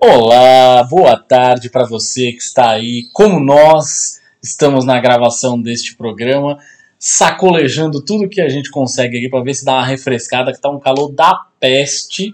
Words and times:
Olá, 0.00 0.84
boa 0.84 1.16
tarde 1.16 1.68
para 1.70 1.84
você 1.86 2.32
que 2.32 2.38
está 2.42 2.70
aí, 2.70 3.08
como 3.12 3.40
nós 3.40 4.20
estamos 4.42 4.84
na 4.84 5.00
gravação 5.00 5.60
deste 5.60 5.96
programa, 5.96 6.56
sacolejando 6.98 8.00
tudo 8.04 8.28
que 8.28 8.40
a 8.40 8.48
gente 8.48 8.70
consegue 8.70 9.18
aqui 9.18 9.28
para 9.28 9.42
ver 9.42 9.54
se 9.54 9.64
dá 9.64 9.74
uma 9.74 9.84
refrescada, 9.84 10.52
que 10.52 10.60
tá 10.60 10.70
um 10.70 10.78
calor 10.78 11.10
da 11.12 11.46
peste. 11.58 12.32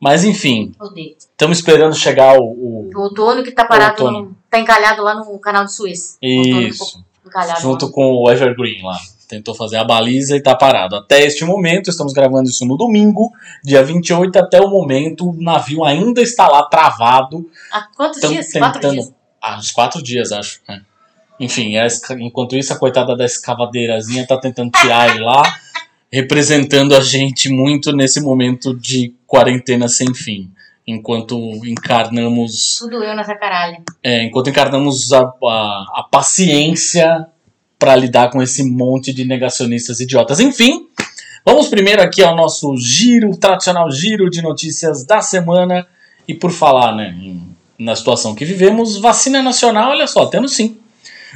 Mas 0.00 0.22
enfim, 0.22 0.72
estamos 1.18 1.58
esperando 1.58 1.94
chegar 1.96 2.38
o, 2.38 2.44
o- 2.44 2.90
O 2.94 3.00
outono 3.00 3.42
que 3.42 3.50
tá 3.50 3.64
parado, 3.64 4.04
Outono. 4.04 4.26
no- 4.28 4.36
tá 4.48 4.60
encalhado 4.60 5.02
lá 5.02 5.14
no 5.16 5.38
canal 5.40 5.64
de 5.64 5.72
outono 5.72 6.16
que 6.20 6.68
Isso. 6.68 7.04
junto 7.60 7.86
lá. 7.86 7.92
com 7.92 8.14
o 8.14 8.30
Evergreen 8.30 8.82
lá. 8.84 8.96
Tentou 9.28 9.54
fazer 9.54 9.76
a 9.76 9.84
baliza 9.84 10.36
e 10.36 10.42
tá 10.42 10.54
parado. 10.54 10.96
Até 10.96 11.22
este 11.22 11.44
momento, 11.44 11.90
estamos 11.90 12.12
gravando 12.14 12.48
isso 12.48 12.64
no 12.64 12.76
domingo, 12.76 13.30
dia 13.62 13.82
28, 13.84 14.36
até 14.38 14.60
o 14.60 14.68
momento, 14.68 15.28
o 15.28 15.40
navio 15.40 15.84
ainda 15.84 16.22
está 16.22 16.48
lá 16.48 16.62
travado. 16.64 17.48
Há 17.70 17.82
quantos 17.94 18.20
dias? 18.20 18.50
Quatro 18.52 18.80
tentando. 18.80 18.94
dias. 18.94 19.14
Ah, 19.40 19.58
uns 19.58 19.70
quatro 19.70 20.02
dias, 20.02 20.32
acho. 20.32 20.60
né? 20.66 20.80
Enfim, 21.38 21.76
a 21.76 21.86
enquanto 22.18 22.56
isso, 22.56 22.72
a 22.72 22.76
coitada 22.78 23.14
da 23.16 23.24
escavadeirazinha 23.24 24.26
tá 24.26 24.36
tentando 24.40 24.70
tirar 24.72 25.10
ele 25.10 25.22
lá, 25.22 25.42
representando 26.10 26.96
a 26.96 27.00
gente 27.00 27.48
muito 27.48 27.92
nesse 27.92 28.20
momento 28.20 28.74
de 28.74 29.14
quarentena 29.26 29.86
sem 29.88 30.12
fim. 30.14 30.50
Enquanto 30.86 31.36
encarnamos 31.66 32.76
Tudo 32.78 33.04
eu 33.04 33.14
nessa 33.14 33.34
caralho. 33.34 33.76
é, 34.02 34.24
enquanto 34.24 34.48
encarnamos 34.48 35.12
a, 35.12 35.20
a, 35.20 35.84
a 35.96 36.08
paciência 36.10 37.26
para 37.78 37.94
lidar 37.94 38.30
com 38.30 38.42
esse 38.42 38.64
monte 38.64 39.12
de 39.12 39.24
negacionistas 39.24 40.00
idiotas. 40.00 40.40
Enfim, 40.40 40.88
vamos 41.44 41.68
primeiro 41.68 42.02
aqui 42.02 42.22
ao 42.22 42.34
nosso 42.34 42.76
giro, 42.76 43.36
tradicional 43.36 43.90
giro 43.90 44.28
de 44.28 44.42
notícias 44.42 45.04
da 45.04 45.20
semana. 45.20 45.86
E 46.26 46.34
por 46.34 46.50
falar 46.50 46.94
né, 46.94 47.14
na 47.78 47.94
situação 47.94 48.34
que 48.34 48.44
vivemos, 48.44 48.98
vacina 48.98 49.42
nacional, 49.42 49.90
olha 49.90 50.06
só, 50.06 50.26
temos 50.26 50.52
sim. 50.52 50.76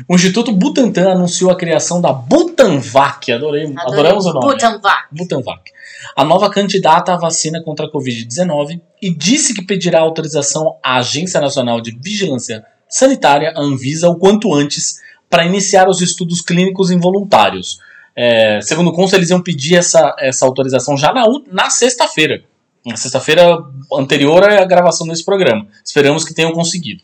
O 0.08 0.14
Instituto 0.14 0.52
Butantan 0.52 1.12
anunciou 1.12 1.50
a 1.50 1.56
criação 1.56 2.00
da 2.00 2.12
Butanvac. 2.12 3.30
Adorei, 3.30 3.64
Adorei. 3.64 3.76
adoramos 3.78 4.26
o 4.26 4.32
nome. 4.32 4.46
Butanvac. 4.46 5.06
Butanvac, 5.12 5.70
a 6.16 6.24
nova 6.24 6.50
candidata 6.50 7.12
à 7.12 7.16
vacina 7.16 7.62
contra 7.62 7.86
a 7.86 7.90
Covid-19, 7.90 8.80
e 9.00 9.14
disse 9.14 9.54
que 9.54 9.62
pedirá 9.62 10.00
autorização 10.00 10.76
à 10.82 10.96
Agência 10.96 11.40
Nacional 11.40 11.80
de 11.80 11.90
Vigilância 11.92 12.64
Sanitária, 12.88 13.52
a 13.56 13.60
Anvisa, 13.60 14.08
o 14.08 14.16
quanto 14.16 14.52
antes, 14.54 15.00
para 15.32 15.46
iniciar 15.46 15.88
os 15.88 16.02
estudos 16.02 16.42
clínicos 16.42 16.90
em 16.90 17.00
voluntários. 17.00 17.78
É, 18.14 18.60
segundo 18.60 18.90
o 18.90 18.92
Conselho, 18.92 19.20
eles 19.20 19.30
iam 19.30 19.40
pedir 19.40 19.76
essa, 19.76 20.14
essa 20.18 20.44
autorização 20.44 20.94
já 20.94 21.10
na, 21.10 21.24
na 21.50 21.70
sexta-feira. 21.70 22.44
Na 22.84 22.96
sexta-feira 22.96 23.56
anterior 23.94 24.44
à 24.44 24.62
gravação 24.66 25.06
desse 25.06 25.24
programa. 25.24 25.66
Esperamos 25.82 26.22
que 26.22 26.34
tenham 26.34 26.52
conseguido. 26.52 27.02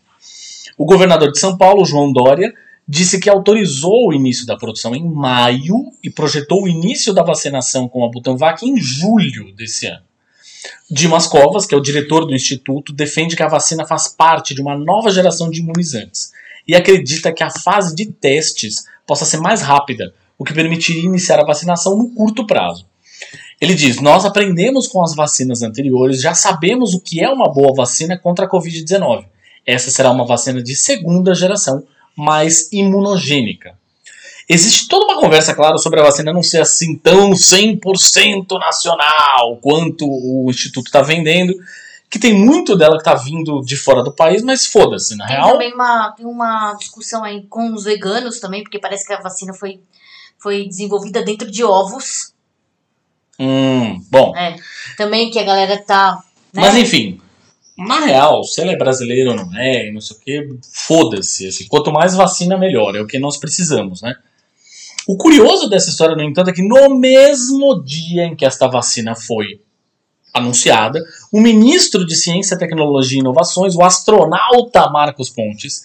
O 0.76 0.84
governador 0.84 1.32
de 1.32 1.38
São 1.38 1.56
Paulo, 1.56 1.86
João 1.86 2.12
Dória, 2.12 2.52
disse 2.86 3.18
que 3.18 3.30
autorizou 3.30 4.10
o 4.10 4.12
início 4.12 4.44
da 4.44 4.58
produção 4.58 4.94
em 4.94 5.08
maio 5.08 5.90
e 6.04 6.10
projetou 6.10 6.64
o 6.64 6.68
início 6.68 7.14
da 7.14 7.22
vacinação 7.22 7.88
com 7.88 8.04
a 8.04 8.10
Butanvac 8.10 8.62
em 8.62 8.76
julho 8.76 9.54
desse 9.56 9.86
ano. 9.86 10.02
Dimas 10.90 11.26
Covas, 11.26 11.64
que 11.64 11.74
é 11.74 11.78
o 11.78 11.82
diretor 11.82 12.26
do 12.26 12.34
instituto, 12.34 12.92
defende 12.92 13.34
que 13.34 13.42
a 13.42 13.48
vacina 13.48 13.86
faz 13.86 14.06
parte 14.06 14.54
de 14.54 14.60
uma 14.60 14.76
nova 14.76 15.10
geração 15.10 15.50
de 15.50 15.60
imunizantes 15.60 16.36
e 16.68 16.76
acredita 16.76 17.32
que 17.32 17.42
a 17.42 17.50
fase 17.50 17.96
de 17.96 18.06
testes 18.06 18.84
possa 19.06 19.24
ser 19.24 19.38
mais 19.38 19.62
rápida, 19.62 20.12
o 20.38 20.44
que 20.44 20.52
permitiria 20.52 21.02
iniciar 21.02 21.40
a 21.40 21.46
vacinação 21.46 21.96
no 21.96 22.10
curto 22.10 22.46
prazo. 22.46 22.86
Ele 23.58 23.74
diz: 23.74 24.00
Nós 24.00 24.26
aprendemos 24.26 24.86
com 24.86 25.02
as 25.02 25.14
vacinas 25.14 25.62
anteriores, 25.62 26.20
já 26.20 26.34
sabemos 26.34 26.92
o 26.92 27.00
que 27.00 27.24
é 27.24 27.28
uma 27.28 27.50
boa 27.50 27.74
vacina 27.74 28.18
contra 28.18 28.44
a 28.44 28.50
Covid-19. 28.50 29.24
Essa 29.66 29.90
será 29.90 30.10
uma 30.10 30.26
vacina 30.26 30.62
de 30.62 30.76
segunda 30.76 31.34
geração, 31.34 31.82
mais 32.14 32.70
imunogênica. 32.72 33.76
Existe 34.48 34.88
toda 34.88 35.04
uma 35.04 35.20
conversa, 35.20 35.54
claro, 35.54 35.78
sobre 35.78 36.00
a 36.00 36.04
vacina 36.04 36.32
não 36.32 36.42
ser 36.42 36.62
assim 36.62 36.96
tão 36.96 37.32
100% 37.32 38.58
nacional 38.58 39.58
quanto 39.60 40.06
o 40.08 40.46
Instituto 40.48 40.86
está 40.86 41.02
vendendo, 41.02 41.54
que 42.10 42.18
tem 42.18 42.32
muito 42.34 42.76
dela 42.76 42.96
que 42.96 43.02
está 43.02 43.14
vindo 43.14 43.60
de 43.60 43.76
fora 43.76 44.02
do 44.02 44.12
país, 44.12 44.42
mas 44.42 44.66
foda-se, 44.66 45.14
na 45.16 45.26
Tem 45.26 45.36
real. 45.36 45.52
também 45.52 45.74
uma, 45.74 46.12
tem 46.12 46.26
uma 46.26 46.74
discussão 46.74 47.22
aí 47.22 47.46
com 47.48 47.72
os 47.74 47.84
veganos 47.84 48.40
também, 48.40 48.62
porque 48.62 48.78
parece 48.78 49.06
que 49.06 49.12
a 49.12 49.20
vacina 49.20 49.52
foi, 49.52 49.80
foi 50.38 50.66
desenvolvida 50.66 51.22
dentro 51.22 51.50
de 51.50 51.62
ovos. 51.62 52.32
Hum, 53.38 54.02
bom. 54.10 54.34
É. 54.36 54.56
Também 54.96 55.30
que 55.30 55.38
a 55.38 55.44
galera 55.44 55.76
tá. 55.78 56.22
Né? 56.52 56.62
Mas 56.62 56.76
enfim, 56.76 57.20
na 57.76 58.00
real, 58.00 58.42
se 58.42 58.60
ele 58.60 58.70
é 58.70 58.76
brasileiro 58.76 59.30
ou 59.30 59.36
não 59.36 59.56
é, 59.56 59.88
e 59.88 59.92
não 59.92 60.00
sei 60.00 60.16
o 60.16 60.20
que, 60.20 60.58
foda-se. 60.72 61.46
Assim, 61.46 61.66
quanto 61.68 61.92
mais 61.92 62.14
vacina, 62.14 62.56
melhor. 62.56 62.96
É 62.96 63.00
o 63.00 63.06
que 63.06 63.18
nós 63.18 63.36
precisamos, 63.36 64.00
né? 64.02 64.16
O 65.06 65.16
curioso 65.16 65.68
dessa 65.68 65.88
história, 65.88 66.16
no 66.16 66.22
entanto, 66.22 66.50
é 66.50 66.52
que 66.52 66.62
no 66.62 66.98
mesmo 66.98 67.82
dia 67.84 68.24
em 68.24 68.34
que 68.34 68.44
esta 68.44 68.66
vacina 68.66 69.14
foi 69.14 69.60
anunciada, 70.32 71.02
o 71.32 71.40
ministro 71.40 72.06
de 72.06 72.14
Ciência, 72.16 72.58
Tecnologia 72.58 73.18
e 73.18 73.20
Inovações, 73.20 73.74
o 73.74 73.82
astronauta 73.82 74.88
Marcos 74.90 75.30
Pontes, 75.30 75.82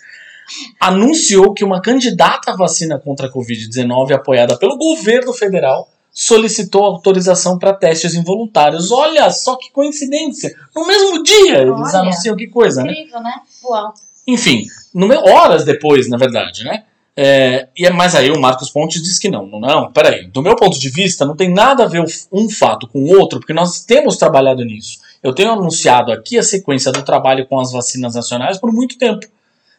anunciou 0.79 1.53
que 1.53 1.63
uma 1.63 1.81
candidata 1.81 2.51
à 2.51 2.55
vacina 2.55 2.99
contra 2.99 3.27
a 3.27 3.31
Covid-19, 3.31 4.11
apoiada 4.13 4.57
pelo 4.57 4.77
governo 4.77 5.33
federal, 5.33 5.89
solicitou 6.11 6.83
autorização 6.85 7.57
para 7.57 7.73
testes 7.73 8.13
involuntários. 8.13 8.91
Olha 8.91 9.29
só 9.31 9.55
que 9.55 9.71
coincidência! 9.71 10.53
No 10.75 10.85
mesmo 10.85 11.23
dia 11.23 11.59
eles 11.59 11.71
Olha. 11.93 11.99
anunciam 11.99 12.35
que 12.35 12.47
coisa, 12.47 12.83
né? 12.83 12.91
Incrível, 12.91 13.21
né? 13.21 13.33
Uau. 13.63 13.93
Enfim, 14.27 14.65
no 14.93 15.07
meu- 15.07 15.21
horas 15.23 15.65
depois, 15.65 16.07
na 16.07 16.17
verdade, 16.17 16.63
né? 16.63 16.83
É, 17.15 17.67
e 17.77 17.85
é, 17.85 17.91
mas 17.91 18.15
aí 18.15 18.31
o 18.31 18.39
Marcos 18.39 18.71
Pontes 18.71 19.01
diz 19.01 19.19
que 19.19 19.29
não, 19.29 19.45
não, 19.45 19.59
não, 19.59 19.91
peraí. 19.91 20.25
Do 20.27 20.41
meu 20.41 20.55
ponto 20.55 20.79
de 20.79 20.89
vista, 20.89 21.25
não 21.25 21.35
tem 21.35 21.51
nada 21.53 21.83
a 21.83 21.87
ver 21.87 22.03
um 22.31 22.49
fato 22.49 22.87
com 22.87 23.03
o 23.03 23.19
outro, 23.19 23.39
porque 23.39 23.53
nós 23.53 23.83
temos 23.85 24.17
trabalhado 24.17 24.65
nisso. 24.65 24.97
Eu 25.21 25.33
tenho 25.33 25.51
anunciado 25.51 26.11
aqui 26.11 26.37
a 26.39 26.43
sequência 26.43 26.91
do 26.91 27.03
trabalho 27.03 27.45
com 27.45 27.59
as 27.59 27.71
vacinas 27.71 28.15
nacionais 28.15 28.57
por 28.57 28.71
muito 28.73 28.97
tempo. 28.97 29.27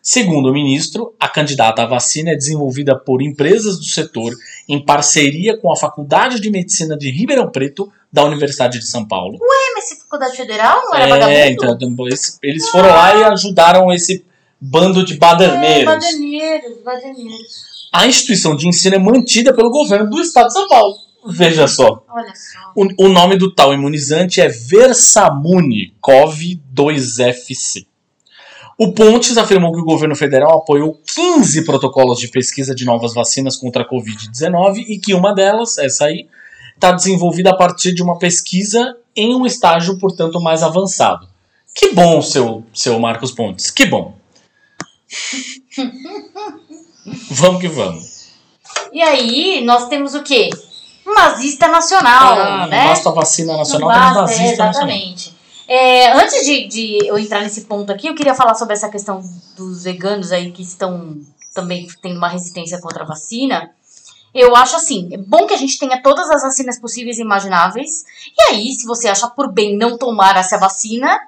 Segundo 0.00 0.50
o 0.50 0.52
ministro, 0.52 1.14
a 1.18 1.28
candidata 1.28 1.82
à 1.82 1.86
vacina 1.86 2.30
é 2.30 2.36
desenvolvida 2.36 2.94
por 2.94 3.22
empresas 3.22 3.78
do 3.78 3.84
setor 3.86 4.32
em 4.68 4.78
parceria 4.84 5.56
com 5.56 5.72
a 5.72 5.76
Faculdade 5.76 6.40
de 6.40 6.50
Medicina 6.50 6.96
de 6.96 7.10
Ribeirão 7.10 7.50
Preto 7.50 7.90
da 8.12 8.22
Universidade 8.22 8.78
de 8.78 8.86
São 8.86 9.08
Paulo. 9.08 9.36
É, 9.36 9.74
mas 9.74 9.84
se 9.88 9.96
faculdade 10.02 10.36
federal 10.36 10.82
não 10.84 10.94
era 10.94 11.04
É, 11.04 11.08
vagabundo? 11.08 11.74
então, 11.74 12.06
eles, 12.06 12.38
eles 12.42 12.68
foram 12.68 12.90
lá 12.90 13.16
e 13.16 13.24
ajudaram 13.24 13.90
esse 13.92 14.24
bando 14.64 15.04
de 15.04 15.16
baderneiros. 15.16 15.82
É, 15.82 15.84
badaneiros, 15.84 16.82
badaneiros. 16.82 17.74
A 17.92 18.06
instituição 18.06 18.56
de 18.56 18.66
ensino 18.66 18.96
é 18.96 18.98
mantida 18.98 19.54
pelo 19.54 19.70
governo 19.70 20.08
do 20.08 20.20
estado 20.20 20.46
de 20.46 20.54
São 20.54 20.66
Paulo. 20.68 20.96
Veja 21.26 21.66
só. 21.68 22.02
Olha 22.08 22.32
só. 22.34 22.72
O, 22.74 23.06
o 23.06 23.08
nome 23.08 23.36
do 23.36 23.54
tal 23.54 23.72
imunizante 23.72 24.40
é 24.40 24.48
Versamune 24.48 25.94
CoV-2FC. 26.02 27.86
O 28.76 28.92
Pontes 28.92 29.36
afirmou 29.36 29.72
que 29.72 29.80
o 29.80 29.84
governo 29.84 30.16
federal 30.16 30.58
apoiou 30.58 30.98
15 31.14 31.64
protocolos 31.64 32.18
de 32.18 32.28
pesquisa 32.28 32.74
de 32.74 32.84
novas 32.84 33.14
vacinas 33.14 33.56
contra 33.56 33.82
a 33.82 33.88
Covid-19 33.88 34.84
e 34.88 34.98
que 34.98 35.14
uma 35.14 35.32
delas, 35.32 35.78
essa 35.78 36.06
aí, 36.06 36.26
está 36.74 36.90
desenvolvida 36.90 37.50
a 37.50 37.56
partir 37.56 37.94
de 37.94 38.02
uma 38.02 38.18
pesquisa 38.18 38.96
em 39.14 39.34
um 39.34 39.46
estágio, 39.46 39.96
portanto, 39.98 40.40
mais 40.40 40.62
avançado. 40.62 41.28
Que 41.72 41.92
bom, 41.92 42.20
seu, 42.20 42.64
seu 42.72 42.98
Marcos 42.98 43.30
Pontes, 43.30 43.70
que 43.70 43.86
bom. 43.86 44.23
vamos 47.30 47.60
que 47.60 47.68
vamos. 47.68 48.24
E 48.92 49.02
aí, 49.02 49.62
nós 49.64 49.88
temos 49.88 50.14
o 50.14 50.22
quê? 50.22 50.50
Um 51.06 51.14
nazista 51.14 51.68
nacional, 51.68 52.32
Ah, 52.38 52.58
não 52.62 52.66
né? 52.68 52.88
basta 52.88 53.10
vacina 53.10 53.56
nacional, 53.56 53.88
Não 53.88 53.94
temos 53.98 54.04
basta, 54.04 54.18
é, 54.18 54.22
nazista 54.22 54.64
nacional. 54.64 54.88
exatamente. 54.88 55.34
É, 55.66 56.12
antes 56.12 56.44
de, 56.44 56.66
de 56.66 56.98
eu 57.06 57.18
entrar 57.18 57.40
nesse 57.40 57.62
ponto 57.62 57.90
aqui, 57.92 58.06
eu 58.06 58.14
queria 58.14 58.34
falar 58.34 58.54
sobre 58.54 58.74
essa 58.74 58.88
questão 58.88 59.22
dos 59.56 59.84
veganos 59.84 60.32
aí 60.32 60.50
que 60.52 60.62
estão 60.62 61.18
também 61.54 61.86
tendo 62.02 62.16
uma 62.18 62.28
resistência 62.28 62.80
contra 62.80 63.02
a 63.02 63.06
vacina. 63.06 63.70
Eu 64.34 64.54
acho 64.56 64.76
assim, 64.76 65.08
é 65.12 65.16
bom 65.18 65.46
que 65.46 65.54
a 65.54 65.56
gente 65.56 65.78
tenha 65.78 66.02
todas 66.02 66.28
as 66.28 66.42
vacinas 66.42 66.78
possíveis 66.80 67.18
e 67.18 67.22
imagináveis. 67.22 68.04
E 68.36 68.52
aí, 68.52 68.72
se 68.72 68.84
você 68.86 69.08
achar 69.08 69.28
por 69.30 69.52
bem 69.52 69.76
não 69.76 69.96
tomar 69.96 70.36
essa 70.36 70.58
vacina, 70.58 71.18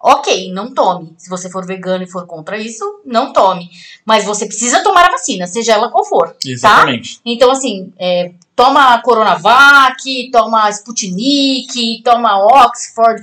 Ok, 0.00 0.52
não 0.52 0.72
tome. 0.72 1.14
Se 1.16 1.28
você 1.28 1.50
for 1.50 1.66
vegano 1.66 2.04
e 2.04 2.10
for 2.10 2.26
contra 2.26 2.58
isso, 2.58 3.00
não 3.04 3.32
tome. 3.32 3.70
Mas 4.04 4.24
você 4.24 4.46
precisa 4.46 4.82
tomar 4.82 5.06
a 5.06 5.10
vacina, 5.10 5.46
seja 5.46 5.72
ela 5.72 5.90
qual 5.90 6.04
for. 6.04 6.28
Tá? 6.28 6.36
Exatamente. 6.46 7.20
Então, 7.24 7.50
assim, 7.50 7.92
é, 7.98 8.32
toma 8.54 9.00
Coronavac, 9.02 10.30
toma 10.30 10.64
a 10.64 10.70
Sputnik, 10.70 12.02
toma 12.04 12.38
Oxford, 12.38 13.20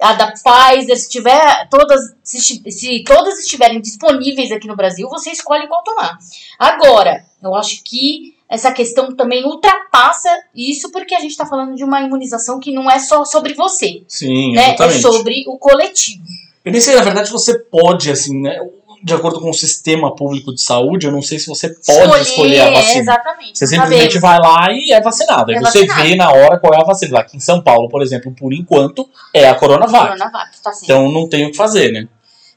a 0.00 0.12
da 0.12 0.32
Pfizer, 0.32 0.98
se 0.98 1.08
tiver 1.08 1.68
todas, 1.70 2.14
se, 2.22 2.38
se 2.40 3.04
todas 3.04 3.38
estiverem 3.38 3.80
disponíveis 3.80 4.52
aqui 4.52 4.68
no 4.68 4.76
Brasil, 4.76 5.08
você 5.08 5.30
escolhe 5.30 5.66
qual 5.66 5.82
tomar. 5.82 6.18
Agora, 6.58 7.24
eu 7.42 7.54
acho 7.54 7.82
que 7.82 8.35
essa 8.48 8.70
questão 8.72 9.14
também 9.14 9.44
ultrapassa 9.44 10.28
isso 10.54 10.90
porque 10.92 11.14
a 11.14 11.20
gente 11.20 11.32
está 11.32 11.44
falando 11.46 11.74
de 11.74 11.82
uma 11.84 12.00
imunização 12.00 12.60
que 12.60 12.72
não 12.72 12.90
é 12.90 12.98
só 12.98 13.24
sobre 13.24 13.54
você, 13.54 14.02
Sim, 14.06 14.52
né? 14.52 14.62
É 14.62 14.74
exatamente. 14.74 15.02
sobre 15.02 15.44
o 15.48 15.58
coletivo. 15.58 16.22
Eu 16.64 16.72
nem 16.72 16.80
sei, 16.80 16.94
na 16.96 17.02
verdade, 17.02 17.30
você 17.30 17.58
pode, 17.58 18.10
assim, 18.10 18.40
né? 18.40 18.58
De 19.02 19.14
acordo 19.14 19.40
com 19.40 19.50
o 19.50 19.54
sistema 19.54 20.14
público 20.16 20.52
de 20.52 20.60
saúde, 20.60 21.06
eu 21.06 21.12
não 21.12 21.22
sei 21.22 21.38
se 21.38 21.46
você 21.46 21.68
pode 21.68 22.22
escolher, 22.22 22.60
a 22.60 22.70
vacina. 22.70 23.00
Exatamente. 23.02 23.58
Você 23.58 23.66
simplesmente 23.66 24.18
sabemos. 24.18 24.20
vai 24.20 24.38
lá 24.40 24.66
e 24.72 24.92
é 24.92 25.00
vacinado. 25.00 25.50
Aí 25.52 25.56
É 25.58 25.60
você 25.60 25.86
vacinado. 25.86 26.08
vê 26.08 26.16
na 26.16 26.30
hora 26.32 26.58
qual 26.58 26.74
é 26.74 26.80
a 26.80 26.84
vacina. 26.84 27.20
Aqui 27.20 27.36
em 27.36 27.40
São 27.40 27.62
Paulo, 27.62 27.88
por 27.88 28.02
exemplo, 28.02 28.32
por 28.32 28.52
enquanto, 28.52 29.08
é 29.32 29.48
a 29.48 29.54
Coronavac. 29.54 30.08
Coronavac, 30.08 30.60
tá. 30.62 30.72
Então 30.82 31.08
não 31.12 31.28
tem 31.28 31.46
o 31.46 31.50
que 31.52 31.56
fazer, 31.56 31.92
né? 31.92 32.08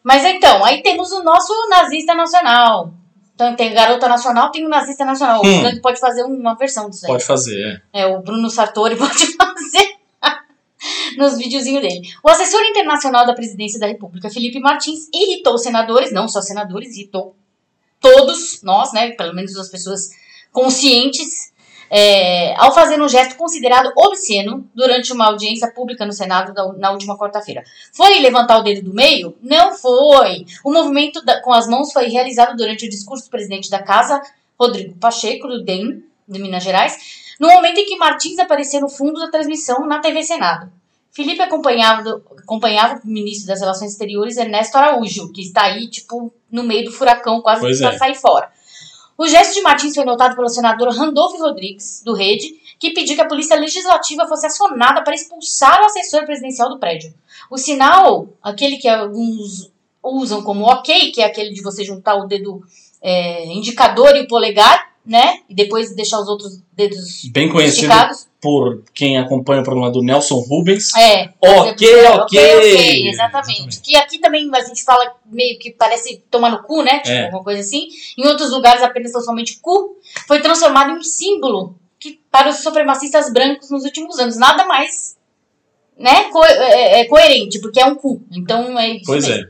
Mas 0.04 0.24
então, 0.24 0.64
aí 0.66 0.82
temos 0.82 1.12
o 1.12 1.22
nosso 1.22 1.54
nazista 1.70 2.16
nacional. 2.16 2.92
Então 3.40 3.56
tem 3.56 3.74
garota 3.74 4.10
nacional, 4.10 4.52
tem 4.52 4.66
o 4.66 4.70
nazista 4.70 5.06
nacional. 5.06 5.42
Hum. 5.42 5.60
O 5.60 5.62
Frank 5.62 5.80
pode 5.80 5.98
fazer 5.98 6.24
uma 6.24 6.56
versão 6.56 6.90
disso 6.90 7.06
aí. 7.06 7.14
Pode 7.14 7.24
fazer, 7.24 7.82
é. 7.94 8.02
É, 8.02 8.06
o 8.06 8.22
Bruno 8.22 8.50
Sartori 8.50 8.98
pode 9.00 9.28
fazer 9.38 9.96
nos 11.18 11.38
videozinhos 11.38 11.82
dele. 11.82 12.02
O 12.22 12.30
assessor 12.30 12.62
internacional 12.66 13.26
da 13.26 13.34
presidência 13.34 13.80
da 13.80 13.88
República, 13.88 14.30
Felipe 14.30 14.60
Martins, 14.60 15.08
irritou 15.14 15.58
senadores, 15.58 16.12
não 16.12 16.28
só 16.28 16.42
senadores, 16.42 16.98
irritou 16.98 17.34
todos 18.02 18.62
nós, 18.62 18.92
né? 18.92 19.12
Pelo 19.12 19.34
menos 19.34 19.56
as 19.56 19.70
pessoas 19.70 20.10
conscientes, 20.52 21.49
é, 21.90 22.56
ao 22.56 22.74
fazer 22.74 23.02
um 23.02 23.10
gesto 23.10 23.36
considerado 23.36 23.92
obsceno 23.96 24.68
durante 24.76 25.12
uma 25.12 25.28
audiência 25.28 25.72
pública 25.72 26.06
no 26.06 26.14
Senado 26.14 26.54
na 26.78 26.92
última 26.92 27.18
quarta-feira. 27.18 27.64
Foi 27.94 28.20
levantar 28.20 28.60
o 28.60 28.64
dedo 28.64 28.90
do 28.90 28.94
meio? 28.94 29.36
Não 29.42 29.74
foi. 29.74 30.46
O 30.64 30.72
movimento 30.72 31.24
da- 31.24 31.42
com 31.42 31.52
as 31.52 31.68
mãos 31.68 31.92
foi 31.92 32.08
realizado 32.08 32.56
durante 32.56 32.86
o 32.86 32.90
discurso 32.90 33.26
do 33.26 33.32
presidente 33.32 33.70
da 33.70 33.82
casa, 33.82 34.22
Rodrigo 34.60 34.96
Pacheco, 35.00 35.48
do 35.48 35.64
DEM, 35.64 36.04
de 36.28 36.40
Minas 36.40 36.64
Gerais, 36.64 36.96
no 37.40 37.48
momento 37.48 37.80
em 37.80 37.86
que 37.86 37.98
Martins 37.98 38.38
apareceu 38.38 38.82
no 38.82 38.90
fundo 38.90 39.20
da 39.20 39.32
transmissão 39.32 39.88
na 39.88 40.00
TV 40.00 40.22
Senado. 40.24 40.72
Felipe 41.12 41.42
acompanhava, 41.42 42.22
acompanhava 42.38 43.02
o 43.04 43.08
ministro 43.08 43.48
das 43.48 43.62
Relações 43.62 43.92
Exteriores, 43.92 44.38
Ernesto 44.38 44.78
Araújo, 44.78 45.32
que 45.32 45.42
está 45.42 45.64
aí, 45.64 45.88
tipo, 45.88 46.32
no 46.52 46.64
meio 46.64 46.86
do 46.86 46.92
furacão, 46.92 47.42
quase 47.42 47.62
para 47.80 47.96
é. 47.96 47.98
sair 47.98 48.16
fora. 48.16 48.50
O 49.20 49.28
gesto 49.28 49.54
de 49.54 49.62
Martins 49.62 49.94
foi 49.94 50.06
notado 50.06 50.34
pelo 50.34 50.48
senador 50.48 50.96
Randolfo 50.96 51.38
Rodrigues, 51.40 52.02
do 52.06 52.14
Rede, 52.14 52.56
que 52.80 52.92
pediu 52.92 53.16
que 53.16 53.22
a 53.22 53.28
Polícia 53.28 53.60
Legislativa 53.60 54.26
fosse 54.26 54.46
acionada 54.46 55.04
para 55.04 55.14
expulsar 55.14 55.82
o 55.82 55.88
assessor 55.88 56.24
presidencial 56.24 56.70
do 56.70 56.80
prédio. 56.80 57.14
O 57.52 57.58
sinal, 57.58 58.30
aquele 58.42 58.78
que 58.78 58.88
alguns 58.88 59.74
usam 60.02 60.42
como 60.42 60.64
ok, 60.64 61.12
que 61.12 61.22
é 61.22 61.26
aquele 61.26 61.54
de 61.54 61.62
você 61.62 61.84
juntar 61.84 62.16
o 62.16 62.28
dedo 62.28 62.64
é, 63.02 63.46
indicador 63.48 64.16
e 64.16 64.22
o 64.22 64.28
polegar, 64.30 64.89
né? 65.10 65.40
E 65.50 65.56
depois 65.56 65.96
deixar 65.96 66.20
os 66.22 66.28
outros 66.28 66.62
dedos 66.74 67.26
Bem 67.34 67.50
conhecido 67.50 67.88
esticados. 67.92 68.28
por 68.40 68.84
quem 68.94 69.18
acompanha 69.18 69.62
o 69.62 69.64
programa 69.64 69.92
do 69.92 70.04
Nelson 70.04 70.36
Rubens. 70.40 70.96
É. 70.96 71.34
Ok, 71.42 71.88
exemplo, 71.88 72.22
ok. 72.22 72.56
ok, 72.56 73.10
exatamente. 73.10 73.80
Que 73.82 73.96
aqui 73.98 74.20
também 74.20 74.48
a 74.54 74.62
gente 74.62 74.84
fala 74.84 75.16
meio 75.26 75.58
que 75.58 75.72
parece 75.72 76.24
tomar 76.30 76.52
no 76.52 76.62
cu, 76.64 76.84
né? 76.84 77.00
Tipo, 77.00 77.10
É. 77.10 77.26
alguma 77.26 77.44
coisa 77.44 77.60
assim. 77.62 77.88
Em 78.18 78.28
outros 78.28 78.52
lugares 78.52 78.84
apenas 78.84 79.12
tão 79.12 79.22
somente 79.22 79.60
cu. 79.60 79.98
Foi 80.28 80.40
transformado 80.42 80.92
em 80.92 81.00
um 81.00 81.04
símbolo 81.04 81.76
que, 82.00 82.20
para 82.32 82.50
os 82.50 82.58
supremacistas 82.58 83.34
brancos 83.34 83.72
nos 83.72 83.84
últimos 83.84 84.20
anos. 84.20 84.38
Nada 84.38 84.64
mais 84.66 85.18
né, 85.98 86.26
co 86.32 86.46
é, 86.46 87.02
é 87.02 87.06
coerente, 87.06 87.60
porque 87.60 87.80
é 87.82 87.86
um 87.86 87.96
cu. 87.96 88.22
Então 88.32 88.78
é 88.80 88.90
isso 88.92 89.06
Pois 89.08 89.28
mesmo. 89.28 89.48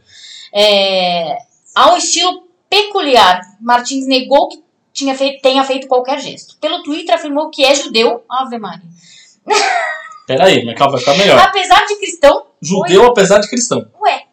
é. 0.53 1.31
É, 1.33 1.37
ao 1.75 1.97
estilo 1.97 2.47
peculiar, 2.69 3.41
Martins 3.61 4.07
negou 4.07 4.47
que 4.47 4.57
tinha 4.93 5.15
feito, 5.15 5.41
tenha 5.41 5.63
feito 5.63 5.87
qualquer 5.87 6.19
gesto. 6.19 6.57
Pelo 6.57 6.83
Twitter 6.83 7.15
afirmou 7.15 7.49
que 7.49 7.63
é 7.63 7.73
judeu, 7.75 8.23
Ave 8.29 8.57
Maria. 8.57 8.85
Peraí, 10.27 10.63
mas 10.63 10.77
calma, 10.77 10.91
vai 10.93 10.99
ficar 10.99 11.17
melhor. 11.17 11.39
Apesar 11.39 11.85
de 11.87 11.95
cristão, 11.95 12.45
Judeu 12.61 13.05
apesar 13.05 13.39
de 13.39 13.49
cristão. 13.49 13.89
Ué, 13.99 14.25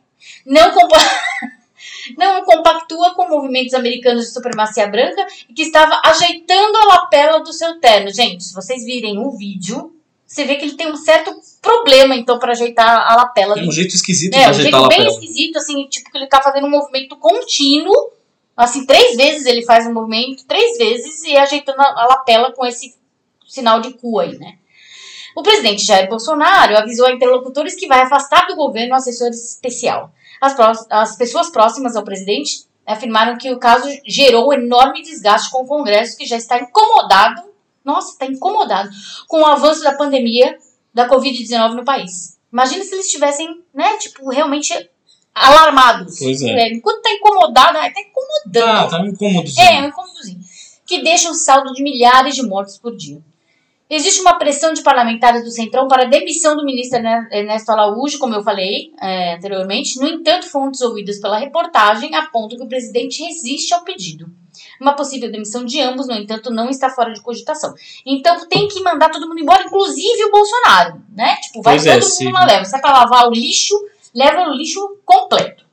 não, 0.44 0.70
compa 0.72 0.98
não 2.18 2.44
compactua 2.44 3.14
com 3.14 3.28
movimentos 3.28 3.72
americanos 3.72 4.26
de 4.26 4.32
supremacia 4.32 4.86
branca 4.88 5.26
e 5.48 5.54
que 5.54 5.62
estava 5.62 6.00
ajeitando 6.04 6.76
a 6.76 6.86
lapela 6.86 7.40
do 7.40 7.52
seu 7.52 7.80
terno. 7.80 8.10
Gente, 8.12 8.44
se 8.44 8.54
vocês 8.54 8.84
virem 8.84 9.18
o 9.18 9.30
vídeo, 9.30 9.92
você 10.26 10.44
vê 10.44 10.56
que 10.56 10.64
ele 10.66 10.74
tem 10.74 10.90
um 10.90 10.96
certo 10.96 11.34
problema, 11.62 12.14
então, 12.14 12.38
para 12.38 12.52
ajeitar 12.52 13.10
a 13.10 13.16
lapela 13.16 13.54
Tem 13.54 13.66
um 13.66 13.72
jeito 13.72 13.94
esquisito 13.94 14.32
de 14.32 14.38
É, 14.38 14.46
um 14.46 14.50
ajeitar 14.50 14.74
a 14.74 14.82
jeito 14.82 14.88
bem 14.88 14.98
lapela. 14.98 15.20
esquisito, 15.24 15.56
assim, 15.56 15.86
tipo, 15.88 16.10
que 16.10 16.18
ele 16.18 16.26
tá 16.26 16.42
fazendo 16.42 16.66
um 16.66 16.70
movimento 16.70 17.16
contínuo. 17.16 18.12
Assim, 18.56 18.86
três 18.86 19.16
vezes 19.16 19.46
ele 19.46 19.64
faz 19.64 19.86
um 19.86 19.92
movimento, 19.92 20.46
três 20.46 20.78
vezes, 20.78 21.22
e 21.24 21.36
ajeitando 21.36 21.80
a, 21.80 22.06
lapela 22.06 22.52
com 22.52 22.64
esse 22.64 22.96
sinal 23.46 23.80
de 23.80 23.92
cu 23.92 24.18
aí, 24.18 24.38
né? 24.38 24.56
O 25.36 25.42
presidente 25.42 25.84
Jair 25.84 26.08
Bolsonaro 26.08 26.78
avisou 26.78 27.06
a 27.06 27.12
interlocutores 27.12 27.74
que 27.74 27.86
vai 27.86 28.00
afastar 28.00 28.46
do 28.46 28.56
governo 28.56 28.94
o 28.94 28.96
assessor 28.96 29.28
especial. 29.28 30.10
As, 30.40 30.56
as 30.88 31.16
pessoas 31.16 31.50
próximas 31.50 31.94
ao 31.94 32.04
presidente 32.04 32.66
afirmaram 32.86 33.36
que 33.36 33.52
o 33.52 33.58
caso 33.58 33.86
gerou 34.06 34.52
enorme 34.54 35.02
desgaste 35.02 35.50
com 35.50 35.62
o 35.64 35.66
Congresso, 35.66 36.16
que 36.16 36.24
já 36.24 36.36
está 36.36 36.58
incomodado, 36.58 37.42
nossa, 37.84 38.12
está 38.12 38.26
incomodado, 38.26 38.88
com 39.28 39.42
o 39.42 39.46
avanço 39.46 39.82
da 39.82 39.94
pandemia 39.94 40.56
da 40.94 41.06
Covid-19 41.06 41.74
no 41.74 41.84
país. 41.84 42.38
Imagina 42.50 42.84
se 42.84 42.94
eles 42.94 43.06
estivessem, 43.06 43.62
né, 43.74 43.96
tipo, 43.98 44.30
realmente 44.30 44.72
alarmados. 45.36 46.18
Pois 46.18 46.40
é. 46.42 46.68
enquanto 46.72 47.02
tá 47.02 47.10
incomodado, 47.12 47.74
tá 47.74 47.90
incomodando. 48.00 48.78
Ah, 48.78 48.88
tá 48.88 49.00
um 49.02 49.06
incômodo. 49.06 49.50
É, 49.58 49.82
um 49.82 49.88
incômodozinho. 49.88 50.40
Que 50.86 51.02
deixa 51.02 51.28
um 51.30 51.34
saldo 51.34 51.72
de 51.74 51.82
milhares 51.82 52.34
de 52.34 52.42
mortos 52.42 52.78
por 52.78 52.96
dia. 52.96 53.20
Existe 53.88 54.20
uma 54.20 54.36
pressão 54.36 54.72
de 54.72 54.82
parlamentares 54.82 55.44
do 55.44 55.50
Centrão 55.50 55.86
para 55.86 56.02
a 56.02 56.06
demissão 56.06 56.56
do 56.56 56.64
ministro 56.64 56.98
Erne- 56.98 57.28
Ernesto 57.30 57.70
Araújo, 57.70 58.18
como 58.18 58.34
eu 58.34 58.42
falei 58.42 58.90
é, 59.00 59.34
anteriormente. 59.34 60.00
No 60.00 60.08
entanto, 60.08 60.48
fontes 60.48 60.80
ouvidas 60.80 61.20
pela 61.20 61.38
reportagem 61.38 62.12
apontam 62.16 62.58
que 62.58 62.64
o 62.64 62.68
presidente 62.68 63.22
resiste 63.22 63.72
ao 63.72 63.84
pedido. 63.84 64.26
Uma 64.80 64.94
possível 64.94 65.30
demissão 65.30 65.64
de 65.64 65.80
ambos, 65.80 66.08
no 66.08 66.14
entanto, 66.14 66.50
não 66.50 66.68
está 66.68 66.90
fora 66.90 67.12
de 67.12 67.20
cogitação. 67.20 67.74
Então 68.04 68.48
tem 68.48 68.66
que 68.66 68.82
mandar 68.82 69.08
todo 69.10 69.28
mundo 69.28 69.40
embora, 69.40 69.62
inclusive 69.62 70.24
o 70.24 70.30
Bolsonaro, 70.32 71.02
né? 71.14 71.36
Tipo, 71.42 71.62
vai 71.62 71.74
Pois 71.76 71.84
todo 71.84 71.92
é, 71.92 71.94
mundo 72.00 72.10
sim. 72.10 72.24
numa 72.24 72.44
leva. 72.44 72.64
Se 72.64 72.76
é 72.76 72.80
pra 72.80 72.92
lavar 72.92 73.28
o 73.28 73.30
lixo, 73.30 73.74
leva 74.16 74.48
o 74.50 74.54
lixo 74.54 74.80
completo. 75.04 75.64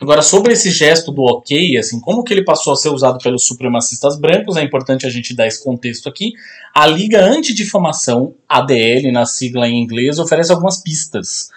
Agora, 0.00 0.22
sobre 0.22 0.52
esse 0.52 0.70
gesto 0.70 1.10
do 1.10 1.22
ok, 1.22 1.76
assim, 1.76 1.98
como 2.00 2.22
que 2.22 2.32
ele 2.32 2.44
passou 2.44 2.72
a 2.72 2.76
ser 2.76 2.88
usado 2.90 3.18
pelos 3.18 3.44
supremacistas 3.48 4.16
brancos, 4.16 4.56
é 4.56 4.62
importante 4.62 5.04
a 5.04 5.10
gente 5.10 5.34
dar 5.34 5.48
esse 5.48 5.64
contexto 5.64 6.08
aqui. 6.08 6.32
A 6.72 6.86
Liga 6.86 7.20
Antidifamação, 7.24 8.34
ADL, 8.48 9.10
na 9.10 9.26
sigla 9.26 9.66
em 9.66 9.82
inglês, 9.82 10.20
oferece 10.20 10.52
algumas 10.52 10.80
pistas. 10.80 11.48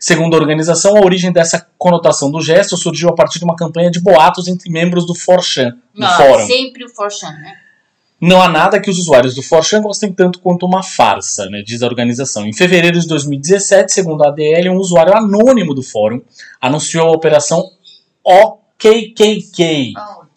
Segundo 0.00 0.34
a 0.34 0.38
organização, 0.38 0.96
a 0.96 1.04
origem 1.04 1.30
dessa 1.30 1.66
conotação 1.76 2.30
do 2.30 2.40
gesto 2.40 2.74
surgiu 2.74 3.10
a 3.10 3.14
partir 3.14 3.38
de 3.38 3.44
uma 3.44 3.54
campanha 3.54 3.90
de 3.90 4.00
boatos 4.00 4.48
entre 4.48 4.70
membros 4.70 5.06
do 5.06 5.14
Forchan, 5.14 5.76
Ah, 6.00 6.16
fórum. 6.16 6.46
sempre 6.46 6.84
o 6.86 6.88
Forchan, 6.88 7.32
né? 7.32 7.52
Não 8.24 8.40
há 8.40 8.48
nada 8.48 8.80
que 8.80 8.88
os 8.88 8.98
usuários 8.98 9.34
do 9.34 9.42
Forchan 9.42 9.82
gostem 9.82 10.10
tanto 10.10 10.40
quanto 10.40 10.64
uma 10.64 10.82
farsa, 10.82 11.44
né, 11.50 11.60
diz 11.60 11.82
a 11.82 11.86
organização. 11.86 12.46
Em 12.46 12.54
fevereiro 12.54 12.98
de 12.98 13.06
2017, 13.06 13.92
segundo 13.92 14.24
a 14.24 14.28
ADL, 14.28 14.70
um 14.70 14.78
usuário 14.78 15.14
anônimo 15.14 15.74
do 15.74 15.82
fórum 15.82 16.22
anunciou 16.58 17.08
a 17.08 17.12
operação 17.12 17.62
OKKK, 18.24 19.92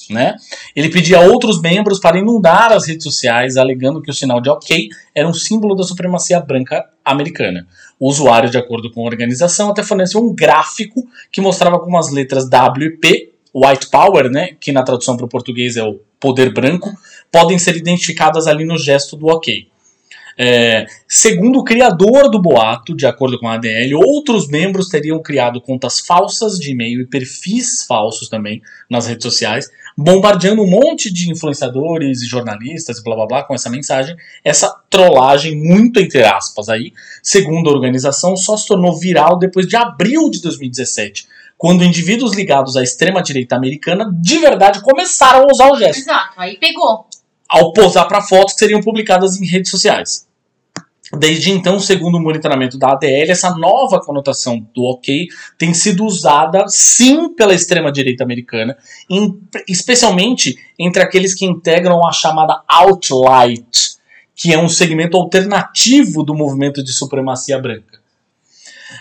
né? 0.10 0.36
Ele 0.76 0.90
pedia 0.90 1.20
a 1.20 1.22
outros 1.22 1.62
membros 1.62 1.98
para 1.98 2.20
inundar 2.20 2.74
as 2.74 2.86
redes 2.86 3.06
sociais, 3.06 3.56
alegando 3.56 4.02
que 4.02 4.12
o 4.12 4.14
sinal 4.14 4.42
de 4.42 4.50
OK 4.50 4.90
era 5.16 5.26
um 5.26 5.34
símbolo 5.34 5.74
da 5.74 5.84
supremacia 5.84 6.42
branca 6.42 6.84
americana. 7.06 7.66
O 7.98 8.10
usuário, 8.10 8.50
de 8.50 8.58
acordo 8.58 8.92
com 8.92 9.04
a 9.04 9.06
organização, 9.06 9.70
até 9.70 9.82
forneceu 9.82 10.22
um 10.22 10.36
gráfico 10.36 11.08
que 11.32 11.40
mostrava 11.40 11.80
como 11.80 11.98
as 11.98 12.12
letras 12.12 12.50
W 12.50 12.86
e 12.86 12.98
P, 12.98 13.37
White 13.66 13.90
Power, 13.90 14.30
né, 14.30 14.50
que 14.60 14.72
na 14.72 14.84
tradução 14.84 15.16
para 15.18 15.26
o 15.26 15.30
português 15.30 15.78
é 15.78 15.84
o 15.84 16.00
poder 16.20 16.54
branco, 16.54 16.92
podem 17.32 17.58
ser 17.58 17.76
identificadas 17.76 18.48
ali 18.48 18.66
no 18.66 18.78
gesto 18.78 19.16
do 19.16 19.28
OK. 19.28 19.68
É, 20.40 20.86
segundo 21.08 21.60
o 21.60 21.64
criador 21.64 22.30
do 22.30 22.40
boato, 22.40 22.96
de 22.96 23.08
acordo 23.08 23.40
com 23.40 23.48
a 23.48 23.56
ADL, 23.56 23.96
outros 23.96 24.48
membros 24.48 24.88
teriam 24.88 25.20
criado 25.20 25.60
contas 25.60 26.00
falsas 26.00 26.60
de 26.60 26.72
e-mail 26.72 27.02
e 27.02 27.08
perfis 27.08 27.84
falsos 27.88 28.30
também 28.30 28.62
nas 28.88 29.08
redes 29.08 29.24
sociais, 29.24 29.68
bombardeando 29.98 30.62
um 30.62 30.70
monte 30.70 31.12
de 31.12 31.32
influenciadores 31.32 32.22
e 32.22 32.28
jornalistas 32.28 33.00
e 33.00 33.04
blá 33.04 33.16
blá 33.16 33.26
blá 33.26 33.44
com 33.44 33.56
essa 33.56 33.68
mensagem. 33.68 34.16
Essa 34.44 34.70
trollagem, 34.92 35.56
muito 35.56 36.00
entre 36.00 36.24
aspas 36.24 36.70
aí, 36.70 36.94
segundo 37.24 37.68
a 37.68 37.74
organização, 37.74 38.38
só 38.38 38.56
se 38.56 38.68
tornou 38.68 38.96
viral 38.96 39.40
depois 39.40 39.68
de 39.68 39.76
abril 39.76 40.30
de 40.30 40.40
2017, 40.40 41.28
quando 41.58 41.84
indivíduos 41.84 42.36
ligados 42.36 42.78
à 42.78 42.84
extrema-direita 42.84 43.56
americana 43.56 44.12
de 44.14 44.38
verdade 44.38 44.82
começaram 44.82 45.44
a 45.44 45.52
usar 45.52 45.72
o 45.72 45.78
gesto. 45.78 46.02
Exato, 46.02 46.34
aí 46.38 46.58
pegou. 46.58 47.08
Ao 47.50 47.74
posar 47.74 48.08
para 48.08 48.22
fotos 48.22 48.54
que 48.54 48.60
seriam 48.60 48.82
publicadas 48.82 49.42
em 49.42 49.46
redes 49.46 49.72
sociais. 49.72 50.28
Desde 51.18 51.52
então, 51.52 51.80
segundo 51.80 52.18
o 52.18 52.22
monitoramento 52.22 52.78
da 52.78 52.92
ADL, 52.92 53.32
essa 53.32 53.56
nova 53.56 54.00
conotação 54.02 54.60
do 54.76 54.84
ok 54.84 55.28
tem 55.58 55.74
sido 55.74 56.04
usada 56.04 56.66
sim 56.68 57.34
pela 57.34 57.54
extrema-direita 57.54 58.26
americana, 58.26 58.78
em, 59.10 59.40
especialmente 59.70 60.58
entre 60.78 61.02
aqueles 61.02 61.34
que 61.34 61.46
integram 61.46 62.06
a 62.06 62.12
chamada 62.12 62.62
Outlight, 62.68 63.96
que 64.36 64.54
é 64.54 64.60
um 64.60 64.68
segmento 64.68 65.16
alternativo 65.16 66.24
do 66.24 66.36
movimento 66.36 66.84
de 66.84 66.92
supremacia 66.92 67.58
branca. 67.58 68.02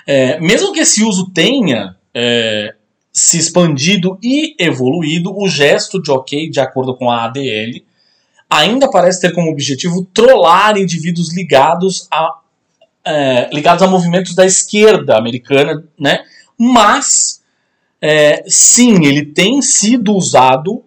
É, 0.06 0.38
mesmo 0.38 0.72
que 0.72 0.80
esse 0.80 1.02
uso 1.02 1.30
tenha 1.30 1.96
é, 2.18 2.74
se 3.12 3.36
expandido 3.36 4.18
e 4.22 4.56
evoluído, 4.58 5.36
o 5.36 5.46
gesto 5.46 6.00
de 6.00 6.10
ok, 6.10 6.48
de 6.48 6.58
acordo 6.58 6.96
com 6.96 7.10
a 7.10 7.24
ADL, 7.24 7.84
ainda 8.48 8.90
parece 8.90 9.20
ter 9.20 9.34
como 9.34 9.50
objetivo 9.50 10.02
trollar 10.14 10.78
indivíduos 10.78 11.36
ligados 11.36 12.08
a, 12.10 12.38
é, 13.04 13.50
ligados 13.52 13.82
a 13.82 13.86
movimentos 13.86 14.34
da 14.34 14.46
esquerda 14.46 15.18
americana, 15.18 15.84
né? 16.00 16.24
Mas, 16.58 17.42
é, 18.00 18.42
sim, 18.48 19.04
ele 19.04 19.26
tem 19.26 19.60
sido 19.60 20.14
usado 20.14 20.82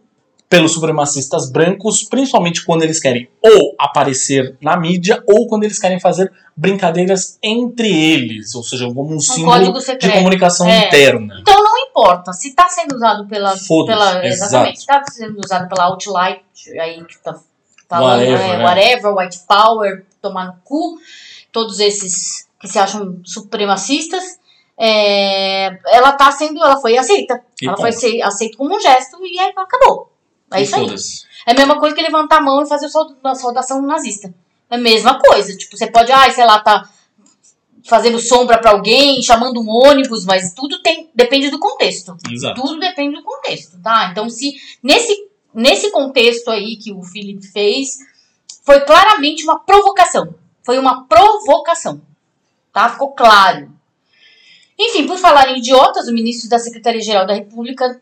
pelos 0.49 0.73
supremacistas 0.73 1.51
brancos, 1.51 2.03
principalmente 2.03 2.65
quando 2.65 2.81
eles 2.81 2.99
querem 2.99 3.29
ou 3.39 3.75
aparecer 3.77 4.57
na 4.59 4.75
mídia 4.75 5.23
ou 5.27 5.47
quando 5.47 5.63
eles 5.63 5.77
querem 5.77 5.99
fazer 5.99 6.31
brincadeiras 6.57 7.37
entre 7.41 7.87
eles, 7.87 8.55
ou 8.55 8.63
seja, 8.63 8.87
como 8.87 9.11
um, 9.11 9.17
um 9.17 9.19
símbolo 9.19 9.79
de 9.79 10.11
comunicação 10.11 10.67
é. 10.67 10.87
interna. 10.87 11.37
Então 11.39 11.63
não 11.63 11.77
importa 11.77 12.33
se 12.33 12.49
está 12.49 12.67
sendo 12.67 12.95
usado 12.95 13.27
pela, 13.27 13.53
pela 13.85 14.25
exatamente, 14.25 14.77
está 14.77 15.03
sendo 15.11 15.39
usado 15.39 15.69
pela 15.69 15.85
Outlight, 15.85 16.41
aí 16.81 17.03
que 17.05 17.13
está 17.13 17.39
falando, 17.87 18.19
whatever, 18.19 18.57
né? 18.57 18.63
whatever, 18.63 19.15
white 19.15 19.39
power, 19.47 20.05
tomar 20.19 20.47
no 20.47 20.55
cu, 20.63 20.97
todos 21.51 21.79
esses 21.79 22.47
que 22.59 22.67
se 22.67 22.79
acham 22.79 23.21
supremacistas. 23.23 24.39
É, 24.81 25.77
ela 25.93 26.13
tá 26.13 26.31
sendo, 26.31 26.63
ela 26.63 26.79
foi 26.79 26.97
aceita. 26.97 27.43
E 27.61 27.67
ela 27.67 27.75
ponto. 27.75 27.93
foi 27.93 28.21
aceita 28.21 28.57
como 28.57 28.75
um 28.75 28.79
gesto 28.79 29.17
e 29.25 29.37
aí 29.37 29.53
acabou. 29.55 30.09
É 30.51 30.61
isso 30.61 30.75
aí. 30.75 30.87
É 31.45 31.51
a 31.51 31.55
mesma 31.55 31.79
coisa 31.79 31.95
que 31.95 32.01
levantar 32.01 32.37
a 32.37 32.41
mão 32.41 32.61
e 32.61 32.67
fazer 32.67 32.87
a 33.23 33.35
saudação 33.35 33.81
nazista. 33.81 34.33
É 34.69 34.75
a 34.75 34.79
mesma 34.79 35.19
coisa. 35.19 35.55
Tipo, 35.55 35.77
você 35.77 35.87
pode, 35.87 36.11
ah, 36.11 36.29
sei 36.31 36.45
lá, 36.45 36.59
tá 36.59 36.89
fazendo 37.83 38.19
sombra 38.19 38.59
para 38.59 38.71
alguém, 38.71 39.21
chamando 39.21 39.61
um 39.61 39.69
ônibus, 39.69 40.25
mas 40.25 40.53
tudo 40.53 40.81
tem 40.81 41.09
depende 41.13 41.49
do 41.49 41.59
contexto. 41.59 42.15
Exato. 42.29 42.61
Tudo 42.61 42.79
depende 42.79 43.15
do 43.15 43.23
contexto, 43.23 43.81
tá? 43.81 44.09
Então, 44.11 44.29
se 44.29 44.53
nesse 44.83 45.27
nesse 45.53 45.89
contexto 45.91 46.49
aí 46.49 46.77
que 46.77 46.93
o 46.93 47.01
Felipe 47.01 47.47
fez, 47.47 47.97
foi 48.63 48.81
claramente 48.81 49.43
uma 49.43 49.59
provocação. 49.59 50.35
Foi 50.63 50.77
uma 50.77 51.05
provocação. 51.05 52.01
Tá? 52.71 52.89
Ficou 52.89 53.11
claro. 53.11 53.71
Enfim, 54.77 55.07
por 55.07 55.17
falar 55.17 55.49
em 55.49 55.57
idiotas, 55.57 56.07
o 56.07 56.13
ministro 56.13 56.47
da 56.47 56.59
Secretaria-Geral 56.59 57.25
da 57.25 57.33
República, 57.33 57.99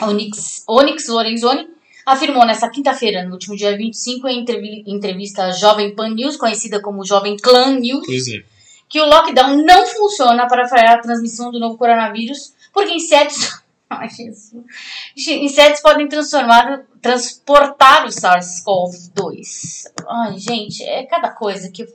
Onyx, 0.00 0.64
Onyx 0.66 1.08
Lorenzoni, 1.08 1.68
afirmou 2.06 2.46
nesta 2.46 2.70
quinta-feira, 2.70 3.24
no 3.24 3.32
último 3.32 3.56
dia 3.56 3.76
25, 3.76 4.28
em 4.28 4.44
entrevista 4.86 5.44
à 5.44 5.50
Jovem 5.52 5.94
Pan 5.94 6.10
News, 6.10 6.36
conhecida 6.36 6.80
como 6.80 7.04
Jovem 7.04 7.36
Clan 7.36 7.78
News, 7.78 8.28
é. 8.28 8.42
que 8.88 9.00
o 9.00 9.06
lockdown 9.06 9.62
não 9.64 9.86
funciona 9.86 10.46
para 10.46 10.66
frear 10.66 10.94
a 10.94 11.00
transmissão 11.00 11.50
do 11.50 11.58
novo 11.58 11.76
coronavírus, 11.76 12.54
porque 12.72 12.92
insetos 12.92 13.60
Ai, 13.90 14.08
Jesus. 14.10 14.52
Insetos 15.16 15.80
podem 15.80 16.06
transformar, 16.08 16.84
transportar 17.00 18.04
o 18.04 18.08
SARS-CoV-2. 18.08 19.90
Ai, 20.06 20.38
gente, 20.38 20.82
é 20.82 21.06
cada 21.06 21.30
coisa 21.30 21.70
que. 21.70 21.86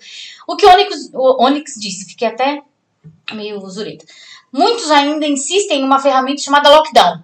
O 0.47 0.55
que 0.55 0.65
o 0.65 0.69
Onyx, 0.69 1.11
o 1.13 1.43
Onyx 1.43 1.75
disse, 1.79 2.05
fiquei 2.05 2.29
até 2.29 2.63
meio 3.33 3.59
zureta. 3.69 4.05
Muitos 4.51 4.89
ainda 4.89 5.27
insistem 5.27 5.81
em 5.81 5.83
uma 5.83 5.99
ferramenta 5.99 6.41
chamada 6.41 6.69
lockdown, 6.69 7.21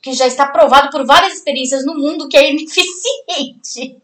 que 0.00 0.12
já 0.12 0.26
está 0.26 0.46
provado 0.46 0.90
por 0.90 1.04
várias 1.04 1.34
experiências 1.34 1.84
no 1.84 1.94
mundo 1.94 2.28
que 2.28 2.36
é 2.36 2.50
ineficiente. 2.50 3.96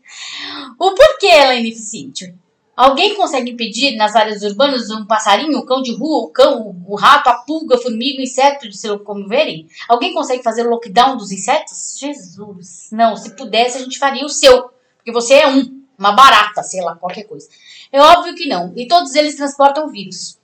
O 0.78 0.92
porquê 0.92 1.26
ela 1.26 1.54
é 1.54 1.60
ineficiente? 1.60 2.34
Alguém 2.76 3.14
consegue 3.14 3.52
impedir 3.52 3.94
nas 3.96 4.16
áreas 4.16 4.42
urbanas 4.42 4.90
um 4.90 5.06
passarinho, 5.06 5.58
o 5.58 5.64
cão 5.64 5.80
de 5.80 5.94
rua, 5.94 6.24
o 6.24 6.30
cão, 6.30 6.82
o 6.86 6.96
rato, 6.96 7.28
a 7.28 7.34
pulga, 7.34 7.76
a 7.76 7.78
formiga, 7.78 8.18
o 8.18 8.22
inseto 8.22 8.68
de 8.68 8.76
se 8.76 8.88
locomoverem? 8.88 9.68
Alguém 9.88 10.12
consegue 10.12 10.42
fazer 10.42 10.66
o 10.66 10.70
lockdown 10.70 11.16
dos 11.16 11.30
insetos? 11.30 11.96
Jesus! 11.98 12.88
Não, 12.90 13.16
se 13.16 13.36
pudesse 13.36 13.78
a 13.78 13.80
gente 13.80 13.98
faria 13.98 14.24
o 14.24 14.28
seu, 14.28 14.70
porque 14.96 15.12
você 15.12 15.34
é 15.34 15.48
um, 15.48 15.84
uma 15.96 16.12
barata, 16.12 16.64
sei 16.64 16.82
lá, 16.82 16.96
qualquer 16.96 17.24
coisa. 17.24 17.48
É 17.92 18.00
óbvio 18.00 18.34
que 18.34 18.48
não. 18.48 18.72
E 18.76 18.88
todos 18.88 19.14
eles 19.14 19.36
transportam 19.36 19.88
vírus. 19.88 20.36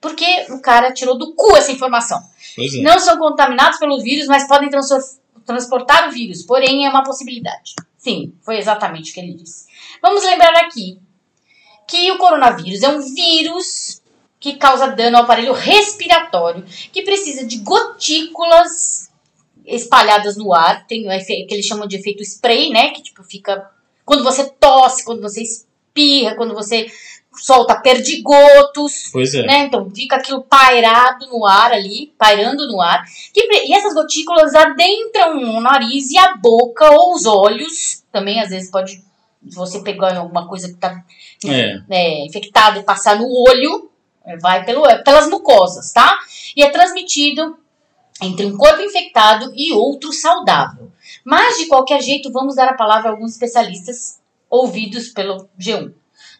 Porque 0.00 0.46
o 0.50 0.60
cara 0.60 0.92
tirou 0.92 1.18
do 1.18 1.34
cu 1.34 1.56
essa 1.56 1.72
informação. 1.72 2.18
É. 2.58 2.82
Não 2.82 2.98
são 2.98 3.18
contaminados 3.18 3.78
pelo 3.78 4.00
vírus, 4.00 4.26
mas 4.26 4.46
podem 4.46 4.70
transportar 5.44 6.08
o 6.08 6.12
vírus. 6.12 6.42
Porém, 6.42 6.86
é 6.86 6.88
uma 6.88 7.02
possibilidade. 7.02 7.74
Sim, 7.96 8.32
foi 8.42 8.58
exatamente 8.58 9.10
o 9.10 9.14
que 9.14 9.20
ele 9.20 9.34
disse. 9.34 9.66
Vamos 10.00 10.24
lembrar 10.24 10.56
aqui 10.64 10.98
que 11.86 12.10
o 12.12 12.18
coronavírus 12.18 12.82
é 12.82 12.88
um 12.88 13.00
vírus 13.00 14.02
que 14.38 14.54
causa 14.54 14.88
dano 14.88 15.16
ao 15.16 15.24
aparelho 15.24 15.52
respiratório, 15.52 16.64
que 16.92 17.02
precisa 17.02 17.44
de 17.44 17.58
gotículas 17.58 19.10
espalhadas 19.66 20.36
no 20.36 20.54
ar, 20.54 20.86
tem 20.86 21.06
o 21.06 21.26
que 21.26 21.46
eles 21.50 21.66
chamam 21.66 21.88
de 21.88 21.96
efeito 21.96 22.22
spray, 22.22 22.70
né, 22.70 22.90
que 22.90 23.02
tipo 23.02 23.22
fica 23.24 23.68
quando 24.04 24.24
você 24.24 24.48
tosse, 24.48 25.04
quando 25.04 25.20
você 25.20 25.42
espirra, 25.42 26.34
quando 26.34 26.54
você 26.54 26.86
solta 27.40 27.80
perdigotos, 27.80 29.10
pois 29.12 29.34
é. 29.34 29.42
né? 29.42 29.58
Então 29.64 29.90
fica 29.90 30.16
aquilo 30.16 30.42
pairado 30.42 31.26
no 31.28 31.46
ar 31.46 31.72
ali, 31.72 32.12
pairando 32.18 32.66
no 32.66 32.80
ar. 32.80 33.04
Que, 33.32 33.40
e 33.66 33.74
essas 33.74 33.94
gotículas 33.94 34.54
adentram 34.54 35.38
o 35.56 35.60
nariz 35.60 36.10
e 36.10 36.18
a 36.18 36.36
boca 36.36 36.90
ou 36.90 37.14
os 37.14 37.26
olhos, 37.26 38.02
também 38.12 38.40
às 38.40 38.50
vezes 38.50 38.70
pode 38.70 39.02
você 39.42 39.80
pegar 39.82 40.16
alguma 40.16 40.46
coisa 40.46 40.68
que 40.68 40.74
está 40.74 41.02
é. 41.46 41.80
é, 41.88 42.26
infectada 42.26 42.78
e 42.78 42.82
passar 42.82 43.18
no 43.18 43.28
olho, 43.28 43.90
é, 44.24 44.36
vai 44.36 44.64
pelo, 44.64 44.86
é, 44.86 45.02
pelas 45.02 45.28
mucosas, 45.28 45.92
tá? 45.92 46.18
E 46.56 46.62
é 46.62 46.70
transmitido 46.70 47.56
entre 48.20 48.46
um 48.46 48.56
corpo 48.56 48.82
infectado 48.82 49.52
e 49.54 49.72
outro 49.72 50.12
saudável. 50.12 50.90
Mas, 51.24 51.56
de 51.56 51.66
qualquer 51.66 52.00
jeito, 52.02 52.32
vamos 52.32 52.56
dar 52.56 52.68
a 52.68 52.74
palavra 52.74 53.10
a 53.10 53.12
alguns 53.12 53.32
especialistas 53.32 54.18
ouvidos 54.50 55.08
pelo 55.08 55.48
G1. 55.58 55.92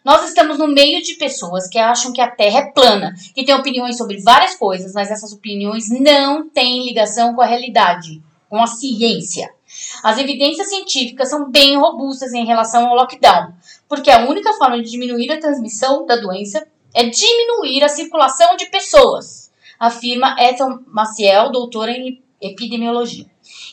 Nós 0.03 0.29
estamos 0.29 0.57
no 0.57 0.67
meio 0.67 1.01
de 1.03 1.15
pessoas 1.15 1.67
que 1.67 1.77
acham 1.77 2.13
que 2.13 2.21
a 2.21 2.31
Terra 2.31 2.59
é 2.59 2.71
plana, 2.71 3.13
que 3.35 3.43
têm 3.43 3.53
opiniões 3.53 3.97
sobre 3.97 4.21
várias 4.21 4.55
coisas, 4.55 4.93
mas 4.93 5.11
essas 5.11 5.33
opiniões 5.33 5.89
não 5.89 6.49
têm 6.49 6.85
ligação 6.85 7.35
com 7.35 7.41
a 7.41 7.45
realidade, 7.45 8.21
com 8.49 8.61
a 8.61 8.67
ciência. 8.67 9.53
As 10.01 10.17
evidências 10.17 10.69
científicas 10.69 11.29
são 11.29 11.51
bem 11.51 11.77
robustas 11.77 12.33
em 12.33 12.45
relação 12.45 12.87
ao 12.87 12.95
lockdown, 12.95 13.53
porque 13.87 14.09
a 14.09 14.25
única 14.25 14.53
forma 14.53 14.81
de 14.81 14.89
diminuir 14.89 15.31
a 15.31 15.39
transmissão 15.39 16.05
da 16.05 16.15
doença 16.15 16.65
é 16.93 17.03
diminuir 17.03 17.83
a 17.83 17.89
circulação 17.89 18.55
de 18.55 18.67
pessoas, 18.67 19.51
afirma 19.77 20.35
Ethan 20.39 20.79
Maciel, 20.87 21.51
doutora 21.51 21.91
em 21.91 22.21
epidemiologia. 22.41 23.25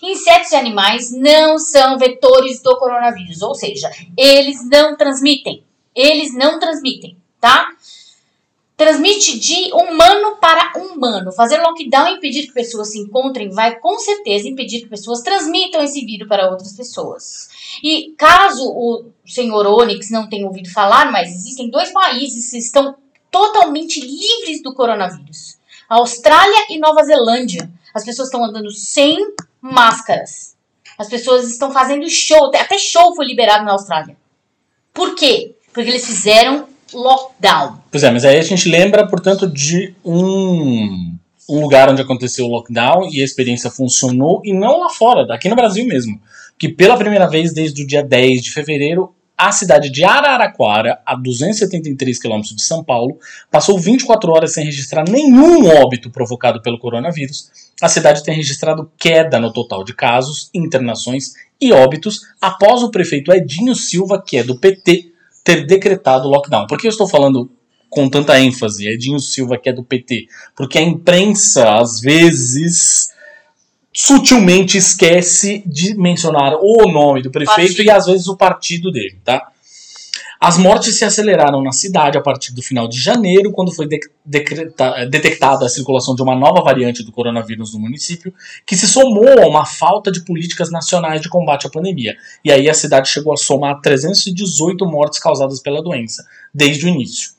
Insetos 0.03 0.53
e 0.53 0.57
animais 0.57 1.13
não 1.13 1.59
são 1.59 1.97
vetores 1.99 2.61
do 2.63 2.77
coronavírus, 2.79 3.43
ou 3.43 3.55
seja, 3.55 3.91
eles 4.17 4.69
não 4.69 4.97
transmitem. 4.97 5.66
Eles 5.97 6.35
não 6.35 6.61
transmitem, 6.61 7.17
tá? 7.41 7.69
transmite 8.77 9.39
de 9.39 9.73
humano 9.73 10.37
para 10.37 10.73
humano. 10.77 11.33
Fazer 11.33 11.57
lockdown 11.59 12.09
e 12.09 12.17
impedir 12.17 12.47
que 12.47 12.53
pessoas 12.53 12.93
se 12.93 12.99
encontrem 12.99 13.49
vai 13.49 13.77
com 13.81 13.99
certeza 13.99 14.49
impedir 14.49 14.83
que 14.83 14.89
pessoas 14.89 15.23
transmitam 15.23 15.83
esse 15.83 16.05
vírus 16.05 16.29
para 16.29 16.51
outras 16.51 16.75
pessoas. 16.75 17.49
E 17.83 18.15
caso 18.19 18.65
o 18.69 19.07
senhor 19.25 19.67
Onyx 19.67 20.11
não 20.11 20.29
tenha 20.29 20.47
ouvido 20.47 20.71
falar, 20.71 21.11
mas 21.11 21.35
existem 21.35 21.71
dois 21.71 21.91
países 21.91 22.51
que 22.51 22.59
estão 22.59 22.97
totalmente 23.31 24.01
livres 24.01 24.63
do 24.63 24.75
coronavírus: 24.75 25.57
Austrália 25.89 26.67
e 26.69 26.79
Nova 26.79 27.03
Zelândia. 27.03 27.71
As 27.95 28.05
pessoas 28.05 28.29
estão 28.29 28.45
andando 28.45 28.71
sem 28.71 29.17
máscaras. 29.59 30.55
As 30.99 31.09
pessoas 31.09 31.51
estão 31.51 31.73
fazendo 31.73 32.09
show, 32.09 32.51
até 32.55 32.79
show 32.79 33.15
foi 33.15 33.27
liberado 33.27 33.65
na 33.65 33.73
Austrália. 33.73 34.17
Por 34.93 35.15
quê? 35.15 35.56
Porque 35.77 35.91
eles 35.91 36.07
fizeram 36.07 36.67
lockdown. 36.95 37.83
Pois 37.91 38.03
é, 38.03 38.11
mas 38.11 38.25
aí 38.25 38.39
a 38.39 38.43
gente 38.43 38.67
lembra, 38.67 39.07
portanto, 39.07 39.47
de 39.47 39.95
um, 40.03 41.15
um 41.47 41.61
lugar 41.61 41.91
onde 41.91 42.01
aconteceu 42.01 42.47
o 42.47 42.49
lockdown 42.49 43.11
e 43.13 43.21
a 43.21 43.25
experiência 43.25 43.71
funcionou, 43.71 44.41
e 44.43 44.55
não 44.55 44.81
lá 44.81 44.89
fora, 44.89 45.35
aqui 45.35 45.51
no 45.51 45.55
Brasil 45.55 45.87
mesmo. 45.87 46.19
Que 46.59 46.67
pela 46.67 46.97
primeira 46.97 47.29
vez 47.29 47.53
desde 47.53 47.83
o 47.83 47.87
dia 47.87 48.03
10 48.03 48.41
de 48.43 48.53
fevereiro, 48.53 49.15
a 49.37 49.53
cidade 49.53 49.91
de 49.91 50.03
Araraquara, 50.03 50.99
a 51.05 51.15
273 51.15 52.19
quilômetros 52.19 52.57
de 52.57 52.63
São 52.63 52.83
Paulo, 52.83 53.19
passou 53.51 53.79
24 53.79 54.33
horas 54.33 54.55
sem 54.55 54.65
registrar 54.65 55.07
nenhum 55.07 55.69
óbito 55.69 56.09
provocado 56.09 56.63
pelo 56.63 56.79
coronavírus. 56.79 57.51
A 57.83 57.89
cidade 57.91 58.25
tem 58.25 58.35
registrado 58.35 58.91
queda 58.97 59.39
no 59.39 59.53
total 59.53 59.85
de 59.85 59.95
casos, 59.95 60.49
internações 60.55 61.35
e 61.61 61.71
óbitos 61.71 62.23
após 62.41 62.83
o 62.83 62.91
prefeito 62.91 63.31
Edinho 63.31 63.75
Silva, 63.75 64.23
que 64.27 64.39
é 64.39 64.43
do 64.43 64.59
PT, 64.59 65.13
ter 65.47 65.65
decretado 65.65 66.29
lockdown. 66.29 66.67
Por 66.67 66.77
que 66.77 66.89
eu 66.89 66.91
estou 66.91 67.09
falando 67.09 67.49
com 67.89 68.11
tanta 68.11 68.39
ênfase, 68.41 68.89
Edinho 68.89 69.21
Silva, 69.21 69.57
que 69.57 69.69
é 69.69 69.73
do 69.73 69.85
PT? 69.85 70.27
Porque 70.57 70.77
a 70.77 70.83
imprensa, 70.83 71.77
às 71.77 72.01
vezes, 72.01 73.13
sutilmente 73.95 74.77
esquece 74.77 75.63
de 75.65 75.95
mencionar 75.95 76.55
o 76.61 76.91
nome 76.91 77.23
do 77.23 77.31
prefeito 77.31 77.77
Partido. 77.77 77.87
e 77.87 77.91
às 77.91 78.07
vezes 78.07 78.27
o 78.27 78.37
partido 78.37 78.91
dele, 78.91 79.19
tá? 79.25 79.53
As 80.41 80.59
mortes 80.59 80.97
se 80.97 81.05
aceleraram 81.05 81.63
na 81.63 81.73
cidade 81.73 82.19
a 82.19 82.21
partir 82.21 82.53
do 82.53 82.63
final 82.63 82.87
de 82.89 83.01
janeiro, 83.01 83.53
quando 83.53 83.73
foi 83.73 83.89
detectada 85.09 85.65
a 85.65 85.69
circulação 85.69 86.15
de 86.15 86.23
uma 86.23 86.35
nova 86.35 86.63
variante 86.63 87.03
do 87.03 87.11
coronavírus 87.11 87.73
no 87.73 87.81
município, 87.81 88.33
que 88.67 88.77
se 88.77 88.87
somou 88.87 89.43
a 89.43 89.47
uma 89.47 89.65
falta 89.65 90.13
de 90.13 90.25
políticas 90.25 90.71
nacionais 90.71 91.21
de 91.21 91.29
combate 91.29 91.67
à 91.67 91.71
pandemia. 91.71 92.17
E 92.45 92.53
aí 92.53 92.69
a 92.69 92.75
cidade 92.75 93.09
chegou 93.09 93.33
a 93.33 93.37
somar 93.37 93.81
318 93.81 94.85
mortes 94.87 95.19
causadas 95.19 95.61
pela 95.61 95.83
doença, 95.83 96.27
desde 96.53 96.85
o 96.85 96.89
início. 96.89 97.31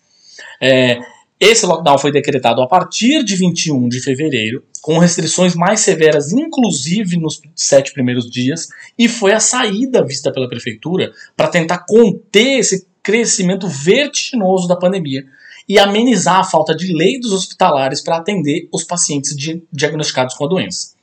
É, 0.61 0.99
esse 1.39 1.65
lockdown 1.65 1.97
foi 1.97 2.11
decretado 2.11 2.61
a 2.61 2.67
partir 2.67 3.23
de 3.23 3.35
21 3.35 3.87
de 3.89 4.01
fevereiro, 4.01 4.63
com 4.81 4.97
restrições 4.97 5.53
mais 5.53 5.81
severas, 5.81 6.31
inclusive 6.31 7.17
nos 7.17 7.41
sete 7.55 7.93
primeiros 7.93 8.29
dias, 8.29 8.67
e 8.97 9.07
foi 9.07 9.33
a 9.33 9.39
saída 9.39 10.03
vista 10.03 10.31
pela 10.31 10.49
prefeitura 10.49 11.11
para 11.35 11.47
tentar 11.47 11.85
conter 11.87 12.59
esse 12.59 12.87
crescimento 13.03 13.67
vertiginoso 13.67 14.67
da 14.67 14.75
pandemia 14.75 15.23
e 15.69 15.77
amenizar 15.77 16.39
a 16.39 16.43
falta 16.43 16.73
de 16.75 16.93
leitos 16.93 17.31
hospitalares 17.31 18.01
para 18.01 18.17
atender 18.17 18.67
os 18.71 18.83
pacientes 18.83 19.35
di- 19.35 19.61
diagnosticados 19.71 20.33
com 20.35 20.45
a 20.45 20.49
doença. 20.49 20.95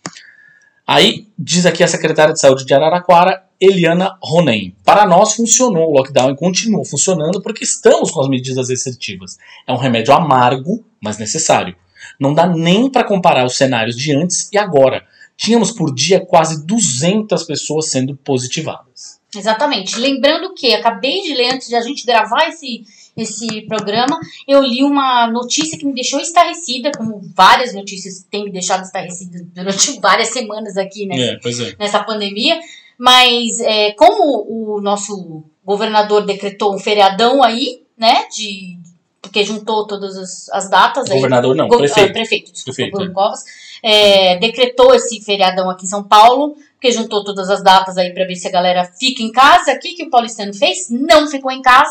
Aí, 0.86 1.28
diz 1.38 1.64
aqui 1.64 1.82
a 1.82 1.88
secretária 1.88 2.34
de 2.34 2.40
saúde 2.40 2.64
de 2.64 2.74
Araraquara, 2.74 3.42
Eliana 3.64 4.16
Ronen. 4.22 4.74
Para 4.84 5.06
nós 5.06 5.34
funcionou 5.34 5.88
o 5.88 5.92
lockdown 5.92 6.30
e 6.30 6.36
continua 6.36 6.84
funcionando 6.84 7.42
porque 7.42 7.64
estamos 7.64 8.10
com 8.10 8.20
as 8.20 8.28
medidas 8.28 8.68
restritivas. 8.68 9.38
É 9.66 9.72
um 9.72 9.76
remédio 9.76 10.14
amargo, 10.14 10.84
mas 11.00 11.18
necessário. 11.18 11.76
Não 12.18 12.34
dá 12.34 12.46
nem 12.46 12.90
para 12.90 13.04
comparar 13.04 13.44
os 13.44 13.56
cenários 13.56 13.96
de 13.96 14.12
antes 14.14 14.48
e 14.52 14.58
agora. 14.58 15.04
Tínhamos 15.36 15.72
por 15.72 15.92
dia 15.92 16.24
quase 16.24 16.64
200 16.64 17.42
pessoas 17.44 17.90
sendo 17.90 18.16
positivadas. 18.16 19.20
Exatamente. 19.36 19.98
Lembrando 19.98 20.54
que 20.54 20.72
acabei 20.72 21.22
de 21.22 21.34
ler 21.34 21.54
antes 21.54 21.68
de 21.68 21.74
a 21.74 21.80
gente 21.80 22.06
gravar 22.06 22.48
esse, 22.48 22.84
esse 23.16 23.62
programa, 23.62 24.18
eu 24.46 24.62
li 24.62 24.84
uma 24.84 25.26
notícia 25.26 25.78
que 25.78 25.84
me 25.84 25.92
deixou 25.92 26.20
estarrecida, 26.20 26.92
como 26.96 27.20
várias 27.34 27.74
notícias 27.74 28.24
têm 28.30 28.44
me 28.44 28.52
deixado 28.52 28.84
estarrecida 28.84 29.44
durante 29.54 29.98
várias 30.00 30.28
semanas 30.28 30.76
aqui, 30.76 31.06
né? 31.06 31.16
É, 31.18 31.38
pois 31.42 31.58
é. 31.60 31.74
nessa 31.78 32.02
pandemia, 32.04 32.58
mas 32.98 33.60
é, 33.60 33.92
como 33.92 34.46
o 34.76 34.80
nosso 34.80 35.44
governador 35.64 36.24
decretou 36.26 36.74
um 36.74 36.78
feriadão 36.78 37.42
aí, 37.42 37.82
né, 37.96 38.26
de 38.34 38.78
porque 39.22 39.42
juntou 39.42 39.86
todas 39.86 40.16
as, 40.16 40.48
as 40.50 40.70
datas 40.70 41.06
aí, 41.10 41.16
Governador 41.16 41.56
não, 41.56 41.66
Go- 41.66 41.78
prefeito. 41.78 42.10
ah, 42.10 42.12
prefeito, 42.12 42.52
desculpa, 42.52 42.76
Prefeito, 42.76 42.96
Bruno 42.96 43.12
Covas, 43.14 43.40
é, 43.82 44.36
decretou 44.38 44.94
esse 44.94 45.20
feriadão 45.22 45.68
aqui 45.70 45.86
em 45.86 45.88
São 45.88 46.04
Paulo, 46.04 46.54
porque 46.74 46.92
juntou 46.92 47.24
todas 47.24 47.48
as 47.50 47.62
datas 47.62 47.96
aí 47.96 48.12
pra 48.12 48.26
ver 48.26 48.36
se 48.36 48.46
a 48.46 48.50
galera 48.50 48.84
fica 48.98 49.22
em 49.22 49.32
casa. 49.32 49.72
O 49.72 49.78
que, 49.80 49.94
que 49.94 50.04
o 50.04 50.10
paulistano 50.10 50.52
fez? 50.54 50.88
Não 50.90 51.26
ficou 51.26 51.50
em 51.50 51.62
casa, 51.62 51.90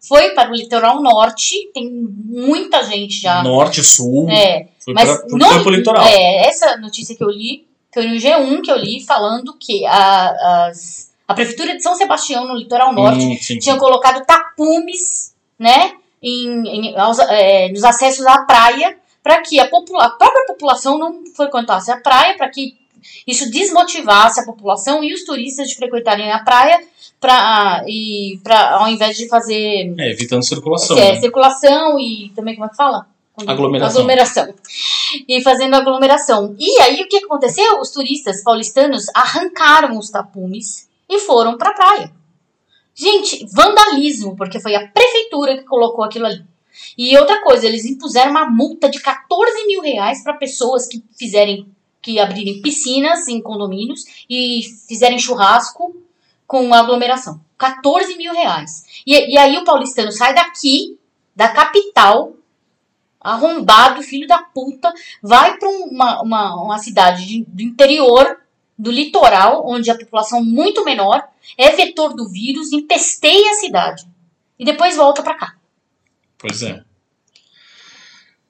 foi 0.00 0.30
para 0.30 0.50
o 0.50 0.54
litoral 0.54 1.00
norte, 1.00 1.70
tem 1.72 1.88
muita 1.88 2.82
gente 2.82 3.20
já. 3.20 3.42
Norte, 3.42 3.82
sul, 3.84 4.28
É, 4.28 4.66
foi, 4.84 4.92
mas 4.92 5.08
pra, 5.08 5.28
foi, 5.28 5.38
no- 5.38 5.62
pro 5.62 5.70
litoral. 5.70 6.04
É, 6.04 6.48
essa 6.48 6.76
notícia 6.78 7.14
que 7.16 7.22
eu 7.22 7.30
li, 7.30 7.64
foi 7.92 8.06
no 8.06 8.14
G1 8.16 8.62
que 8.62 8.70
eu 8.70 8.76
li, 8.76 9.04
falando 9.04 9.54
que 9.58 9.84
a, 9.86 10.66
as- 10.68 11.10
a 11.28 11.34
Prefeitura 11.34 11.74
de 11.76 11.82
São 11.82 11.94
Sebastião, 11.94 12.46
no 12.46 12.56
litoral 12.56 12.92
norte, 12.92 13.24
Hum, 13.24 13.36
sim, 13.40 13.58
tinha 13.58 13.76
colocado 13.78 14.24
tapumes, 14.24 15.34
né, 15.58 15.92
em, 16.22 16.48
em- 16.90 16.96
aos- 16.98 17.18
é, 17.20 17.68
nos 17.70 17.84
acessos 17.84 18.26
à 18.26 18.42
praia, 18.44 18.96
para 19.22 19.40
que 19.40 19.58
a, 19.60 19.68
popula- 19.68 20.04
a 20.04 20.10
própria 20.10 20.46
população 20.46 20.98
não 20.98 21.24
frequentasse 21.34 21.90
a 21.90 21.96
praia, 22.00 22.36
para 22.36 22.48
que 22.50 22.76
isso 23.26 23.50
desmotivasse 23.50 24.40
a 24.40 24.44
população 24.44 25.02
e 25.02 25.12
os 25.14 25.24
turistas 25.24 25.68
de 25.68 25.74
frequentarem 25.76 26.30
a 26.32 26.38
praia, 26.40 26.80
pra, 27.20 27.82
e 27.86 28.40
pra, 28.42 28.76
ao 28.78 28.88
invés 28.88 29.16
de 29.16 29.28
fazer 29.28 29.94
É, 29.98 30.10
evitando 30.10 30.42
circulação. 30.44 30.98
é, 30.98 31.12
né? 31.14 31.20
circulação 31.20 31.98
e 32.00 32.32
também, 32.34 32.54
como 32.54 32.66
é 32.66 32.68
que 32.70 32.76
fala? 32.76 33.06
Aglomeração. 33.46 34.02
Aglomeração. 34.02 34.54
E 35.26 35.42
fazendo 35.42 35.74
aglomeração. 35.74 36.54
E 36.58 36.80
aí, 36.80 37.02
o 37.02 37.08
que 37.08 37.16
aconteceu? 37.24 37.80
Os 37.80 37.90
turistas 37.90 38.42
paulistanos 38.42 39.06
arrancaram 39.14 39.98
os 39.98 40.10
tapumes 40.10 40.88
e 41.08 41.18
foram 41.20 41.56
pra 41.56 41.72
praia. 41.72 42.12
Gente, 42.94 43.46
vandalismo, 43.52 44.36
porque 44.36 44.60
foi 44.60 44.74
a 44.74 44.86
prefeitura 44.88 45.56
que 45.56 45.64
colocou 45.64 46.04
aquilo 46.04 46.26
ali. 46.26 46.44
E 46.96 47.16
outra 47.18 47.42
coisa, 47.42 47.66
eles 47.66 47.84
impuseram 47.84 48.30
uma 48.30 48.48
multa 48.50 48.88
de 48.88 49.00
14 49.00 49.66
mil 49.66 49.80
reais 49.80 50.22
para 50.22 50.34
pessoas 50.34 50.86
que 50.86 51.02
fizerem, 51.18 51.66
que 52.00 52.18
abrirem 52.18 52.60
piscinas 52.60 53.28
em 53.28 53.40
condomínios 53.40 54.04
e 54.28 54.62
fizerem 54.88 55.18
churrasco 55.18 55.96
com 56.46 56.72
aglomeração. 56.74 57.40
14 57.56 58.16
mil 58.16 58.32
reais. 58.32 58.84
E, 59.06 59.32
e 59.32 59.38
aí 59.38 59.56
o 59.56 59.64
paulistano 59.64 60.12
sai 60.12 60.34
daqui, 60.34 60.98
da 61.34 61.48
capital, 61.48 62.34
arrombado, 63.22 64.02
filho 64.02 64.26
da 64.26 64.38
puta, 64.42 64.92
vai 65.22 65.56
para 65.58 65.68
uma, 65.68 66.22
uma, 66.22 66.62
uma 66.62 66.78
cidade 66.78 67.24
de- 67.26 67.44
do 67.46 67.62
interior, 67.62 68.38
do 68.78 68.90
litoral, 68.90 69.64
onde 69.66 69.90
a 69.90 69.96
população 69.98 70.38
é 70.40 70.42
muito 70.42 70.84
menor, 70.84 71.22
é 71.56 71.70
vetor 71.70 72.14
do 72.14 72.28
vírus, 72.28 72.72
empesteia 72.72 73.50
a 73.50 73.54
cidade. 73.54 74.04
E 74.58 74.64
depois 74.64 74.96
volta 74.96 75.22
para 75.22 75.34
cá. 75.34 75.54
Pois 76.38 76.62
é. 76.62 76.82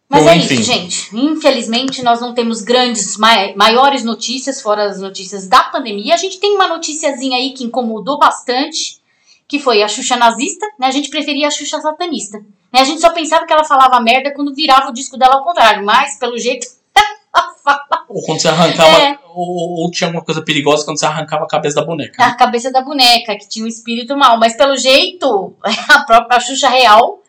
Mas 0.08 0.24
Bom, 0.24 0.28
é 0.30 0.36
enfim. 0.36 0.54
isso, 0.54 0.62
gente. 0.64 1.16
Infelizmente, 1.16 2.02
nós 2.02 2.20
não 2.20 2.34
temos 2.34 2.60
grandes, 2.60 3.16
mai- 3.16 3.54
maiores 3.54 4.04
notícias, 4.04 4.60
fora 4.60 4.84
as 4.84 5.00
notícias 5.00 5.48
da 5.48 5.62
pandemia. 5.64 6.12
A 6.14 6.18
gente 6.18 6.38
tem 6.38 6.54
uma 6.54 6.68
noticiazinha 6.68 7.38
aí 7.38 7.52
que 7.54 7.64
incomodou 7.64 8.18
bastante, 8.18 9.00
que 9.48 9.58
foi 9.58 9.82
a 9.82 9.88
Xuxa 9.88 10.16
nazista, 10.16 10.66
né? 10.78 10.86
A 10.86 10.90
gente 10.90 11.08
preferia 11.08 11.48
a 11.48 11.50
Xuxa 11.50 11.80
satanista. 11.80 12.44
Né? 12.72 12.80
A 12.80 12.84
gente 12.84 13.00
só 13.00 13.10
pensava 13.10 13.46
que 13.46 13.52
ela 13.52 13.64
falava 13.64 14.00
merda 14.00 14.32
quando 14.32 14.54
virava 14.54 14.88
o 14.88 14.92
disco 14.92 15.18
dela 15.18 15.34
ao 15.34 15.44
contrário, 15.44 15.84
mas, 15.84 16.18
pelo 16.18 16.38
jeito, 16.38 16.66
ela 17.34 17.54
fala 17.62 18.04
Ou 18.08 18.22
quando 18.22 18.40
você 18.40 18.48
arrancava. 18.48 19.02
É. 19.02 19.18
Ou, 19.34 19.82
ou 19.82 19.90
tinha 19.90 20.08
alguma 20.08 20.24
coisa 20.24 20.42
perigosa 20.42 20.84
quando 20.84 20.98
você 20.98 21.06
arrancava 21.06 21.44
a 21.44 21.48
cabeça 21.48 21.76
da 21.76 21.84
boneca. 21.84 22.22
a 22.22 22.34
cabeça 22.34 22.70
da 22.70 22.82
boneca, 22.82 23.36
que 23.36 23.48
tinha 23.48 23.64
um 23.64 23.68
espírito 23.68 24.16
mal. 24.16 24.38
Mas, 24.38 24.56
pelo 24.56 24.76
jeito, 24.76 25.54
a 25.88 26.00
própria 26.04 26.40
Xuxa 26.40 26.68
Real 26.68 27.20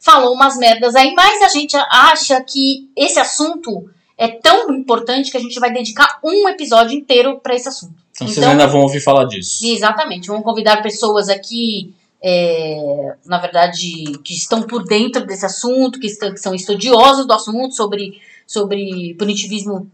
falou 0.00 0.32
umas 0.32 0.56
merdas 0.56 0.94
aí, 0.94 1.12
mas 1.14 1.42
a 1.42 1.48
gente 1.48 1.76
acha 1.76 2.40
que 2.42 2.88
esse 2.96 3.18
assunto 3.18 3.90
é 4.16 4.28
tão 4.28 4.72
importante 4.74 5.30
que 5.30 5.36
a 5.36 5.40
gente 5.40 5.58
vai 5.60 5.72
dedicar 5.72 6.18
um 6.24 6.48
episódio 6.48 6.96
inteiro 6.96 7.38
para 7.40 7.54
esse 7.54 7.68
assunto. 7.68 7.94
Então, 8.10 8.26
vocês 8.26 8.44
ainda 8.44 8.66
vão 8.66 8.82
ouvir 8.82 9.00
falar 9.00 9.24
disso. 9.24 9.64
Exatamente. 9.64 10.26
Vamos 10.26 10.42
convidar 10.42 10.82
pessoas 10.82 11.28
aqui, 11.28 11.94
é, 12.22 13.14
na 13.26 13.38
verdade, 13.38 13.86
que 14.24 14.34
estão 14.34 14.62
por 14.62 14.84
dentro 14.84 15.24
desse 15.26 15.46
assunto, 15.46 16.00
que, 16.00 16.06
estão- 16.06 16.32
que 16.32 16.40
são 16.40 16.54
estudiosos 16.54 17.26
do 17.26 17.32
assunto 17.32 17.74
sobre, 17.74 18.20
sobre 18.46 19.14
punitivismo 19.18 19.90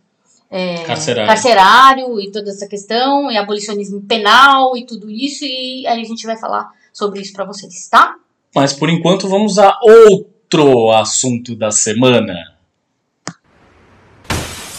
é, 0.50 0.84
Carcerário. 0.84 1.26
carcerário 1.28 2.20
e 2.20 2.30
toda 2.30 2.50
essa 2.50 2.68
questão, 2.68 3.30
e 3.30 3.36
abolicionismo 3.36 4.00
penal 4.02 4.76
e 4.76 4.86
tudo 4.86 5.10
isso, 5.10 5.44
e 5.44 5.86
aí 5.86 6.00
a 6.00 6.04
gente 6.04 6.24
vai 6.26 6.36
falar 6.38 6.70
sobre 6.92 7.20
isso 7.20 7.32
para 7.32 7.44
vocês, 7.44 7.88
tá? 7.88 8.14
Mas 8.54 8.72
por 8.72 8.88
enquanto 8.88 9.28
vamos 9.28 9.58
a 9.58 9.76
outro 9.82 10.92
assunto 10.92 11.56
da 11.56 11.70
semana. 11.72 12.54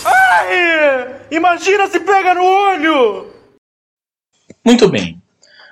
Ai! 0.05 1.21
Imagina 1.31 1.88
se 1.88 1.99
pega 1.99 2.34
no 2.34 2.43
olho! 2.43 3.27
Muito 4.63 4.88
bem. 4.89 5.21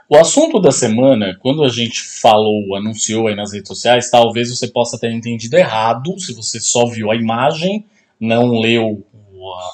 O 0.10 0.18
assunto 0.18 0.60
da 0.60 0.72
semana, 0.72 1.38
quando 1.42 1.64
a 1.64 1.70
gente 1.70 2.02
falou, 2.02 2.76
anunciou 2.76 3.28
aí 3.28 3.36
nas 3.36 3.54
redes 3.54 3.68
sociais, 3.68 4.10
talvez 4.12 4.50
você 4.50 4.68
possa 4.68 4.98
ter 5.00 5.12
entendido 5.12 5.56
errado, 5.58 6.20
se 6.20 6.34
você 6.34 6.60
só 6.60 6.86
viu 6.86 7.10
a 7.10 7.16
imagem, 7.16 7.86
não 8.20 8.60
leu 8.60 9.06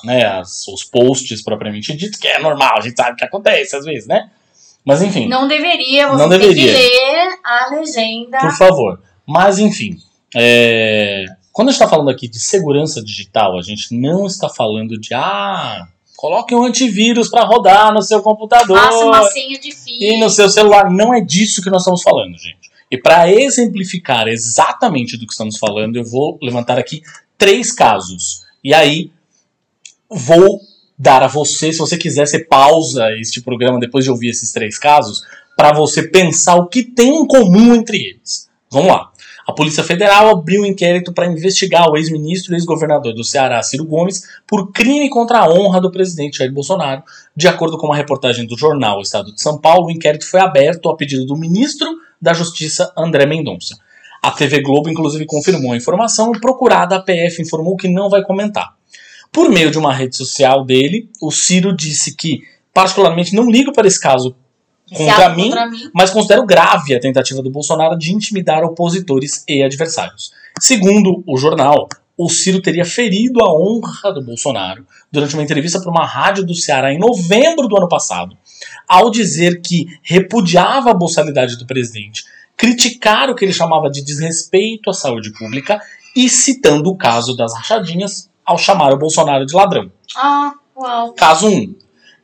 né, 0.04 0.26
as- 0.26 0.68
os 0.68 0.84
posts 0.84 1.44
propriamente 1.44 1.96
ditos, 1.96 2.20
que 2.20 2.28
é 2.28 2.40
normal, 2.40 2.78
a 2.78 2.82
gente 2.82 2.96
sabe 2.96 3.16
que 3.18 3.24
acontece 3.24 3.76
às 3.76 3.86
vezes, 3.86 4.08
né? 4.08 4.30
Mas 4.84 5.02
enfim, 5.04 5.28
Não 5.28 5.48
deveria, 5.48 6.08
você 6.08 6.24
Não 6.24 6.30
tem 6.30 6.40
deveria. 6.40 6.74
que 6.74 6.80
ler 6.80 7.30
a 7.44 7.76
legenda. 7.76 8.38
por 8.40 8.52
favor. 8.58 9.00
Mas, 9.28 9.60
enfim, 9.60 9.98
é, 10.36 11.26
quando 11.52 11.68
a 11.70 11.72
gente 11.72 11.82
está 11.82 11.88
falando 11.90 12.10
aqui 12.10 12.28
de 12.28 12.40
segurança 12.40 13.04
digital, 13.04 13.58
a 13.60 13.62
gente 13.62 13.94
não 13.96 14.26
está 14.26 14.50
falando 14.50 14.98
de, 15.00 15.14
ah, 15.14 15.86
coloque 16.20 16.54
um 16.54 16.66
antivírus 16.66 17.30
para 17.30 17.46
rodar 17.46 17.94
no 17.94 18.02
seu 18.02 18.22
computador 18.22 18.78
Faça 18.78 19.06
uma 19.06 19.24
senha 19.30 19.56
e 19.56 19.58
difícil. 19.58 20.20
no 20.20 20.30
seu 20.30 20.50
celular. 20.50 20.92
Não 20.92 21.14
é 21.14 21.22
disso 21.22 21.62
que 21.62 21.70
nós 21.70 21.82
estamos 21.82 22.02
falando, 22.02 22.38
gente. 22.38 22.70
E 22.92 22.98
para 22.98 23.32
exemplificar 23.32 24.28
exatamente 24.28 25.16
do 25.16 25.26
que 25.26 25.32
estamos 25.32 25.58
falando, 25.58 25.96
eu 25.96 26.04
vou 26.04 26.38
levantar 26.42 26.78
aqui 26.78 27.02
três 27.38 27.72
casos. 27.72 28.44
E 28.62 28.74
aí 28.74 29.14
vou 30.10 30.60
dar 30.98 31.24
a 31.24 31.28
você, 31.28 31.72
se 31.72 31.80
você 31.80 31.98
quiser, 31.98 32.28
você 32.28 32.44
pausa 32.44 33.10
este 33.18 33.40
programa 33.42 33.80
depois 33.80 34.04
de 34.04 34.12
ouvir 34.12 34.28
esses 34.28 34.52
três 34.52 34.78
casos, 34.78 35.22
para 35.56 35.72
você 35.72 36.04
pensar 36.04 36.56
o 36.58 36.68
que 36.68 36.84
tem 36.84 37.16
em 37.16 37.26
comum 37.26 37.74
entre 37.74 37.98
eles. 37.98 38.50
Vamos 38.70 38.90
lá. 38.90 39.09
A 39.50 39.52
Polícia 39.52 39.84
Federal 39.84 40.30
abriu 40.30 40.62
um 40.62 40.66
inquérito 40.68 41.12
para 41.12 41.26
investigar 41.26 41.90
o 41.90 41.98
ex-ministro 41.98 42.54
e 42.54 42.56
ex-governador 42.56 43.16
do 43.16 43.24
Ceará, 43.24 43.64
Ciro 43.64 43.84
Gomes, 43.84 44.22
por 44.46 44.72
crime 44.72 45.10
contra 45.10 45.40
a 45.40 45.50
honra 45.50 45.82
do 45.82 45.90
presidente 45.90 46.38
Jair 46.38 46.54
Bolsonaro. 46.54 47.02
De 47.36 47.48
acordo 47.48 47.76
com 47.76 47.88
uma 47.88 47.96
reportagem 47.96 48.46
do 48.46 48.56
jornal 48.56 49.02
Estado 49.02 49.34
de 49.34 49.42
São 49.42 49.58
Paulo, 49.58 49.88
o 49.88 49.92
inquérito 49.92 50.30
foi 50.30 50.40
aberto 50.40 50.88
a 50.88 50.96
pedido 50.96 51.26
do 51.26 51.36
ministro 51.36 51.88
da 52.22 52.32
Justiça, 52.32 52.94
André 52.96 53.26
Mendonça. 53.26 53.80
A 54.22 54.30
TV 54.30 54.62
Globo, 54.62 54.88
inclusive, 54.88 55.26
confirmou 55.26 55.72
a 55.72 55.78
informação 55.78 56.32
e, 56.36 56.40
procurada, 56.40 56.98
a 56.98 57.02
PF 57.02 57.42
informou 57.42 57.76
que 57.76 57.88
não 57.88 58.08
vai 58.08 58.22
comentar. 58.22 58.76
Por 59.32 59.50
meio 59.50 59.72
de 59.72 59.80
uma 59.80 59.92
rede 59.92 60.16
social 60.16 60.64
dele, 60.64 61.10
o 61.20 61.32
Ciro 61.32 61.76
disse 61.76 62.16
que, 62.16 62.42
particularmente, 62.72 63.34
não 63.34 63.50
ligo 63.50 63.74
para 63.74 63.88
esse 63.88 64.00
caso 64.00 64.36
contra 64.94 65.30
mim, 65.30 65.50
contra 65.50 65.68
mim. 65.68 65.90
mas 65.94 66.10
considero 66.10 66.46
grave 66.46 66.96
a 66.96 67.00
tentativa 67.00 67.42
do 67.42 67.50
Bolsonaro 67.50 67.98
de 67.98 68.14
intimidar 68.14 68.64
opositores 68.64 69.44
e 69.48 69.64
adversários. 69.64 70.32
Segundo 70.60 71.24
o 71.26 71.38
jornal, 71.38 71.88
o 72.18 72.30
Ciro 72.30 72.62
teria 72.62 72.84
ferido 72.84 73.42
a 73.42 73.54
honra 73.54 74.12
do 74.12 74.22
Bolsonaro 74.22 74.86
durante 75.10 75.36
uma 75.36 75.44
entrevista 75.44 75.80
para 75.80 75.90
uma 75.90 76.06
rádio 76.06 76.46
do 76.46 76.54
Ceará 76.54 76.94
em 76.94 77.00
novembro 77.00 77.68
do 77.68 77.78
ano 77.78 77.88
passado, 77.88 78.38
ao 78.88 79.10
dizer 79.10 79.62
que 79.62 79.88
repudiava 80.04 80.92
a 80.92 80.94
boçalidade 80.94 81.58
do 81.58 81.66
presidente, 81.66 82.26
criticar 82.58 83.30
o 83.30 83.36
que 83.36 83.46
ele 83.46 83.54
chamava 83.54 83.90
de 83.90 84.04
desrespeito 84.04 84.90
à 84.90 84.94
saúde 84.94 85.32
pública 85.32 85.80
e 86.14 86.28
citando 86.28 86.90
o 86.90 86.98
caso 86.98 87.38
das 87.38 87.56
rachadinhas 87.56 88.30
ao 88.46 88.58
chamar 88.58 88.94
o 88.94 88.98
Bolsonaro 88.98 89.46
de 89.46 89.56
ladrão. 89.56 89.90
Ah, 90.18 90.54
uau. 90.76 91.14
Caso 91.14 91.48
1. 91.48 91.76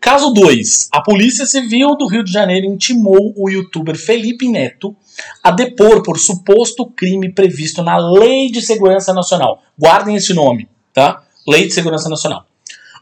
Caso 0.06 0.30
2. 0.30 0.90
A 0.92 1.02
Polícia 1.02 1.48
Civil 1.48 1.98
do 1.98 2.06
Rio 2.06 2.24
de 2.24 2.32
Janeiro 2.32 2.68
intimou 2.68 3.34
o 3.36 3.50
youtuber 3.50 3.98
Felipe 3.98 4.48
Neto 4.48 4.96
a 5.42 5.50
depor 5.50 6.04
por 6.04 6.20
suposto 6.20 6.86
crime 6.86 7.34
previsto 7.34 7.82
na 7.82 7.98
Lei 7.98 8.52
de 8.52 8.62
Segurança 8.62 9.12
Nacional. 9.16 9.64
Guardem 9.76 10.16
esse 10.16 10.32
nome, 10.32 10.70
tá? 10.94 11.24
Lei 11.48 11.66
de 11.66 11.74
Segurança 11.74 12.08
Nacional. 12.08 12.46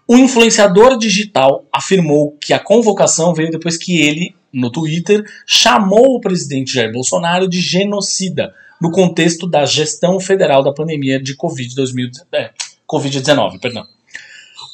O 0.07 0.15
influenciador 0.15 0.97
digital 0.97 1.65
afirmou 1.73 2.37
que 2.39 2.53
a 2.53 2.59
convocação 2.59 3.33
veio 3.33 3.51
depois 3.51 3.75
que 3.75 3.99
ele, 3.99 4.33
no 4.53 4.71
Twitter, 4.71 5.25
chamou 5.45 6.15
o 6.15 6.21
presidente 6.21 6.73
Jair 6.73 6.93
Bolsonaro 6.93 7.49
de 7.49 7.59
genocida 7.59 8.53
no 8.81 8.91
contexto 8.91 9.45
da 9.45 9.65
gestão 9.65 10.21
federal 10.21 10.63
da 10.63 10.71
pandemia 10.71 11.21
de 11.21 11.35
Covid-19. 11.35 12.11
É, 12.31 12.51
Covid-19, 12.87 13.59
perdão. 13.59 13.83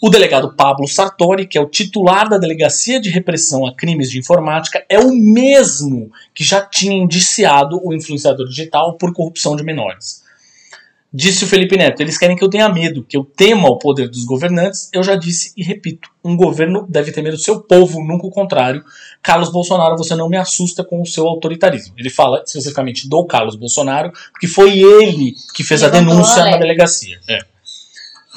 O 0.01 0.09
delegado 0.09 0.53
Pablo 0.55 0.87
Sartori, 0.87 1.45
que 1.45 1.57
é 1.57 1.61
o 1.61 1.67
titular 1.67 2.29
da 2.29 2.37
Delegacia 2.37 3.01
de 3.01 3.09
Repressão 3.09 3.67
a 3.67 3.75
Crimes 3.75 4.09
de 4.09 4.17
Informática, 4.17 4.85
é 4.87 4.97
o 4.97 5.13
mesmo 5.13 6.09
que 6.33 6.43
já 6.43 6.61
tinha 6.61 6.95
indiciado 6.95 7.81
o 7.83 7.93
influenciador 7.93 8.47
digital 8.47 8.97
por 8.97 9.13
corrupção 9.13 9.57
de 9.57 9.63
menores. 9.63 10.23
Disse 11.11 11.43
o 11.43 11.47
Felipe 11.47 11.75
Neto: 11.75 12.01
eles 12.01 12.17
querem 12.17 12.37
que 12.37 12.43
eu 12.43 12.49
tenha 12.49 12.69
medo, 12.69 13.03
que 13.03 13.17
eu 13.17 13.25
tema 13.25 13.67
o 13.67 13.77
poder 13.77 14.07
dos 14.07 14.23
governantes. 14.23 14.89
Eu 14.93 15.03
já 15.03 15.15
disse 15.15 15.51
e 15.57 15.63
repito: 15.63 16.07
um 16.23 16.37
governo 16.37 16.85
deve 16.87 17.11
temer 17.11 17.33
o 17.33 17.37
seu 17.37 17.59
povo, 17.59 18.01
nunca 18.01 18.27
o 18.27 18.31
contrário. 18.31 18.83
Carlos 19.21 19.51
Bolsonaro, 19.51 19.97
você 19.97 20.15
não 20.15 20.29
me 20.29 20.37
assusta 20.37 20.83
com 20.83 21.01
o 21.01 21.05
seu 21.05 21.27
autoritarismo. 21.27 21.95
Ele 21.97 22.11
fala 22.11 22.43
especificamente 22.45 23.09
do 23.09 23.25
Carlos 23.25 23.55
Bolsonaro, 23.55 24.13
porque 24.31 24.47
foi 24.47 24.79
ele 24.79 25.33
que 25.55 25.63
fez 25.63 25.83
a 25.83 25.89
denúncia 25.89 26.45
na 26.45 26.57
delegacia. 26.57 27.19
É. 27.27 27.39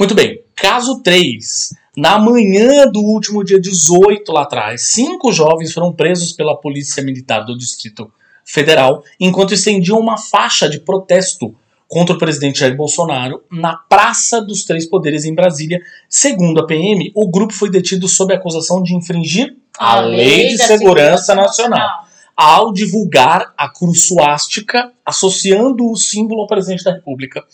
Muito 0.02 0.16
bem. 0.16 0.42
Caso 0.56 1.00
3. 1.00 1.76
Na 1.96 2.18
manhã 2.18 2.88
do 2.88 2.98
último 2.98 3.44
dia 3.44 3.60
18 3.60 4.32
lá 4.32 4.42
atrás, 4.42 4.88
cinco 4.88 5.30
jovens 5.30 5.72
foram 5.72 5.92
presos 5.92 6.32
pela 6.32 6.56
Polícia 6.56 7.04
Militar 7.04 7.44
do 7.44 7.56
Distrito 7.56 8.10
Federal 8.44 9.04
enquanto 9.20 9.54
estendiam 9.54 10.00
uma 10.00 10.18
faixa 10.18 10.68
de 10.68 10.80
protesto 10.80 11.54
contra 11.86 12.16
o 12.16 12.18
presidente 12.18 12.58
Jair 12.58 12.76
Bolsonaro 12.76 13.44
na 13.48 13.76
Praça 13.76 14.42
dos 14.42 14.64
Três 14.64 14.86
Poderes 14.86 15.24
em 15.24 15.36
Brasília. 15.36 15.80
Segundo 16.08 16.58
a 16.58 16.66
PM, 16.66 17.12
o 17.14 17.30
grupo 17.30 17.54
foi 17.54 17.70
detido 17.70 18.08
sob 18.08 18.34
a 18.34 18.38
acusação 18.38 18.82
de 18.82 18.96
infringir 18.96 19.56
a, 19.78 20.00
Lei 20.00 20.48
de 20.48 20.56
da 20.56 20.66
Segurança 20.66 21.32
Nacional 21.32 22.08
ao 22.42 22.72
divulgar 22.72 23.54
a 23.56 23.68
cruz 23.68 24.08
suástica 24.08 24.90
associando 25.06 25.88
o 25.88 25.96
símbolo 25.96 26.40
ao 26.40 26.48
presidente 26.48 26.82
da 26.82 26.92
República. 26.92 27.44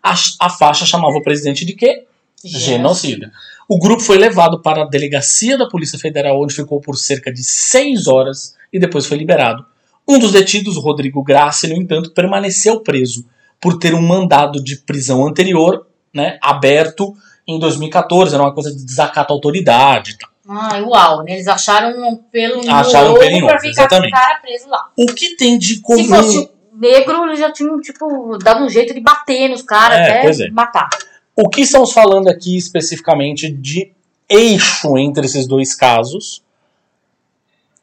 A, 0.00 0.14
a 0.38 0.48
faixa 0.48 0.86
chamava 0.86 1.16
o 1.16 1.22
presidente 1.22 1.64
de 1.64 1.72
quê? 1.72 2.04
Genocida. 2.44 3.32
O 3.68 3.76
grupo 3.76 4.00
foi 4.00 4.16
levado 4.16 4.62
para 4.62 4.82
a 4.82 4.88
delegacia 4.88 5.58
da 5.58 5.66
Polícia 5.66 5.98
Federal, 5.98 6.40
onde 6.40 6.54
ficou 6.54 6.80
por 6.80 6.96
cerca 6.96 7.32
de 7.32 7.42
seis 7.42 8.06
horas 8.06 8.54
e 8.72 8.78
depois 8.78 9.06
foi 9.06 9.18
liberado. 9.18 9.66
Um 10.06 10.16
dos 10.16 10.30
detidos, 10.30 10.76
o 10.76 10.80
Rodrigo 10.80 11.24
Grassi, 11.24 11.66
no 11.66 11.74
entanto, 11.74 12.12
permaneceu 12.12 12.78
preso 12.78 13.26
por 13.60 13.80
ter 13.80 13.94
um 13.94 14.02
mandado 14.02 14.62
de 14.62 14.76
prisão 14.76 15.26
anterior, 15.26 15.88
né, 16.14 16.38
aberto 16.40 17.16
em 17.48 17.58
2014. 17.58 18.32
Era 18.32 18.44
uma 18.44 18.54
coisa 18.54 18.72
de 18.72 18.84
desacato 18.84 19.32
à 19.32 19.34
autoridade. 19.34 20.12
e 20.12 20.18
tal. 20.18 20.30
Ah, 20.48 20.78
uau, 20.86 21.24
né? 21.24 21.32
Eles 21.32 21.48
acharam 21.48 21.90
um 22.08 22.16
pelo 22.16 22.60
Acharam 22.70 23.06
um 23.06 23.08
novo 23.14 23.20
pelo 23.20 23.32
em 23.36 23.40
pra 23.44 23.54
ovo, 23.56 23.60
ficar 23.60 23.70
exatamente. 23.82 24.12
com 24.12 24.16
o 24.16 24.20
cara 24.20 24.40
preso 24.40 24.68
lá. 24.68 24.90
O 24.96 25.06
que 25.06 25.36
tem 25.36 25.58
de 25.58 25.80
comum? 25.80 25.98
Se 26.02 26.08
fosse 26.08 26.38
um 26.38 26.78
negro, 26.78 27.24
eles 27.26 27.38
já 27.40 27.50
tinham, 27.52 27.80
tipo, 27.80 28.38
dado 28.38 28.64
um 28.64 28.68
jeito 28.68 28.94
de 28.94 29.00
bater 29.00 29.48
nos 29.48 29.62
caras 29.62 29.98
É, 29.98 30.20
até 30.28 30.44
é. 30.44 30.50
matar. 30.50 30.88
O 31.34 31.48
que 31.48 31.62
estamos 31.62 31.92
falando 31.92 32.28
aqui 32.28 32.56
especificamente 32.56 33.50
de 33.50 33.90
eixo 34.28 34.96
entre 34.96 35.26
esses 35.26 35.46
dois 35.48 35.74
casos? 35.74 36.42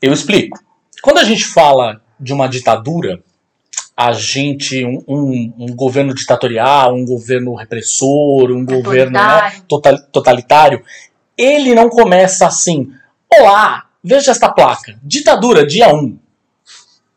Eu 0.01 0.13
explico. 0.13 0.57
Quando 1.01 1.17
a 1.19 1.23
gente 1.23 1.45
fala 1.45 2.01
de 2.19 2.33
uma 2.33 2.47
ditadura, 2.47 3.21
a 3.95 4.11
gente, 4.13 4.83
um, 4.85 5.03
um- 5.07 5.53
um 5.59 5.75
governo 5.75 6.13
ditatorial, 6.15 6.95
um 6.95 7.05
governo 7.05 7.53
repressor, 7.55 8.51
um 8.51 8.65
governo 8.65 9.11
né, 9.13 9.51
total- 9.67 9.99
totalitário, 10.11 10.83
ele 11.37 11.73
não 11.75 11.89
começa 11.89 12.47
assim: 12.47 12.91
Olá, 13.31 13.85
veja 14.03 14.31
esta 14.31 14.51
placa, 14.51 14.99
ditadura, 15.03 15.65
dia 15.65 15.93
1. 15.93 16.17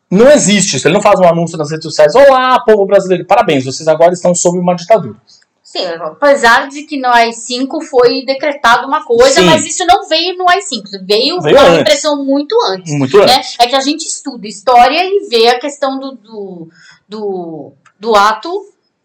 Não 0.09 0.31
existe 0.31 0.77
isso. 0.77 0.87
Ele 0.87 0.95
não 0.95 1.01
faz 1.01 1.19
um 1.19 1.25
anúncio 1.27 1.57
nas 1.57 1.69
redes 1.69 1.83
sociais: 1.83 2.15
Olá, 2.15 2.59
povo 2.61 2.85
brasileiro, 2.85 3.25
parabéns, 3.25 3.65
vocês 3.65 3.87
agora 3.87 4.13
estão 4.13 4.33
sob 4.33 4.57
uma 4.57 4.75
ditadura. 4.75 5.17
Sim, 5.61 5.85
apesar 5.85 6.69
de 6.69 6.83
que 6.83 6.97
no 6.97 7.09
AI-5 7.09 7.81
foi 7.89 8.23
decretado 8.25 8.87
uma 8.87 9.03
coisa, 9.03 9.41
Sim. 9.41 9.47
mas 9.47 9.65
isso 9.65 9.85
não 9.85 10.07
veio 10.07 10.37
no 10.37 10.49
AI-5, 10.49 10.83
veio, 11.05 11.41
Veio 11.41 11.57
uma 11.57 11.65
antes. 11.65 11.77
repressão 11.79 12.23
muito 12.23 12.55
antes. 12.69 12.93
Muito 12.97 13.17
antes. 13.21 13.57
né? 13.57 13.65
É 13.65 13.67
que 13.67 13.75
a 13.75 13.81
gente 13.81 14.05
estuda 14.07 14.47
história 14.47 14.97
e 15.03 15.27
vê 15.29 15.49
a 15.49 15.59
questão 15.59 15.99
do, 15.99 16.13
do, 16.13 16.69
do, 17.07 17.73
do 17.99 18.15
ato 18.15 18.49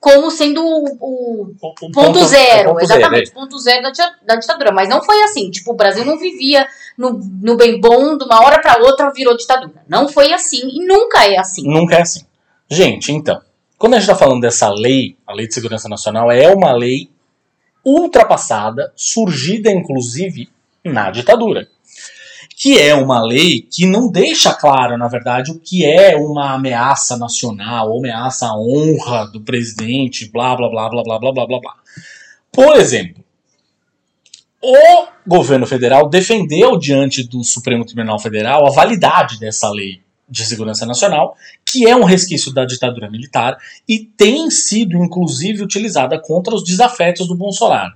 como 0.02 0.30
sendo 0.32 0.60
o, 0.60 0.84
o 1.00 1.54
O- 1.62 1.68
o 1.86 1.92
ponto, 1.92 2.24
zero, 2.24 2.70
o 2.70 2.74
ponto 2.74 2.86
zero, 2.86 3.00
exatamente, 3.00 3.30
ponto 3.30 3.58
zero 3.60 3.82
da, 3.82 4.12
da 4.26 4.34
ditadura. 4.36 4.72
Mas 4.72 4.88
não 4.88 5.00
foi 5.02 5.22
assim. 5.22 5.48
Tipo, 5.48 5.70
o 5.72 5.76
Brasil 5.76 6.04
não 6.04 6.18
vivia 6.18 6.66
no, 6.98 7.12
no 7.40 7.56
bem 7.56 7.80
bom, 7.80 8.18
de 8.18 8.24
uma 8.24 8.42
hora 8.44 8.60
para 8.60 8.82
outra 8.82 9.10
virou 9.12 9.36
ditadura. 9.36 9.84
Não 9.88 10.08
foi 10.08 10.32
assim 10.32 10.60
e 10.68 10.84
nunca 10.84 11.24
é 11.24 11.38
assim. 11.38 11.62
Nunca 11.66 11.94
é 11.94 12.00
assim. 12.02 12.26
Gente, 12.68 13.12
então, 13.12 13.40
quando 13.78 13.94
a 13.94 14.00
gente 14.00 14.10
está 14.10 14.16
falando 14.18 14.40
dessa 14.40 14.68
lei, 14.70 15.16
a 15.24 15.32
Lei 15.32 15.46
de 15.46 15.54
Segurança 15.54 15.88
Nacional 15.88 16.32
é 16.32 16.52
uma 16.52 16.72
lei 16.72 17.08
ultrapassada, 17.84 18.92
surgida 18.96 19.70
inclusive 19.70 20.48
na 20.84 21.10
ditadura. 21.10 21.68
Que 22.62 22.78
é 22.78 22.94
uma 22.94 23.20
lei 23.20 23.62
que 23.62 23.86
não 23.86 24.08
deixa 24.08 24.54
claro, 24.54 24.96
na 24.96 25.08
verdade, 25.08 25.50
o 25.50 25.58
que 25.58 25.84
é 25.84 26.14
uma 26.14 26.52
ameaça 26.52 27.16
nacional, 27.16 27.90
ou 27.90 27.98
ameaça 27.98 28.46
à 28.46 28.56
honra 28.56 29.26
do 29.32 29.40
presidente, 29.40 30.30
blá 30.30 30.54
blá 30.54 30.68
blá 30.68 30.88
blá 30.88 31.02
blá 31.02 31.18
blá 31.18 31.32
blá 31.32 31.46
blá 31.46 31.58
blá. 31.58 31.74
Por 32.52 32.76
exemplo, 32.76 33.24
o 34.62 35.06
governo 35.26 35.66
federal 35.66 36.08
defendeu 36.08 36.78
diante 36.78 37.24
do 37.24 37.42
Supremo 37.42 37.84
Tribunal 37.84 38.20
Federal 38.20 38.64
a 38.64 38.70
validade 38.70 39.40
dessa 39.40 39.68
lei 39.68 40.00
de 40.28 40.46
segurança 40.46 40.86
nacional, 40.86 41.36
que 41.66 41.88
é 41.88 41.96
um 41.96 42.04
resquício 42.04 42.54
da 42.54 42.64
ditadura 42.64 43.10
militar 43.10 43.58
e 43.88 43.98
tem 43.98 44.48
sido 44.52 44.96
inclusive 45.02 45.64
utilizada 45.64 46.16
contra 46.16 46.54
os 46.54 46.62
desafetos 46.62 47.26
do 47.26 47.34
Bolsonaro. 47.34 47.92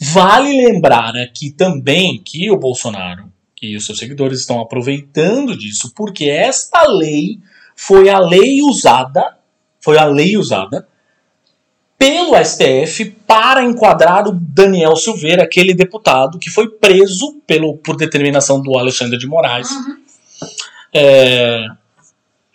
Vale 0.00 0.66
lembrar 0.66 1.16
aqui 1.16 1.50
também 1.50 2.22
que 2.22 2.48
o 2.48 2.56
Bolsonaro 2.56 3.33
e 3.72 3.76
os 3.76 3.86
seus 3.86 3.98
seguidores 3.98 4.40
estão 4.40 4.60
aproveitando 4.60 5.56
disso, 5.56 5.92
porque 5.94 6.24
esta 6.24 6.86
lei 6.88 7.38
foi 7.76 8.08
a 8.08 8.18
lei 8.18 8.62
usada 8.62 9.36
foi 9.84 9.98
a 9.98 10.06
lei 10.06 10.38
usada 10.38 10.88
pelo 11.98 12.34
STF 12.42 13.04
para 13.26 13.62
enquadrar 13.62 14.26
o 14.26 14.32
Daniel 14.32 14.96
Silveira, 14.96 15.42
aquele 15.42 15.74
deputado 15.74 16.38
que 16.38 16.48
foi 16.48 16.70
preso 16.70 17.40
pelo, 17.46 17.76
por 17.76 17.94
determinação 17.94 18.62
do 18.62 18.78
Alexandre 18.78 19.18
de 19.18 19.26
Moraes. 19.26 19.70
Uhum. 19.70 19.96
É, 20.94 21.66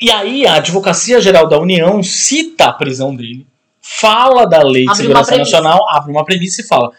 e 0.01 0.09
aí 0.09 0.47
a 0.47 0.55
Advocacia 0.55 1.21
Geral 1.21 1.47
da 1.47 1.59
União 1.59 2.01
cita 2.01 2.65
a 2.65 2.73
prisão 2.73 3.15
dele, 3.15 3.45
fala 3.79 4.45
da 4.45 4.63
Lei 4.63 4.85
de 4.85 4.89
Abre 4.89 5.03
Segurança. 5.03 5.37
Nacional, 5.37 5.87
abre 5.89 6.11
uma 6.11 6.25
premissa 6.25 6.61
e 6.61 6.65
fala 6.65 6.91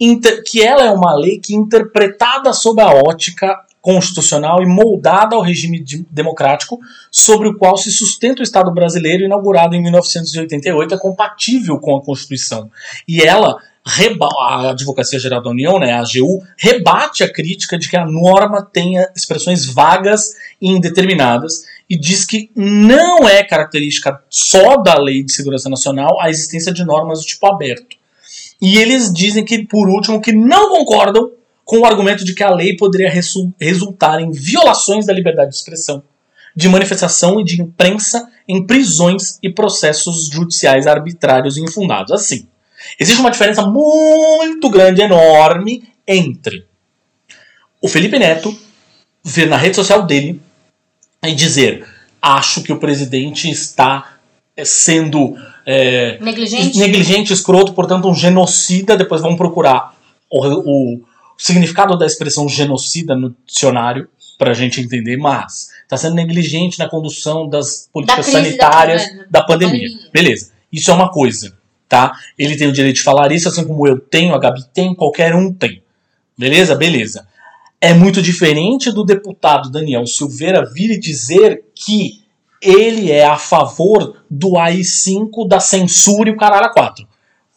inter- 0.00 0.42
que 0.44 0.62
ela 0.62 0.84
é 0.84 0.90
uma 0.90 1.14
lei 1.14 1.38
que 1.38 1.54
interpretada 1.54 2.52
sob 2.52 2.80
a 2.80 2.88
ótica 2.88 3.58
constitucional 3.80 4.62
e 4.62 4.66
moldada 4.66 5.34
ao 5.36 5.42
regime 5.42 5.78
de- 5.82 6.04
democrático 6.10 6.78
sobre 7.10 7.48
o 7.48 7.56
qual 7.56 7.76
se 7.76 7.90
sustenta 7.90 8.40
o 8.40 8.42
Estado 8.42 8.70
brasileiro 8.72 9.24
inaugurado 9.24 9.74
em 9.74 9.82
1988 9.82 10.94
é 10.94 10.98
compatível 10.98 11.78
com 11.78 11.96
a 11.96 12.02
Constituição. 12.02 12.70
E 13.06 13.22
ela 13.22 13.56
a 14.38 14.70
Advocacia 14.70 15.18
Geral 15.18 15.42
da 15.42 15.48
União, 15.48 15.78
né, 15.78 15.92
a 15.92 16.00
AGU, 16.00 16.42
rebate 16.58 17.24
a 17.24 17.32
crítica 17.32 17.78
de 17.78 17.88
que 17.88 17.96
a 17.96 18.04
norma 18.04 18.60
tenha 18.62 19.08
expressões 19.16 19.64
vagas 19.64 20.34
e 20.60 20.68
indeterminadas 20.68 21.64
e 21.88 21.98
diz 21.98 22.26
que 22.26 22.50
não 22.54 23.26
é 23.26 23.42
característica 23.42 24.20
só 24.28 24.76
da 24.76 24.98
Lei 24.98 25.22
de 25.22 25.32
Segurança 25.32 25.70
Nacional 25.70 26.20
a 26.20 26.28
existência 26.28 26.70
de 26.70 26.84
normas 26.84 27.20
do 27.20 27.24
tipo 27.24 27.46
aberto. 27.46 27.96
E 28.60 28.78
eles 28.78 29.12
dizem 29.12 29.44
que, 29.44 29.64
por 29.64 29.88
último, 29.88 30.20
que 30.20 30.32
não 30.32 30.70
concordam 30.70 31.30
com 31.64 31.80
o 31.80 31.84
argumento 31.86 32.24
de 32.24 32.34
que 32.34 32.42
a 32.42 32.50
lei 32.50 32.76
poderia 32.76 33.10
resu- 33.10 33.52
resultar 33.60 34.20
em 34.20 34.30
violações 34.30 35.06
da 35.06 35.12
liberdade 35.12 35.50
de 35.50 35.56
expressão, 35.56 36.02
de 36.56 36.68
manifestação 36.68 37.40
e 37.40 37.44
de 37.44 37.60
imprensa 37.60 38.28
em 38.48 38.66
prisões 38.66 39.38
e 39.42 39.50
processos 39.50 40.28
judiciais 40.28 40.86
arbitrários 40.86 41.56
e 41.56 41.60
infundados. 41.60 42.10
Assim, 42.10 42.48
existe 42.98 43.20
uma 43.20 43.30
diferença 43.30 43.66
muito 43.66 44.68
grande, 44.70 45.02
enorme, 45.02 45.84
entre 46.06 46.66
o 47.80 47.86
Felipe 47.86 48.18
Neto 48.18 48.58
ver 49.22 49.46
na 49.46 49.56
rede 49.56 49.76
social 49.76 50.04
dele 50.04 50.40
e 51.22 51.34
dizer: 51.34 51.86
acho 52.20 52.62
que 52.62 52.72
o 52.72 52.78
presidente 52.78 53.50
está 53.50 54.17
sendo 54.64 55.36
eh, 55.66 56.18
Negligente? 56.20 56.78
negligente, 56.78 57.32
escroto, 57.32 57.72
portanto, 57.72 58.08
um 58.08 58.14
genocida. 58.14 58.96
Depois 58.96 59.20
vão 59.20 59.36
procurar 59.36 59.94
o, 60.30 60.96
o 60.96 61.00
significado 61.36 61.96
da 61.96 62.06
expressão 62.06 62.48
genocida 62.48 63.14
no 63.14 63.34
dicionário 63.46 64.08
para 64.38 64.50
a 64.52 64.54
gente 64.54 64.80
entender, 64.80 65.16
mas 65.16 65.68
está 65.82 65.96
sendo 65.96 66.14
negligente 66.14 66.78
na 66.78 66.88
condução 66.88 67.48
das 67.48 67.88
políticas 67.92 68.26
da- 68.26 68.32
sanitárias 68.32 69.02
né, 69.12 69.24
da, 69.30 69.42
pandemia. 69.42 69.88
pandemia. 69.88 70.10
Beleza, 70.12 70.52
isso 70.72 70.90
é 70.90 70.94
uma 70.94 71.10
coisa, 71.10 71.56
tá? 71.88 72.12
Ele 72.38 72.56
tem 72.56 72.68
o 72.68 72.72
direito 72.72 72.96
de 72.96 73.02
falar 73.02 73.32
isso, 73.32 73.48
assim 73.48 73.64
como 73.66 73.86
eu 73.86 73.98
tenho, 73.98 74.34
a 74.34 74.38
Gabi 74.38 74.64
tem, 74.72 74.94
qualquer 74.94 75.34
um 75.34 75.52
tem. 75.52 75.82
Beleza? 76.36 76.74
Beleza. 76.76 77.26
É 77.80 77.92
muito 77.94 78.20
diferente 78.22 78.92
do 78.92 79.04
deputado 79.04 79.70
Daniel 79.70 80.06
Silveira 80.06 80.64
vir 80.72 80.90
e 80.90 80.98
dizer 81.00 81.64
que 81.74 82.22
ele 82.62 83.10
é 83.10 83.24
a 83.24 83.36
favor 83.36 84.22
do 84.30 84.58
AI-5, 84.58 85.46
da 85.48 85.60
censura 85.60 86.28
e 86.28 86.32
o 86.32 86.36
caralho 86.36 86.66
a 86.66 86.72
4. 86.72 87.06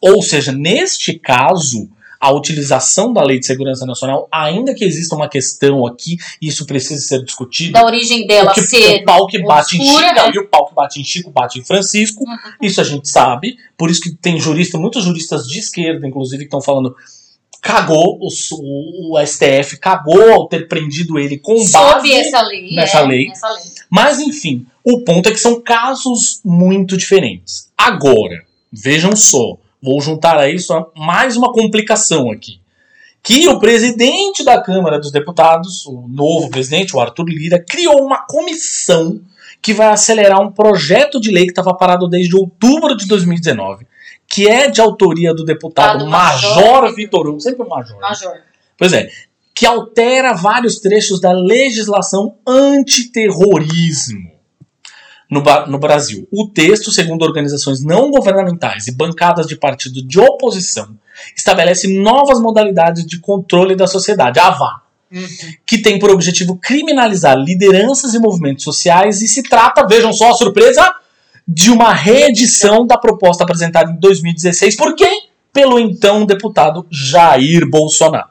Ou 0.00 0.22
seja, 0.22 0.52
neste 0.52 1.18
caso, 1.18 1.88
a 2.22 2.32
utilização 2.32 3.12
da 3.12 3.22
Lei 3.22 3.40
de 3.40 3.46
Segurança 3.46 3.84
Nacional, 3.84 4.28
ainda 4.30 4.74
que 4.74 4.84
exista 4.84 5.16
uma 5.16 5.28
questão 5.28 5.84
aqui, 5.84 6.16
e 6.40 6.46
isso 6.46 6.64
precisa 6.66 7.00
ser 7.00 7.24
discutido, 7.24 7.72
Da 7.72 7.84
origem 7.84 8.26
dela 8.28 8.52
o, 8.52 8.54
que, 8.54 8.62
ser. 8.62 9.02
o 9.02 9.04
pau 9.04 9.26
que 9.26 9.42
bate 9.42 9.76
em 9.76 9.84
Chico, 9.84 10.00
né? 10.00 10.30
e 10.32 10.38
o 10.38 10.48
pau 10.48 10.68
que 10.68 10.74
bate 10.74 11.00
em 11.00 11.04
Chico 11.04 11.30
bate 11.32 11.58
em 11.58 11.64
Francisco, 11.64 12.24
isso 12.60 12.80
a 12.80 12.84
gente 12.84 13.08
sabe, 13.08 13.56
por 13.76 13.90
isso 13.90 14.00
que 14.00 14.10
tem 14.14 14.38
jurista, 14.38 14.78
muitos 14.78 15.02
juristas 15.02 15.48
de 15.48 15.58
esquerda, 15.58 16.06
inclusive, 16.06 16.44
que 16.44 16.46
estão 16.46 16.60
falando 16.60 16.94
cagou, 17.62 18.18
o, 18.20 18.26
o- 18.56 19.14
o 19.16 19.26
STF 19.26 19.78
cagou 19.78 20.32
ao 20.32 20.48
ter 20.48 20.66
prendido 20.68 21.18
ele 21.18 21.38
com 21.38 21.56
Sob 21.58 21.84
base 21.94 22.12
essa 22.12 22.42
lei. 22.42 22.74
nessa 22.74 22.98
é, 22.98 23.06
lei. 23.06 23.28
Nessa 23.28 23.48
lei. 23.52 23.62
mas 23.88 24.18
enfim, 24.20 24.66
o 24.84 25.02
ponto 25.04 25.28
é 25.28 25.32
que 25.32 25.38
são 25.38 25.60
casos 25.62 26.40
muito 26.44 26.96
diferentes. 26.96 27.70
Agora, 27.78 28.42
vejam 28.70 29.14
só, 29.14 29.56
vou 29.80 30.00
juntar 30.00 30.36
a 30.36 30.50
isso 30.50 30.74
mais 30.96 31.36
uma 31.36 31.52
complicação 31.52 32.30
aqui. 32.32 32.60
Que 33.22 33.46
o 33.48 33.60
presidente 33.60 34.42
da 34.44 34.60
Câmara 34.60 34.98
dos 34.98 35.12
Deputados, 35.12 35.86
o 35.86 36.08
novo 36.08 36.50
presidente, 36.50 36.96
o 36.96 37.00
Arthur 37.00 37.26
Lira, 37.28 37.64
criou 37.64 38.04
uma 38.04 38.26
comissão 38.26 39.20
que 39.60 39.72
vai 39.72 39.86
acelerar 39.90 40.40
um 40.40 40.50
projeto 40.50 41.20
de 41.20 41.30
lei 41.30 41.44
que 41.44 41.52
estava 41.52 41.72
parado 41.72 42.08
desde 42.08 42.34
outubro 42.34 42.96
de 42.96 43.06
2019, 43.06 43.86
que 44.28 44.48
é 44.48 44.68
de 44.70 44.80
autoria 44.80 45.34
do 45.34 45.44
deputado 45.44 45.96
Ah, 45.96 45.98
do 45.98 46.06
Major, 46.06 46.56
Major 46.56 46.94
Vitor 46.94 47.26
Hugo, 47.28 47.40
sempre 47.40 47.62
o 47.64 47.68
Major. 47.68 47.94
né? 47.96 48.00
Major. 48.00 48.32
Pois 48.78 48.92
é, 48.92 49.08
que 49.54 49.66
altera 49.66 50.32
vários 50.32 50.80
trechos 50.80 51.20
da 51.20 51.32
legislação 51.32 52.36
antiterrorismo 52.46 54.30
no, 55.30 55.42
no 55.66 55.78
Brasil. 55.78 56.26
O 56.30 56.48
texto, 56.48 56.90
segundo 56.90 57.22
organizações 57.22 57.82
não 57.82 58.10
governamentais 58.10 58.86
e 58.88 58.92
bancadas 58.92 59.46
de 59.46 59.56
partido 59.56 60.02
de 60.06 60.18
oposição, 60.20 60.96
estabelece 61.36 61.86
novas 62.00 62.40
modalidades 62.40 63.06
de 63.06 63.18
controle 63.20 63.74
da 63.76 63.86
sociedade, 63.86 64.38
a 64.40 64.48
AVA, 64.48 64.82
Uhum. 65.14 65.26
que 65.66 65.76
tem 65.82 65.98
por 65.98 66.10
objetivo 66.10 66.56
criminalizar 66.56 67.36
lideranças 67.36 68.14
e 68.14 68.18
movimentos 68.18 68.64
sociais 68.64 69.20
e 69.20 69.28
se 69.28 69.42
trata, 69.42 69.86
vejam 69.86 70.10
só 70.10 70.30
a 70.30 70.34
surpresa, 70.34 70.90
de 71.46 71.70
uma 71.70 71.92
reedição 71.92 72.86
da 72.86 72.96
proposta 72.96 73.44
apresentada 73.44 73.90
em 73.90 73.96
2016 73.96 74.76
por 74.76 74.94
quem? 74.94 75.28
Pelo 75.52 75.78
então 75.78 76.24
deputado 76.24 76.86
Jair 76.90 77.68
Bolsonaro. 77.68 78.30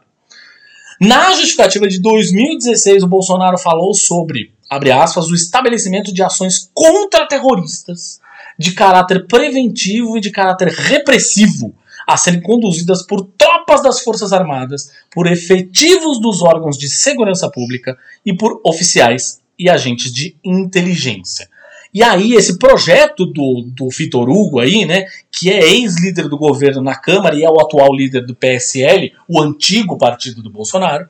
Na 1.00 1.32
justificativa 1.34 1.88
de 1.88 2.00
2016, 2.00 3.04
o 3.04 3.08
Bolsonaro 3.08 3.58
falou 3.58 3.93
sobre, 3.93 4.54
abre 4.69 4.91
aspas, 4.91 5.28
o 5.30 5.36
estabelecimento 5.36 6.13
de 6.13 6.21
ações 6.21 6.69
contra-terroristas 6.74 8.19
de 8.58 8.74
caráter 8.74 9.26
preventivo 9.26 10.17
e 10.17 10.21
de 10.21 10.30
caráter 10.30 10.67
repressivo 10.67 11.74
a 12.08 12.17
serem 12.17 12.41
conduzidas 12.41 13.02
por 13.02 13.24
tropas 13.38 13.82
das 13.82 14.02
Forças 14.02 14.32
Armadas, 14.32 14.91
por 15.12 15.26
efetivos 15.26 16.21
dos 16.21 16.41
órgãos 16.41 16.78
de 16.78 16.89
segurança 16.89 17.50
pública 17.50 17.97
e 18.26 18.34
por 18.34 18.60
oficiais 18.63 19.39
e 19.58 19.69
agentes 19.69 20.12
de 20.12 20.36
inteligência. 20.43 21.50
E 21.93 22.01
aí, 22.01 22.34
esse 22.34 22.58
projeto 22.58 23.25
do, 23.25 23.63
do 23.67 23.89
Vitor 23.89 24.30
Hugo 24.30 24.60
aí, 24.60 24.86
né, 24.86 25.06
que 25.32 25.49
é 25.51 25.60
ex-líder 25.69 26.30
do 26.30 26.38
governo 26.38 26.82
na 26.82 26.95
Câmara 26.95 27.36
e 27.36 27.43
é 27.43 27.49
o 27.49 27.60
atual 27.60 27.93
líder 27.93 28.25
do 28.25 28.34
PSL, 28.36 29.12
o 29.27 29.41
antigo 29.41 29.97
partido 29.97 30.41
do 30.41 30.49
Bolsonaro, 30.49 31.08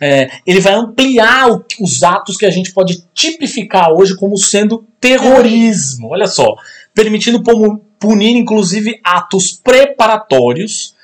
é, 0.00 0.28
ele 0.46 0.60
vai 0.60 0.74
ampliar 0.74 1.50
o- 1.50 1.64
os 1.80 2.02
atos 2.02 2.36
que 2.36 2.44
a 2.44 2.50
gente 2.50 2.72
pode 2.72 3.04
tipificar 3.14 3.90
hoje 3.92 4.16
como 4.16 4.36
sendo 4.36 4.84
terrorismo. 5.00 6.08
Olha 6.08 6.26
só, 6.26 6.56
permitindo 6.94 7.42
punir, 7.98 8.36
inclusive, 8.36 9.00
atos 9.02 9.52
preparatórios 9.52 10.94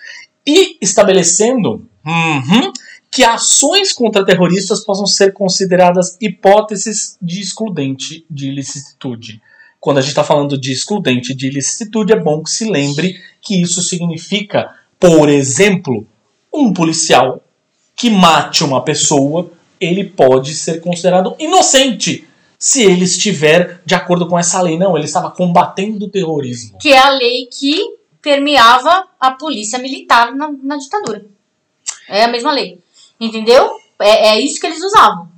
e 0.46 0.76
estabelecendo 0.82 1.86
uhum, 2.04 2.72
que 3.10 3.24
ações 3.24 3.92
contra 3.92 4.24
terroristas 4.24 4.84
possam 4.84 5.06
ser 5.06 5.32
consideradas 5.32 6.16
hipóteses 6.20 7.16
de 7.20 7.40
excludente 7.40 8.24
de 8.30 8.48
ilicitude. 8.48 9.40
Quando 9.80 9.98
a 9.98 10.00
gente 10.00 10.10
está 10.10 10.24
falando 10.24 10.58
de 10.58 10.72
excludente 10.72 11.34
de 11.34 11.46
ilicitude, 11.46 12.12
é 12.12 12.20
bom 12.20 12.42
que 12.42 12.50
se 12.50 12.68
lembre 12.68 13.20
que 13.40 13.60
isso 13.60 13.80
significa, 13.82 14.74
por 14.98 15.28
exemplo, 15.28 16.06
um 16.52 16.72
policial 16.72 17.42
que 17.94 18.10
mate 18.10 18.62
uma 18.62 18.82
pessoa, 18.84 19.50
ele 19.80 20.04
pode 20.04 20.54
ser 20.54 20.80
considerado 20.80 21.34
inocente 21.38 22.26
se 22.58 22.82
ele 22.82 23.04
estiver 23.04 23.80
de 23.84 23.94
acordo 23.94 24.26
com 24.26 24.38
essa 24.38 24.60
lei. 24.60 24.76
Não, 24.76 24.96
ele 24.96 25.06
estava 25.06 25.30
combatendo 25.30 26.06
o 26.06 26.10
terrorismo. 26.10 26.78
Que 26.78 26.92
é 26.92 26.98
a 26.98 27.10
lei 27.10 27.46
que 27.46 27.96
permeava 28.20 29.06
a 29.18 29.30
polícia 29.30 29.78
militar 29.78 30.34
na, 30.34 30.52
na 30.62 30.76
ditadura. 30.76 31.24
É 32.08 32.24
a 32.24 32.28
mesma 32.28 32.52
lei. 32.52 32.80
Entendeu? 33.20 33.70
É, 34.00 34.28
é 34.28 34.40
isso 34.40 34.60
que 34.60 34.66
eles 34.66 34.82
usavam. 34.82 35.28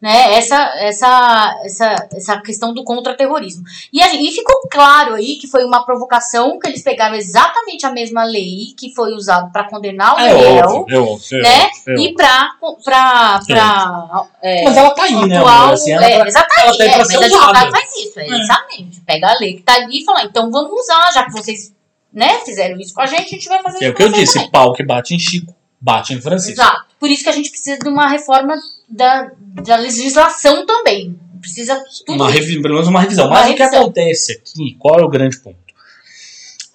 Né? 0.00 0.32
Essa, 0.32 0.56
essa, 0.78 1.60
essa, 1.62 2.08
essa 2.14 2.40
questão 2.40 2.72
do 2.72 2.82
contra-terrorismo. 2.82 3.62
E, 3.92 4.00
e 4.02 4.32
ficou 4.32 4.56
claro 4.70 5.12
aí 5.14 5.36
que 5.36 5.46
foi 5.46 5.62
uma 5.62 5.84
provocação 5.84 6.58
que 6.58 6.66
eles 6.66 6.82
pegaram 6.82 7.14
exatamente 7.14 7.84
a 7.84 7.90
mesma 7.92 8.24
lei 8.24 8.72
que 8.78 8.94
foi 8.94 9.12
usada 9.12 9.50
para 9.52 9.68
condenar 9.68 10.14
o 10.14 10.16
réu, 10.16 10.38
é 10.38 10.66
óbvio, 10.66 10.96
é 10.96 11.02
né? 11.02 11.06
óbvio, 11.06 11.46
é 11.46 12.00
E 12.00 12.14
pra. 12.14 12.48
pra, 12.82 13.40
pra 13.46 14.26
é, 14.42 14.64
Mas 14.64 14.74
ela 14.78 14.90
tá 14.94 15.02
aí, 15.02 15.26
né, 15.28 15.36
atual? 15.36 15.72
Assim, 15.74 15.92
ela 15.92 16.06
é, 16.06 16.18
tá- 16.18 16.26
exatamente, 16.28 16.66
ela 16.66 16.76
tá 16.78 16.84
aí 16.84 16.90
é, 16.90 16.96
mas 16.96 17.08
ser 17.08 17.16
a 17.16 17.20
advogada 17.26 17.50
usada. 17.58 17.70
faz 17.70 17.96
isso, 17.96 18.20
é, 18.20 18.26
exatamente. 18.26 19.00
Pega 19.02 19.28
a 19.28 19.38
lei 19.38 19.52
que 19.56 19.62
tá 19.62 19.74
ali 19.74 20.00
e 20.00 20.04
fala, 20.06 20.22
então 20.24 20.50
vamos 20.50 20.80
usar, 20.80 21.12
já 21.12 21.24
que 21.26 21.32
vocês 21.32 21.74
né, 22.10 22.38
fizeram 22.46 22.80
isso 22.80 22.94
com 22.94 23.02
a 23.02 23.06
gente, 23.06 23.26
a 23.26 23.28
gente 23.28 23.48
vai 23.50 23.62
fazer 23.62 23.84
É 23.84 23.88
isso 23.88 23.92
o 23.92 23.96
que 23.96 24.02
eu 24.02 24.12
disse, 24.12 24.32
também. 24.34 24.50
pau 24.50 24.72
que 24.72 24.82
bate 24.82 25.14
em 25.14 25.18
Chico, 25.18 25.54
bate 25.80 26.12
em 26.12 26.20
Francisco. 26.20 26.60
Exato. 26.60 26.86
Por 26.98 27.08
isso 27.08 27.22
que 27.22 27.30
a 27.30 27.32
gente 27.32 27.50
precisa 27.50 27.78
de 27.78 27.88
uma 27.88 28.08
reforma 28.08 28.54
da, 28.88 29.30
da 29.64 29.76
legislação 29.76 30.66
também. 30.66 31.18
Precisa 31.40 31.82
tudo. 32.04 32.22
Uma 32.22 32.30
pelo 32.30 32.74
menos 32.74 32.88
uma 32.88 33.00
revisão. 33.00 33.26
Uma 33.26 33.40
Mas 33.40 33.50
o 33.50 33.54
que 33.54 33.62
revisão. 33.62 33.82
acontece 33.82 34.32
aqui, 34.32 34.76
qual 34.78 35.00
é 35.00 35.04
o 35.04 35.08
grande 35.08 35.38
ponto? 35.38 35.58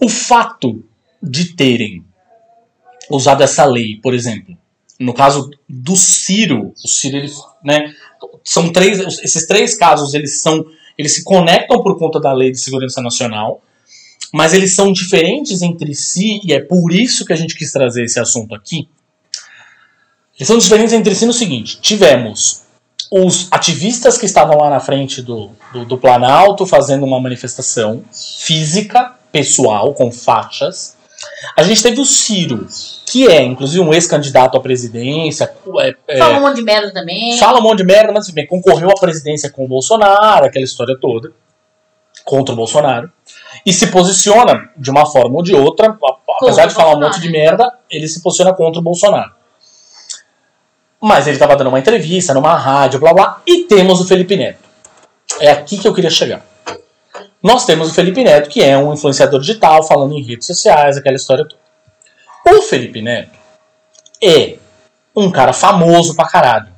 O 0.01 0.09
fato 0.09 0.83
de 1.21 1.55
terem 1.55 2.03
usado 3.09 3.43
essa 3.43 3.63
lei, 3.65 3.99
por 4.01 4.13
exemplo, 4.13 4.57
no 4.99 5.13
caso 5.13 5.51
do 5.69 5.95
Ciro, 5.95 6.73
o 6.83 6.87
Ciro, 6.87 7.17
ele, 7.17 7.31
né, 7.63 7.93
são 8.43 8.71
três, 8.71 8.99
esses 9.23 9.45
três 9.45 9.75
casos, 9.77 10.13
eles 10.13 10.41
são, 10.41 10.65
eles 10.97 11.13
se 11.15 11.23
conectam 11.23 11.81
por 11.83 11.97
conta 11.97 12.19
da 12.19 12.33
lei 12.33 12.51
de 12.51 12.59
segurança 12.59 13.01
nacional, 13.01 13.61
mas 14.33 14.53
eles 14.53 14.73
são 14.73 14.91
diferentes 14.91 15.61
entre 15.61 15.93
si 15.93 16.39
e 16.43 16.53
é 16.53 16.59
por 16.59 16.91
isso 16.91 17.25
que 17.25 17.33
a 17.33 17.35
gente 17.35 17.55
quis 17.55 17.71
trazer 17.71 18.03
esse 18.03 18.19
assunto 18.19 18.55
aqui. 18.55 18.87
Eles 20.37 20.47
são 20.47 20.57
diferentes 20.57 20.93
entre 20.93 21.15
si 21.15 21.25
no 21.25 21.33
seguinte: 21.33 21.79
tivemos 21.81 22.63
os 23.11 23.47
ativistas 23.51 24.17
que 24.17 24.25
estavam 24.25 24.57
lá 24.57 24.69
na 24.69 24.79
frente 24.79 25.21
do, 25.21 25.51
do, 25.71 25.85
do 25.85 25.97
Planalto 25.97 26.65
fazendo 26.65 27.05
uma 27.05 27.19
manifestação 27.19 28.03
física, 28.11 29.13
pessoal, 29.31 29.93
com 29.93 30.11
faixas. 30.11 30.95
A 31.55 31.63
gente 31.63 31.81
teve 31.81 31.99
o 31.99 32.05
Ciro, 32.05 32.67
que 33.05 33.27
é, 33.27 33.41
inclusive, 33.41 33.81
um 33.81 33.93
ex-candidato 33.93 34.57
à 34.57 34.59
presidência, 34.59 35.51
é, 35.79 35.95
é, 36.07 36.17
Fala 36.17 36.37
um 36.37 36.41
monte 36.41 36.55
de 36.57 36.63
merda 36.63 36.91
também. 36.91 37.37
fala 37.37 37.59
um 37.59 37.63
monte 37.63 37.77
de 37.77 37.85
merda, 37.85 38.11
mas 38.11 38.27
enfim, 38.27 38.45
concorreu 38.45 38.89
à 38.89 38.99
presidência 38.99 39.49
com 39.49 39.63
o 39.63 39.67
Bolsonaro, 39.67 40.45
aquela 40.45 40.65
história 40.65 40.97
toda, 40.99 41.31
contra 42.25 42.53
o 42.53 42.57
Bolsonaro, 42.57 43.09
e 43.65 43.71
se 43.71 43.87
posiciona 43.87 44.69
de 44.75 44.91
uma 44.91 45.05
forma 45.05 45.37
ou 45.37 45.43
de 45.43 45.55
outra, 45.55 45.97
apesar 46.41 46.65
o 46.65 46.67
de 46.67 46.73
falar 46.73 46.95
um 46.95 46.99
monte 46.99 47.21
de 47.21 47.29
merda, 47.29 47.71
ele 47.89 48.07
se 48.07 48.21
posiciona 48.21 48.53
contra 48.53 48.79
o 48.79 48.83
Bolsonaro. 48.83 49.31
Mas 51.07 51.27
ele 51.27 51.35
estava 51.35 51.55
dando 51.55 51.67
uma 51.67 51.77
entrevista 51.77 52.33
numa 52.33 52.55
rádio, 52.55 52.99
blá 52.99 53.13
blá, 53.13 53.39
e 53.45 53.65
temos 53.65 54.01
o 54.01 54.07
Felipe 54.07 54.35
Neto. 54.35 54.57
É 55.39 55.51
aqui 55.51 55.77
que 55.77 55.87
eu 55.87 55.93
queria 55.93 56.09
chegar. 56.09 56.43
Nós 57.43 57.63
temos 57.63 57.91
o 57.91 57.93
Felipe 57.93 58.23
Neto, 58.23 58.49
que 58.49 58.63
é 58.63 58.75
um 58.75 58.91
influenciador 58.91 59.39
digital, 59.39 59.83
falando 59.83 60.15
em 60.15 60.23
redes 60.23 60.47
sociais, 60.47 60.97
aquela 60.97 61.15
história 61.15 61.45
toda. 61.45 61.61
O 62.57 62.63
Felipe 62.63 63.03
Neto 63.03 63.37
é 64.19 64.57
um 65.15 65.29
cara 65.29 65.53
famoso 65.53 66.15
pra 66.15 66.27
caralho. 66.27 66.69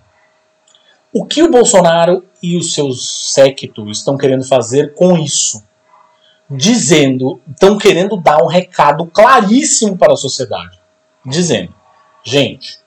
O 1.14 1.26
que 1.26 1.42
o 1.42 1.50
Bolsonaro 1.50 2.22
e 2.44 2.58
os 2.58 2.74
seus 2.74 3.32
séquitos 3.34 4.00
estão 4.00 4.18
querendo 4.18 4.44
fazer 4.44 4.94
com 4.94 5.18
isso? 5.18 5.64
Dizendo, 6.50 7.40
estão 7.50 7.78
querendo 7.78 8.18
dar 8.18 8.44
um 8.44 8.48
recado 8.48 9.06
claríssimo 9.06 9.98
para 9.98 10.12
a 10.12 10.18
sociedade. 10.18 10.78
Dizendo, 11.26 11.74
gente, 12.26 12.86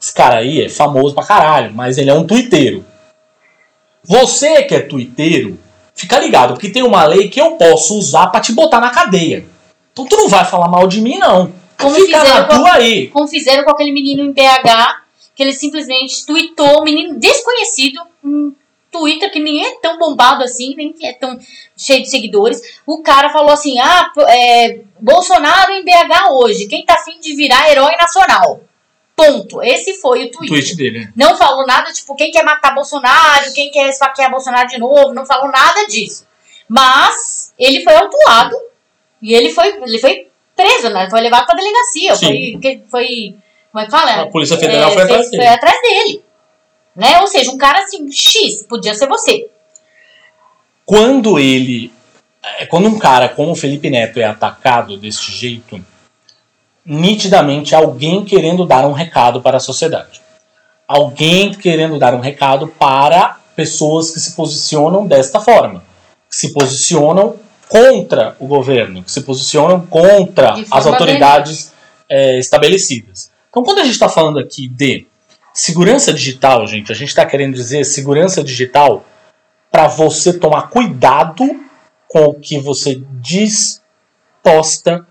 esse 0.00 0.12
cara 0.12 0.36
aí 0.36 0.62
é 0.62 0.68
famoso 0.68 1.14
pra 1.14 1.24
caralho, 1.24 1.74
mas 1.74 1.98
ele 1.98 2.10
é 2.10 2.14
um 2.14 2.26
tuiteiro. 2.26 2.84
Você 4.04 4.62
que 4.62 4.74
é 4.74 4.80
tuiteiro, 4.80 5.58
fica 5.94 6.18
ligado, 6.18 6.54
porque 6.54 6.70
tem 6.70 6.82
uma 6.82 7.04
lei 7.04 7.28
que 7.28 7.40
eu 7.40 7.52
posso 7.52 7.98
usar 7.98 8.28
pra 8.28 8.40
te 8.40 8.52
botar 8.52 8.80
na 8.80 8.90
cadeia. 8.90 9.44
Então 9.92 10.06
tu 10.06 10.16
não 10.16 10.28
vai 10.28 10.44
falar 10.44 10.68
mal 10.68 10.86
de 10.86 11.00
mim, 11.00 11.18
não. 11.18 11.52
Como 11.76 11.94
fica 11.94 12.22
na 12.22 12.44
com 12.44 12.56
tua 12.56 12.74
aí. 12.74 13.08
Como 13.08 13.28
fizeram 13.28 13.64
com 13.64 13.70
aquele 13.70 13.92
menino 13.92 14.22
em 14.22 14.32
BH, 14.32 15.02
que 15.34 15.42
ele 15.42 15.52
simplesmente 15.52 16.24
tweetou, 16.24 16.80
um 16.80 16.84
menino 16.84 17.18
desconhecido, 17.18 18.00
um 18.24 18.52
Twitter 18.90 19.30
que 19.30 19.40
nem 19.40 19.64
é 19.64 19.76
tão 19.80 19.98
bombado 19.98 20.42
assim, 20.42 20.74
nem 20.74 20.94
é 21.02 21.12
tão 21.12 21.38
cheio 21.76 22.02
de 22.02 22.10
seguidores. 22.10 22.60
O 22.86 23.02
cara 23.02 23.30
falou 23.30 23.50
assim: 23.50 23.78
ah, 23.78 24.10
é, 24.28 24.80
Bolsonaro 25.00 25.72
em 25.72 25.84
BH 25.84 26.30
hoje, 26.30 26.66
quem 26.66 26.84
tá 26.84 26.94
afim 26.94 27.20
de 27.20 27.34
virar 27.34 27.70
herói 27.70 27.94
nacional? 27.96 28.60
Ponto. 29.18 29.60
Esse 29.62 29.94
foi 29.94 30.24
o 30.24 30.26
O 30.28 30.30
tweet. 30.30 30.48
tweet 30.48 30.76
dele. 30.76 31.00
né? 31.00 31.12
Não 31.16 31.36
falou 31.36 31.66
nada, 31.66 31.92
tipo, 31.92 32.14
quem 32.14 32.30
quer 32.30 32.44
matar 32.44 32.74
Bolsonaro, 32.74 33.52
quem 33.52 33.70
quer 33.70 33.88
esfaquear 33.88 34.30
Bolsonaro 34.30 34.68
de 34.68 34.78
novo, 34.78 35.12
não 35.12 35.26
falou 35.26 35.50
nada 35.50 35.86
disso. 35.86 36.26
Mas 36.68 37.52
ele 37.58 37.82
foi 37.82 37.94
autuado 37.94 38.56
e 39.20 39.34
ele 39.34 39.50
foi, 39.50 39.68
ele 39.82 39.98
foi 39.98 40.28
preso, 40.54 40.90
né? 40.90 41.08
Foi 41.10 41.20
levado 41.20 41.46
pra 41.46 41.54
delegacia. 41.56 42.14
Sim. 42.14 42.58
Foi, 42.62 42.82
foi. 42.90 43.36
Como 43.72 43.82
é 43.82 43.84
que 43.86 43.90
fala? 43.90 44.22
A 44.22 44.26
Polícia 44.26 44.56
Federal 44.56 44.90
É, 44.90 44.94
foi 44.94 45.02
atrás 45.02 45.30
dele. 45.30 45.42
Foi 45.42 45.52
atrás 45.54 45.82
dele. 45.82 46.24
Né? 46.96 47.20
Ou 47.20 47.26
seja, 47.26 47.50
um 47.50 47.58
cara 47.58 47.82
assim, 47.82 48.10
X, 48.10 48.64
podia 48.68 48.94
ser 48.94 49.06
você. 49.08 49.48
quando 50.84 51.38
ele. 51.38 51.92
é, 52.42 52.66
Quando 52.66 52.88
um 52.88 52.98
cara 52.98 53.28
como 53.28 53.52
o 53.52 53.56
Felipe 53.56 53.90
Neto 53.90 54.18
é 54.18 54.24
atacado 54.24 54.96
deste 54.96 55.30
jeito, 55.32 55.84
nitidamente 56.88 57.74
alguém 57.74 58.24
querendo 58.24 58.64
dar 58.64 58.86
um 58.86 58.92
recado 58.92 59.42
para 59.42 59.58
a 59.58 59.60
sociedade. 59.60 60.22
Alguém 60.86 61.52
querendo 61.52 61.98
dar 61.98 62.14
um 62.14 62.20
recado 62.20 62.66
para 62.66 63.36
pessoas 63.54 64.10
que 64.10 64.18
se 64.18 64.32
posicionam 64.32 65.06
desta 65.06 65.38
forma. 65.38 65.84
Que 66.30 66.36
se 66.36 66.54
posicionam 66.54 67.36
contra 67.68 68.34
o 68.40 68.46
governo, 68.46 69.02
que 69.02 69.12
se 69.12 69.20
posicionam 69.20 69.82
contra 69.82 70.54
as 70.70 70.86
autoridades 70.86 71.74
é, 72.08 72.38
estabelecidas. 72.38 73.30
Então, 73.50 73.62
quando 73.62 73.80
a 73.80 73.84
gente 73.84 73.92
está 73.92 74.08
falando 74.08 74.38
aqui 74.38 74.66
de 74.66 75.06
segurança 75.52 76.10
digital, 76.14 76.66
gente, 76.66 76.90
a 76.90 76.94
gente 76.94 77.08
está 77.08 77.26
querendo 77.26 77.52
dizer 77.52 77.84
segurança 77.84 78.42
digital 78.42 79.04
para 79.70 79.86
você 79.86 80.32
tomar 80.32 80.70
cuidado 80.70 81.44
com 82.06 82.24
o 82.24 82.34
que 82.34 82.58
você 82.58 83.02
diz, 83.20 83.82
posta, 84.42 85.06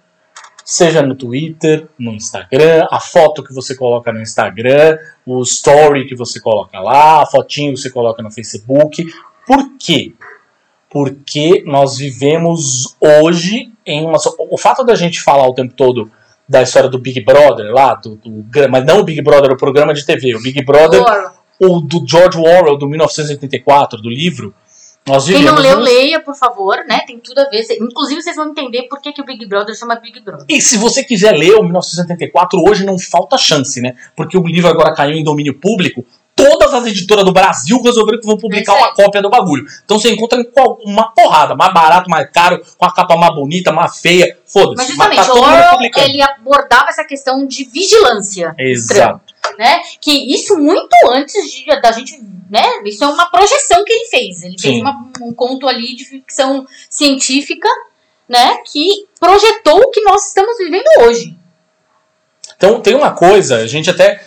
seja 0.70 1.02
no 1.02 1.16
Twitter, 1.16 1.88
no 1.98 2.12
Instagram, 2.12 2.86
a 2.92 3.00
foto 3.00 3.42
que 3.42 3.54
você 3.54 3.74
coloca 3.74 4.12
no 4.12 4.20
Instagram, 4.22 4.98
o 5.26 5.42
story 5.44 6.06
que 6.06 6.14
você 6.14 6.42
coloca 6.42 6.78
lá, 6.82 7.22
a 7.22 7.26
fotinho 7.26 7.74
que 7.74 7.80
você 7.80 7.90
coloca 7.90 8.22
no 8.22 8.30
Facebook. 8.30 9.06
Por 9.48 9.78
quê? 9.80 10.12
Porque 10.90 11.64
nós 11.66 11.98
vivemos 11.98 12.96
hoje 13.00 13.72
em 13.86 14.06
uma. 14.06 14.18
O 14.52 14.58
fato 14.58 14.84
da 14.84 14.94
gente 14.96 15.22
falar 15.22 15.48
o 15.48 15.54
tempo 15.54 15.74
todo 15.74 16.12
da 16.48 16.62
história 16.62 16.90
do 16.90 17.00
Big 17.00 17.22
Brother 17.22 17.72
lá, 17.74 17.94
do, 17.96 18.16
do- 18.16 18.46
mas 18.70 18.86
não 18.86 19.00
o 19.00 19.04
Big 19.04 19.22
Brother, 19.22 19.52
o 19.52 19.58
programa 19.58 19.94
de 19.94 20.06
TV, 20.06 20.36
o 20.36 20.42
Big 20.42 20.64
Brother 20.66 21.02
o 21.60 21.80
do 21.80 22.06
George 22.08 22.38
Orwell, 22.38 22.78
do 22.78 22.88
1984, 22.88 24.02
do 24.02 24.10
livro, 24.10 24.54
nós 25.08 25.26
Quem 25.26 25.44
não 25.44 25.56
leu, 25.56 25.80
leia, 25.80 26.20
por 26.20 26.36
favor, 26.36 26.84
né? 26.86 27.00
Tem 27.08 27.18
tudo 27.18 27.40
a 27.40 27.50
ver. 27.50 27.66
Inclusive, 27.80 28.22
vocês 28.22 28.36
vão 28.36 28.50
entender 28.50 28.84
por 28.84 29.02
que, 29.02 29.14
que 29.14 29.22
o 29.22 29.26
Big 29.26 29.46
Brother 29.46 29.74
chama 29.74 29.96
Big 29.96 30.20
Brother. 30.20 30.46
E 30.50 30.60
se 30.60 30.78
você 30.78 31.04
quiser 31.04 31.32
ler 31.32 31.56
o 31.56 31.64
1984, 31.64 32.62
hoje 32.62 32.86
não 32.86 33.00
falta 33.00 33.38
chance, 33.38 33.80
né? 33.80 33.96
Porque 34.16 34.38
o 34.38 34.46
livro 34.46 34.70
agora 34.70 34.94
caiu 34.94 35.16
em 35.16 35.24
domínio 35.24 35.54
público, 35.54 36.06
todas 36.36 36.72
as 36.74 36.86
editoras 36.86 37.26
do 37.26 37.32
Brasil 37.32 37.82
resolveram 37.82 38.20
que 38.20 38.28
vão 38.28 38.38
publicar 38.38 38.74
É 38.74 38.78
uma 38.78 38.94
cópia 38.94 39.22
do 39.22 39.30
bagulho. 39.30 39.66
Então 39.84 39.98
você 39.98 40.12
encontra 40.12 40.40
uma 40.86 41.12
porrada, 41.14 41.56
mais 41.56 41.74
barato, 41.74 42.10
mais 42.10 42.30
caro, 42.30 42.62
com 42.78 42.86
a 42.86 42.94
capa 42.94 43.18
mais 43.18 43.34
bonita, 43.34 43.72
mais 43.72 44.00
feia, 44.00 44.38
foda-se. 44.46 44.76
Mas 44.78 44.88
justamente, 44.88 45.26
tá 45.26 45.34
Orwell, 45.34 45.70
publicando. 45.72 46.08
ele 46.08 46.22
abordava 46.22 46.90
essa 46.90 47.04
questão 47.04 47.48
de 47.48 47.64
vigilância. 47.64 48.54
Exato. 48.60 49.27
Né? 49.58 49.82
Que 50.02 50.34
isso 50.34 50.58
muito 50.58 50.90
antes 51.10 51.52
de- 51.52 51.66
da 51.82 51.92
gente, 51.92 52.20
né? 52.50 52.64
Isso 52.86 53.04
é 53.04 53.08
uma 53.08 53.30
projeção 53.30 53.84
que 53.84 53.94
ele 53.94 54.06
fez. 54.06 54.44
Ele 54.44 54.58
fez 54.60 54.76
Sim. 54.76 54.82
uma- 54.82 55.12
um 55.22 55.34
conto 55.34 55.68
ali 55.68 55.96
de 55.96 56.06
ficção 56.06 56.66
científica, 56.90 57.68
né? 58.28 58.58
Que 58.66 59.06
projetou 59.20 59.80
o 59.80 59.92
que 59.92 60.02
nós 60.02 60.28
estamos 60.28 60.58
vivendo 60.58 60.88
hoje. 61.02 61.36
Então 62.56 62.82
tem 62.82 62.96
uma 62.96 63.12
coisa, 63.12 63.58
a 63.58 63.68
gente 63.68 63.90
até. 63.90 64.22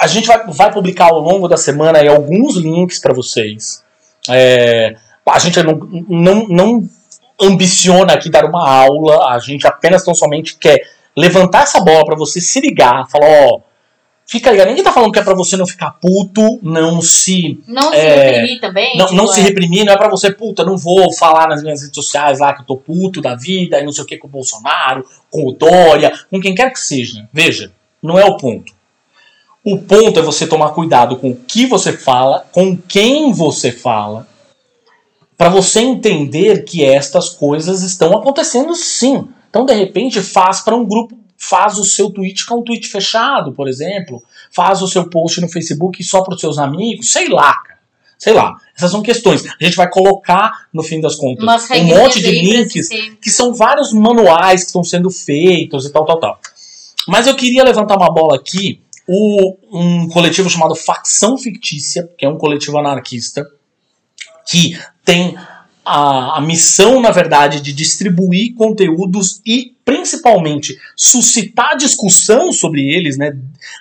A 0.00 0.06
gente 0.06 0.26
vai, 0.26 0.44
vai 0.48 0.72
publicar 0.72 1.06
ao 1.10 1.20
longo 1.20 1.46
da 1.48 1.56
semana 1.56 1.98
aí 1.98 2.08
alguns 2.08 2.56
links 2.56 2.98
para 2.98 3.12
vocês. 3.14 3.82
É, 4.30 4.94
a 5.26 5.38
gente 5.38 5.62
não, 5.62 5.74
não, 6.08 6.48
não 6.48 6.88
ambiciona 7.40 8.12
aqui 8.14 8.30
dar 8.30 8.44
uma 8.44 8.68
aula, 8.68 9.32
a 9.34 9.38
gente 9.38 9.66
apenas 9.66 10.02
tão 10.04 10.14
somente 10.14 10.56
quer 10.56 10.80
levantar 11.16 11.62
essa 11.64 11.80
bola 11.80 12.04
para 12.04 12.16
você 12.16 12.40
se 12.40 12.60
ligar, 12.60 13.08
falar, 13.10 13.26
ó, 13.26 13.60
fica 14.26 14.50
ligado. 14.50 14.68
Ninguém 14.68 14.82
tá 14.84 14.92
falando 14.92 15.12
que 15.12 15.18
é 15.18 15.22
para 15.22 15.34
você 15.34 15.56
não 15.56 15.66
ficar 15.66 15.92
puto, 15.92 16.58
não 16.62 17.00
se 17.02 17.60
Não 17.66 17.90
se 17.90 17.96
É, 17.96 18.30
reprimir 18.32 18.60
também. 18.60 18.96
não, 18.96 19.06
tipo, 19.06 19.16
não 19.16 19.26
se 19.26 19.40
é, 19.40 19.42
reprimir, 19.42 19.84
não 19.84 19.92
é 19.92 19.96
pra 19.96 20.08
você, 20.08 20.32
puta, 20.32 20.64
não 20.64 20.76
vou 20.78 21.12
falar 21.14 21.48
nas 21.48 21.62
minhas 21.62 21.80
redes 21.82 21.94
sociais 21.94 22.38
lá 22.40 22.52
que 22.54 22.62
eu 22.62 22.66
tô 22.66 22.76
puto 22.76 23.20
da 23.20 23.34
vida 23.34 23.78
e 23.78 23.84
não 23.84 23.92
sei 23.92 24.04
o 24.04 24.06
que 24.06 24.16
com 24.18 24.26
o 24.26 24.30
Bolsonaro, 24.30 25.04
com 25.30 25.46
o 25.46 25.52
Dória, 25.52 26.12
com 26.30 26.40
quem 26.40 26.54
quer 26.54 26.72
que 26.72 26.80
seja. 26.80 27.28
Veja, 27.32 27.70
não 28.02 28.18
é 28.18 28.24
o 28.24 28.36
ponto. 28.36 28.72
O 29.64 29.78
ponto 29.78 30.18
é 30.20 30.22
você 30.22 30.46
tomar 30.46 30.70
cuidado 30.70 31.16
com 31.16 31.30
o 31.30 31.36
que 31.36 31.64
você 31.66 31.92
fala, 31.92 32.44
com 32.52 32.76
quem 32.76 33.32
você 33.32 33.72
fala, 33.72 34.26
pra 35.38 35.48
você 35.48 35.80
entender 35.80 36.64
que 36.64 36.84
estas 36.84 37.28
coisas 37.30 37.82
estão 37.82 38.16
acontecendo 38.16 38.74
sim. 38.74 39.26
Então, 39.48 39.64
de 39.64 39.72
repente, 39.72 40.20
faz 40.20 40.60
para 40.60 40.74
um 40.76 40.84
grupo, 40.84 41.16
faz 41.48 41.78
o 41.78 41.84
seu 41.84 42.10
tweet 42.10 42.46
com 42.46 42.60
um 42.60 42.62
tweet 42.62 42.88
fechado, 42.88 43.52
por 43.52 43.68
exemplo, 43.68 44.22
faz 44.50 44.82
o 44.82 44.88
seu 44.88 45.08
post 45.08 45.40
no 45.40 45.48
Facebook 45.48 46.02
só 46.02 46.22
para 46.22 46.34
os 46.34 46.40
seus 46.40 46.58
amigos, 46.58 47.12
sei 47.12 47.28
lá, 47.28 47.54
cara. 47.54 47.74
Sei 48.16 48.32
lá. 48.32 48.56
Essas 48.76 48.90
são 48.90 49.02
questões. 49.02 49.44
A 49.44 49.64
gente 49.64 49.76
vai 49.76 49.90
colocar, 49.90 50.66
no 50.72 50.82
fim 50.82 51.00
das 51.00 51.16
contas, 51.16 51.42
umas 51.42 51.70
um 51.70 51.84
monte 51.84 52.20
de 52.20 52.30
links 52.30 52.88
que 53.20 53.30
são 53.30 53.52
vários 53.52 53.92
manuais 53.92 54.62
que 54.62 54.68
estão 54.68 54.82
sendo 54.82 55.10
feitos 55.10 55.84
e 55.84 55.92
tal, 55.92 56.06
tal, 56.06 56.18
tal. 56.18 56.38
Mas 57.06 57.26
eu 57.26 57.34
queria 57.34 57.62
levantar 57.62 57.96
uma 57.96 58.10
bola 58.10 58.36
aqui. 58.36 58.80
O, 59.06 59.56
um 59.70 60.08
coletivo 60.08 60.48
chamado 60.48 60.74
Facção 60.74 61.36
Fictícia, 61.36 62.08
que 62.16 62.24
é 62.24 62.28
um 62.28 62.38
coletivo 62.38 62.78
anarquista, 62.78 63.46
que 64.46 64.78
tem 65.04 65.36
a, 65.84 66.38
a 66.38 66.40
missão, 66.40 67.00
na 67.00 67.10
verdade, 67.10 67.60
de 67.60 67.72
distribuir 67.72 68.54
conteúdos 68.54 69.40
e 69.44 69.74
principalmente 69.84 70.76
suscitar 70.96 71.76
discussão 71.76 72.50
sobre 72.52 72.82
eles, 72.82 73.18
né, 73.18 73.36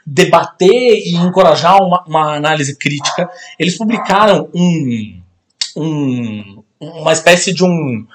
debater 0.05 0.69
e 0.69 1.15
encorajar 1.15 1.81
uma, 1.81 2.03
uma 2.05 2.35
análise 2.35 2.77
crítica. 2.77 3.29
Eles 3.57 3.77
publicaram 3.77 4.49
um, 4.53 5.21
um, 5.77 6.63
uma 6.79 7.13
espécie 7.13 7.53
de 7.53 7.63
um 7.63 8.05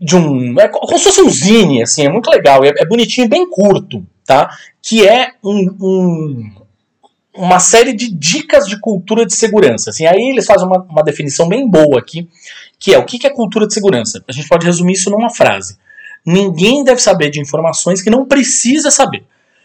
de 0.00 0.16
um. 0.16 0.58
É 0.58 0.68
como 0.68 0.98
se 0.98 1.04
fosse 1.04 1.22
um 1.22 1.30
zine, 1.30 1.82
assim, 1.82 2.04
é 2.04 2.08
muito 2.08 2.30
legal, 2.30 2.64
é, 2.64 2.72
é 2.76 2.86
bonitinho 2.86 3.26
e 3.26 3.28
bem 3.28 3.48
curto, 3.48 4.04
tá? 4.24 4.50
Que 4.82 5.06
é 5.06 5.32
um, 5.44 5.76
um, 5.80 6.50
uma 7.34 7.60
série 7.60 7.92
de 7.92 8.10
dicas 8.12 8.66
de 8.66 8.80
cultura 8.80 9.24
de 9.24 9.34
segurança. 9.34 9.90
Assim, 9.90 10.06
aí 10.06 10.30
eles 10.30 10.46
fazem 10.46 10.66
uma, 10.66 10.82
uma 10.82 11.02
definição 11.02 11.48
bem 11.48 11.68
boa 11.68 11.98
aqui, 11.98 12.28
que 12.78 12.94
é 12.94 12.98
o 12.98 13.04
que 13.04 13.26
é 13.26 13.30
cultura 13.30 13.66
de 13.66 13.74
segurança. 13.74 14.22
A 14.28 14.32
gente 14.32 14.48
pode 14.48 14.64
resumir 14.64 14.92
isso 14.92 15.10
numa 15.10 15.30
frase. 15.30 15.76
Ninguém 16.24 16.84
deve 16.84 17.00
saber 17.00 17.30
de 17.30 17.40
informações 17.40 18.02
que 18.02 18.10
não 18.10 18.26
precisa 18.26 18.90
saber. 18.90 19.24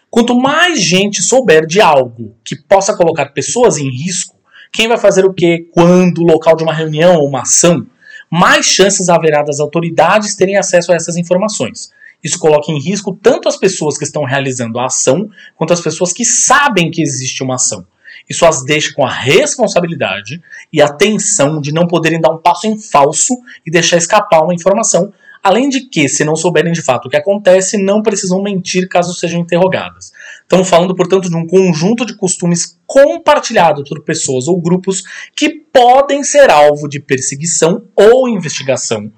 Quanto 0.10 0.40
mais 0.40 0.82
gente 0.82 1.22
souber 1.22 1.66
de 1.66 1.82
algo 1.82 2.36
que 2.44 2.56
possa 2.56 2.96
colocar 2.96 3.28
pessoas 3.28 3.78
em 3.78 3.90
risco, 3.90 4.36
quem 4.72 4.88
vai 4.88 4.98
fazer 4.98 5.26
o 5.26 5.34
que, 5.34 5.68
quando, 5.72 6.24
local 6.24 6.56
de 6.56 6.64
uma 6.64 6.74
reunião 6.74 7.18
ou 7.18 7.28
uma 7.28 7.42
ação, 7.42 7.86
mais 8.30 8.66
chances 8.66 9.10
haverá 9.10 9.44
das 9.44 9.60
autoridades 9.60 10.36
terem 10.36 10.58
acesso 10.58 10.92
a 10.92 10.96
essas 10.96 11.18
informações. 11.18 11.92
Isso 12.24 12.40
coloca 12.40 12.72
em 12.72 12.80
risco 12.80 13.18
tanto 13.22 13.50
as 13.50 13.58
pessoas 13.58 13.98
que 13.98 14.04
estão 14.06 14.24
realizando 14.24 14.80
a 14.80 14.86
ação, 14.86 15.30
quanto 15.56 15.74
as 15.74 15.82
pessoas 15.82 16.14
que 16.14 16.24
sabem 16.24 16.90
que 16.90 17.02
existe 17.02 17.44
uma 17.44 17.56
ação. 17.56 17.86
Isso 18.30 18.46
as 18.46 18.64
deixa 18.64 18.94
com 18.94 19.06
a 19.06 19.12
responsabilidade 19.12 20.42
e 20.72 20.82
a 20.82 20.92
tensão 20.92 21.60
de 21.60 21.74
não 21.74 21.88
poderem 21.88 22.20
dar 22.20 22.32
um 22.32 22.38
passo 22.38 22.68
em 22.68 22.78
falso 22.78 23.36
e 23.66 23.72
deixar 23.72 23.98
escapar 23.98 24.44
uma 24.44 24.54
informação, 24.54 25.14
além 25.42 25.68
de 25.68 25.82
que, 25.82 26.08
se 26.08 26.24
não 26.24 26.36
souberem 26.36 26.72
de 26.72 26.82
fato 26.82 27.06
o 27.06 27.10
que 27.10 27.18
acontece, 27.18 27.78
não 27.78 28.02
precisam 28.02 28.42
mentir 28.42 28.88
caso 28.88 29.14
sejam 29.14 29.42
interrogadas. 29.42 30.14
Estamos 30.42 30.70
falando, 30.70 30.96
portanto, 30.96 31.30
de 31.30 31.36
um 31.36 31.46
conjunto 31.46 32.06
de 32.06 32.16
costumes 32.16 32.80
compartilhados 32.86 33.88
por 33.90 34.02
pessoas 34.04 34.48
ou 34.48 34.62
grupos 34.62 35.04
que 35.36 35.50
podem 35.50 36.24
ser 36.24 36.50
alvo 36.50 36.88
de 36.88 37.00
perseguição 37.00 37.84
ou 37.96 38.30
investigação 38.30 39.12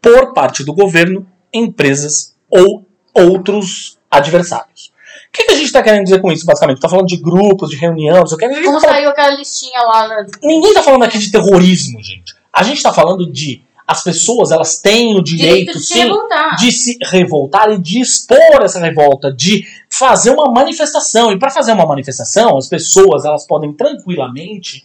por 0.00 0.32
parte 0.32 0.64
do 0.64 0.72
governo, 0.72 1.26
empresas 1.52 2.34
ou 2.50 2.86
outros 3.14 3.98
adversários. 4.10 4.92
O 5.28 5.32
que, 5.32 5.44
que 5.44 5.52
a 5.52 5.54
gente 5.56 5.66
está 5.66 5.82
querendo 5.82 6.04
dizer 6.04 6.20
com 6.20 6.32
isso, 6.32 6.46
basicamente? 6.46 6.78
Está 6.78 6.88
falando 6.88 7.06
de 7.06 7.16
grupos, 7.18 7.70
de 7.70 7.76
reunião, 7.76 8.20
não 8.20 8.26
sei 8.26 8.36
o 8.36 8.38
que. 8.38 8.62
Como 8.62 8.80
tá 8.80 8.88
saiu 8.88 9.10
aquela 9.10 9.34
listinha 9.36 9.80
lá. 9.82 10.08
né? 10.08 10.26
Ninguém 10.42 10.70
está 10.70 10.82
falando 10.82 11.04
aqui 11.04 11.18
de 11.18 11.30
terrorismo, 11.30 12.02
gente. 12.02 12.34
A 12.52 12.62
gente 12.62 12.78
está 12.78 12.92
falando 12.92 13.30
de 13.30 13.62
as 13.86 14.04
pessoas 14.04 14.50
elas 14.50 14.78
têm 14.80 15.16
o 15.16 15.22
direito, 15.22 15.72
Direito 15.72 15.72
de 15.78 15.80
se 15.80 15.94
sim, 15.94 16.00
revoltar. 16.00 16.56
de 16.56 16.72
se 16.72 16.98
revoltar 17.02 17.70
e 17.70 17.78
de 17.78 18.00
expor 18.00 18.62
essa 18.62 18.78
revolta, 18.78 19.32
de 19.32 19.64
fazer 19.90 20.30
uma 20.30 20.50
manifestação. 20.50 21.32
E 21.32 21.38
para 21.38 21.48
fazer 21.50 21.72
uma 21.72 21.86
manifestação, 21.86 22.58
as 22.58 22.66
pessoas 22.68 23.24
elas 23.24 23.46
podem 23.46 23.72
tranquilamente, 23.72 24.84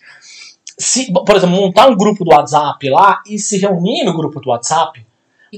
se, 0.78 1.12
por 1.12 1.36
exemplo, 1.36 1.56
montar 1.56 1.88
um 1.88 1.98
grupo 1.98 2.24
do 2.24 2.32
WhatsApp 2.32 2.90
lá 2.90 3.22
e 3.28 3.38
se 3.38 3.58
reunir 3.58 4.06
no 4.06 4.14
grupo 4.14 4.40
do 4.40 4.50
WhatsApp 4.50 5.06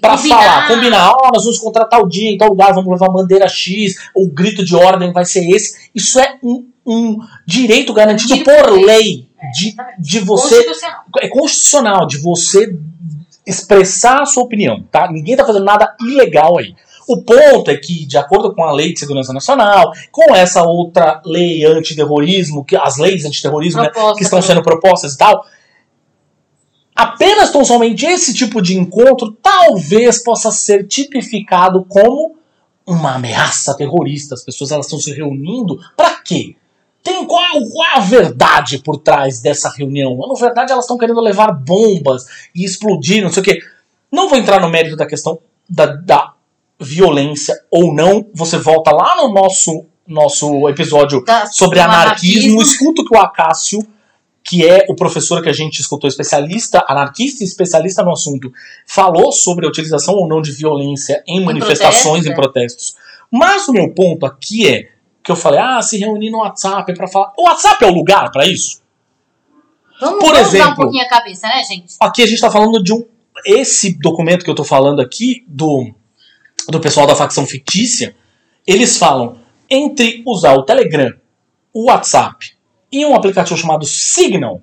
para 0.02 0.18
falar, 0.18 0.68
combinar, 0.68 1.12
ó, 1.12 1.32
nós 1.34 1.44
vamos 1.44 1.60
contratar 1.60 2.00
o 2.02 2.08
dia 2.08 2.32
em 2.32 2.38
tal 2.38 2.50
lugar, 2.50 2.74
vamos 2.74 2.92
levar 2.92 3.10
bandeira 3.12 3.48
X, 3.48 3.96
o 4.16 4.28
grito 4.30 4.64
de 4.64 4.76
ordem 4.76 5.12
vai 5.14 5.26
ser 5.26 5.50
esse. 5.50 5.90
Isso 5.94 6.20
é 6.20 6.38
um, 6.44 6.68
um 6.86 7.18
direito 7.46 7.94
garantido 7.94 8.44
por 8.44 8.56
por 8.56 8.72
lei 8.80 9.28
É, 9.40 9.52
de, 9.52 9.76
de 10.00 10.20
você 10.20 10.56
Constitucional. 10.64 11.04
é 11.20 11.28
constitucional 11.30 12.08
de 12.08 12.18
você 12.18 12.76
expressar 13.46 14.22
a 14.22 14.26
sua 14.26 14.44
opinião, 14.44 14.84
tá? 14.92 15.12
Ninguém 15.12 15.36
tá 15.36 15.46
fazendo 15.46 15.66
nada 15.66 15.96
ilegal 16.02 16.58
aí. 16.58 16.76
O 17.08 17.22
ponto 17.22 17.70
é 17.70 17.78
que, 17.78 18.06
de 18.08 18.18
acordo 18.18 18.56
com 18.56 18.64
a 18.64 18.72
Lei 18.72 18.92
de 18.92 19.00
Segurança 19.00 19.32
Nacional, 19.32 19.92
com 20.12 20.34
essa 20.36 20.64
outra 20.64 21.22
lei 21.24 21.64
antiterrorismo, 21.64 22.66
que 22.66 22.76
as 22.76 22.98
leis 22.98 23.24
antiterrorismo 23.26 23.84
né, 23.84 23.92
que 24.18 24.24
estão 24.24 24.42
sendo 24.42 24.64
propostas 24.64 25.14
e 25.14 25.18
tal, 25.18 25.46
apenas 26.96 27.52
tão 27.52 27.66
somente 27.66 28.06
esse 28.06 28.34
tipo 28.34 28.62
de 28.62 28.78
encontro 28.78 29.32
talvez 29.42 30.24
possa 30.24 30.50
ser 30.52 30.88
tipificado 30.88 31.84
como 31.86 32.36
uma 32.88 33.16
ameaça 33.16 33.76
terrorista. 33.76 34.36
As 34.36 34.44
pessoas 34.44 34.72
elas 34.72 34.86
estão 34.86 35.00
se 35.00 35.12
reunindo 35.12 35.78
para 35.98 36.16
quê? 36.22 36.56
Tem 37.04 37.24
qual, 37.26 37.44
qual 37.72 37.88
é 37.94 37.98
a 37.98 38.00
verdade 38.00 38.80
por 38.80 38.98
trás 38.98 39.40
dessa 39.40 39.70
reunião? 39.70 40.18
Na 40.18 40.34
verdade, 40.40 40.72
elas 40.72 40.86
estão 40.86 40.98
querendo 40.98 41.20
levar 41.22 41.52
bombas 41.52 42.26
e 42.56 42.64
explodir, 42.64 43.22
não 43.22 43.32
sei 43.32 43.42
o 43.42 43.46
quê. 43.46 43.60
Não 44.12 44.28
vou 44.30 44.38
entrar 44.38 44.60
no 44.60 44.70
mérito 44.70 44.96
da 44.96 45.06
questão 45.06 45.38
da, 45.70 45.86
da 45.86 46.34
violência 46.80 47.56
ou 47.70 47.94
não. 47.94 48.26
Você 48.34 48.58
volta 48.58 48.92
lá 48.92 49.18
no 49.18 49.32
nosso, 49.34 49.86
nosso 50.08 50.68
episódio 50.70 51.24
Da- 51.24 51.46
sobre 51.48 51.80
do 51.80 51.86
anarquismo. 51.86 52.62
Escuta 52.62 53.02
o 53.02 53.06
que 53.06 53.16
o 53.16 53.20
Acácio, 53.20 53.86
que 54.46 54.64
é 54.64 54.86
o 54.88 54.96
professor 54.96 55.42
que 55.42 55.50
a 55.50 55.54
gente 55.54 55.80
escutou, 55.80 56.08
especialista, 56.08 56.86
anarquista 56.88 57.44
e 57.44 57.48
especialista 57.48 58.04
no 58.04 58.12
assunto, 58.12 58.54
falou 58.86 59.32
sobre 59.32 59.66
a 59.66 59.70
utilização 59.70 60.14
ou 60.14 60.28
não 60.28 60.40
de 60.40 60.52
violência 60.52 61.24
em, 61.28 61.44
manifestações, 61.44 62.24
protestos, 62.24 62.28
em 62.28 62.32
é. 62.32 62.36
protestos. 62.36 62.96
Mas 63.32 63.68
o 63.68 63.74
meu 63.74 63.92
ponto 63.92 64.24
aqui 64.24 64.68
é 64.68 64.90
que 65.24 65.32
eu 65.32 65.36
falei, 65.36 65.60
ah, 65.60 65.82
se 65.82 65.98
reunir 65.98 66.30
no 66.30 66.38
WhatsApp 66.38 66.94
para 66.94 67.08
falar. 67.08 67.34
O 67.36 67.46
WhatsApp 67.48 67.84
é 67.84 67.88
o 67.88 67.94
lugar 67.94 68.32
para 68.32 68.46
isso? 68.46 68.84
Vamos, 70.00 70.20
Por 70.20 70.34
vamos 70.34 70.34
dar 70.34 70.44
um 70.44 70.48
exemplo- 70.48 70.76
pouquinho 70.76 71.04
a 71.04 71.10
cabeça, 71.10 71.48
né, 71.48 71.64
gente? 71.64 71.96
Aqui 72.00 72.22
a 72.22 72.26
gente 72.28 72.36
está 72.36 72.52
falando 72.52 72.84
de 72.84 72.94
um. 72.94 73.04
Esse 73.48 74.00
documento 74.00 74.44
que 74.44 74.50
eu 74.50 74.54
estou 74.54 74.66
falando 74.66 75.02
aqui, 75.02 75.44
do, 75.48 75.92
do 76.70 76.80
pessoal 76.80 77.08
da 77.08 77.16
facção 77.16 77.48
fictícia, 77.48 78.16
eles 78.68 78.96
falam 78.96 79.40
entre 79.68 80.22
usar 80.24 80.54
o 80.54 80.64
Telegram, 80.64 81.12
o 81.74 81.86
WhatsApp 81.86 82.55
e 83.00 83.06
um 83.06 83.16
aplicativo 83.16 83.58
chamado 83.60 83.86
Signal, 83.86 84.62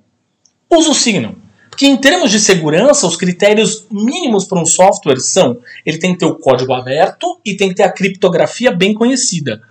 usa 0.69 0.89
o 0.89 0.93
Signal. 0.95 1.35
Porque 1.69 1.85
em 1.87 1.97
termos 1.97 2.29
de 2.29 2.39
segurança, 2.39 3.07
os 3.07 3.15
critérios 3.15 3.87
mínimos 3.89 4.45
para 4.45 4.59
um 4.61 4.65
software 4.65 5.19
são 5.19 5.59
ele 5.85 5.97
tem 5.97 6.13
que 6.13 6.19
ter 6.19 6.25
o 6.25 6.35
código 6.35 6.71
aberto 6.73 7.39
e 7.43 7.55
tem 7.55 7.69
que 7.69 7.75
ter 7.75 7.83
a 7.83 7.91
criptografia 7.91 8.71
bem 8.71 8.93
conhecida. 8.93 9.61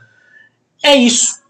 É 0.82 0.96
isso. 0.96 1.40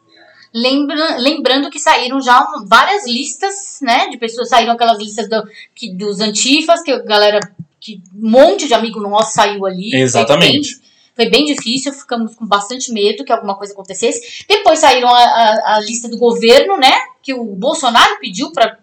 Lembra, 0.54 1.16
lembrando 1.16 1.70
que 1.70 1.78
saíram 1.80 2.20
já 2.20 2.46
várias 2.66 3.06
listas, 3.06 3.78
né? 3.80 4.08
De 4.10 4.18
pessoas, 4.18 4.50
saíram 4.50 4.74
aquelas 4.74 4.98
listas 4.98 5.26
do- 5.26 5.48
que, 5.74 5.90
dos 5.94 6.20
antifas, 6.20 6.82
que 6.82 6.90
a 6.90 6.98
galera, 7.02 7.40
que 7.80 8.02
um 8.14 8.30
monte 8.30 8.68
de 8.68 8.74
amigo 8.74 9.00
nosso 9.00 9.32
saiu 9.32 9.64
ali. 9.64 9.94
Exatamente. 9.94 10.81
Foi 11.14 11.28
bem, 11.28 11.44
difícil, 11.44 11.92
ficamos 11.92 12.34
com 12.34 12.46
bastante 12.46 12.92
medo 12.92 13.24
que 13.24 13.32
alguma 13.32 13.56
coisa 13.56 13.72
acontecesse. 13.72 14.44
Depois 14.48 14.78
saíram 14.78 15.08
a, 15.08 15.22
a, 15.22 15.76
a 15.76 15.80
lista 15.80 16.08
do 16.08 16.18
governo, 16.18 16.78
né? 16.78 16.92
Que 17.22 17.34
o 17.34 17.44
Bolsonaro 17.44 18.18
pediu 18.18 18.50
para 18.50 18.78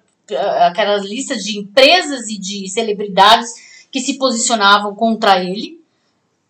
aquelas 0.68 1.04
listas 1.04 1.44
de 1.44 1.58
empresas 1.58 2.28
e 2.30 2.38
de 2.38 2.70
celebridades 2.70 3.52
que 3.92 4.00
se 4.00 4.18
posicionavam 4.18 4.94
contra 4.96 5.44
ele. 5.44 5.80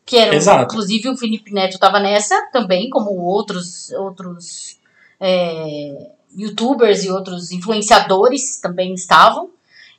Que 0.06 0.18
eram, 0.18 0.34
Exato. 0.34 0.64
inclusive, 0.64 1.10
o 1.10 1.18
Felipe 1.18 1.54
Neto 1.54 1.76
estava 1.76 2.00
nessa 2.00 2.36
também, 2.52 2.90
como 2.90 3.12
outros, 3.12 3.92
outros 3.92 4.78
é, 5.20 6.12
youtubers 6.36 7.04
e 7.04 7.10
outros 7.10 7.52
influenciadores 7.52 8.60
também 8.60 8.94
estavam. 8.94 9.50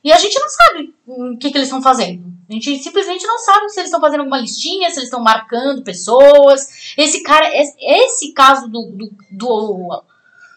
E 0.03 0.11
a 0.11 0.17
gente 0.17 0.39
não 0.39 0.49
sabe 0.49 0.93
o 1.05 1.37
que, 1.37 1.51
que 1.51 1.57
eles 1.57 1.67
estão 1.67 1.81
fazendo. 1.81 2.23
A 2.49 2.53
gente 2.53 2.79
simplesmente 2.79 3.25
não 3.25 3.37
sabe 3.37 3.69
se 3.69 3.79
eles 3.79 3.89
estão 3.89 4.01
fazendo 4.01 4.21
alguma 4.21 4.39
listinha, 4.39 4.89
se 4.89 4.97
eles 4.97 5.05
estão 5.05 5.21
marcando 5.21 5.83
pessoas. 5.83 6.93
Esse 6.97 7.21
cara, 7.23 7.47
esse, 7.55 7.75
esse 7.79 8.33
caso 8.33 8.67
do, 8.67 8.91
do, 8.91 9.11
do, 9.31 10.03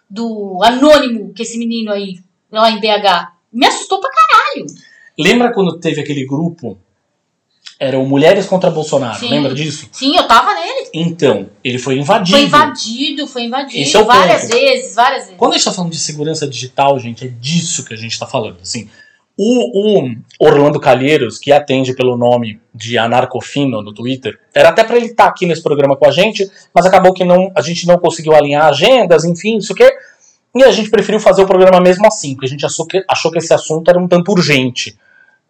do 0.09 0.61
anônimo, 0.63 1.33
que 1.35 1.43
esse 1.43 1.59
menino 1.59 1.93
aí, 1.93 2.19
lá 2.51 2.71
em 2.71 2.81
BH, 2.81 3.33
me 3.53 3.67
assustou 3.67 4.01
pra 4.01 4.11
caralho. 4.11 4.67
Lembra 5.19 5.53
quando 5.53 5.79
teve 5.79 6.01
aquele 6.01 6.27
grupo? 6.27 6.79
Era 7.79 7.99
o 7.99 8.07
Mulheres 8.07 8.47
contra 8.47 8.71
Bolsonaro, 8.71 9.19
Sim. 9.19 9.29
lembra 9.29 9.53
disso? 9.53 9.89
Sim, 9.91 10.17
eu 10.17 10.27
tava 10.29 10.55
nele. 10.55 10.89
Então, 10.95 11.51
ele 11.63 11.79
foi 11.79 11.99
invadido. 11.99 12.39
Foi 12.39 12.47
invadido, 12.47 13.27
foi 13.27 13.43
invadido. 13.43 13.83
Esse 13.83 13.97
é 13.97 14.01
o 14.01 14.05
várias 14.05 14.43
ponto. 14.43 14.53
vezes, 14.53 14.95
várias 14.95 15.25
vezes. 15.25 15.37
Quando 15.37 15.53
a 15.53 15.57
gente 15.57 15.65
tá 15.65 15.73
falando 15.73 15.91
de 15.91 15.99
segurança 15.99 16.47
digital, 16.47 16.99
gente, 17.01 17.25
é 17.25 17.29
disso 17.29 17.85
que 17.85 17.93
a 17.93 17.97
gente 17.97 18.17
tá 18.19 18.27
falando. 18.27 18.59
Assim, 18.63 18.89
o, 19.37 20.05
o 20.05 20.15
Orlando 20.39 20.79
Calheiros, 20.79 21.39
que 21.39 21.53
atende 21.53 21.95
pelo 21.95 22.17
nome 22.17 22.61
de 22.73 22.97
Anarcofino 22.97 23.83
no 23.83 23.93
Twitter, 23.93 24.39
era 24.55 24.69
até 24.69 24.85
pra 24.85 24.97
ele 24.97 25.07
estar 25.07 25.27
aqui 25.27 25.45
nesse 25.47 25.63
programa 25.63 25.97
com 25.97 26.07
a 26.07 26.11
gente, 26.11 26.49
mas 26.73 26.87
acabou 26.87 27.13
que 27.13 27.25
não, 27.25 27.51
a 27.55 27.61
gente 27.61 27.87
não 27.87 27.99
conseguiu 27.99 28.35
alinhar 28.35 28.67
agendas, 28.67 29.25
enfim, 29.25 29.59
isso 29.59 29.75
que. 29.75 29.91
E 30.55 30.63
a 30.63 30.71
gente 30.71 30.89
preferiu 30.89 31.19
fazer 31.19 31.43
o 31.43 31.47
programa 31.47 31.81
mesmo 31.81 32.07
assim, 32.07 32.35
porque 32.35 32.47
a 32.47 32.51
gente 32.51 32.65
achou 32.65 32.87
que, 32.87 33.05
achou 33.09 33.31
que 33.31 33.39
esse 33.39 33.53
assunto 33.53 33.91
era 33.91 33.99
um 33.99 34.07
tanto 34.07 34.31
urgente, 34.31 34.97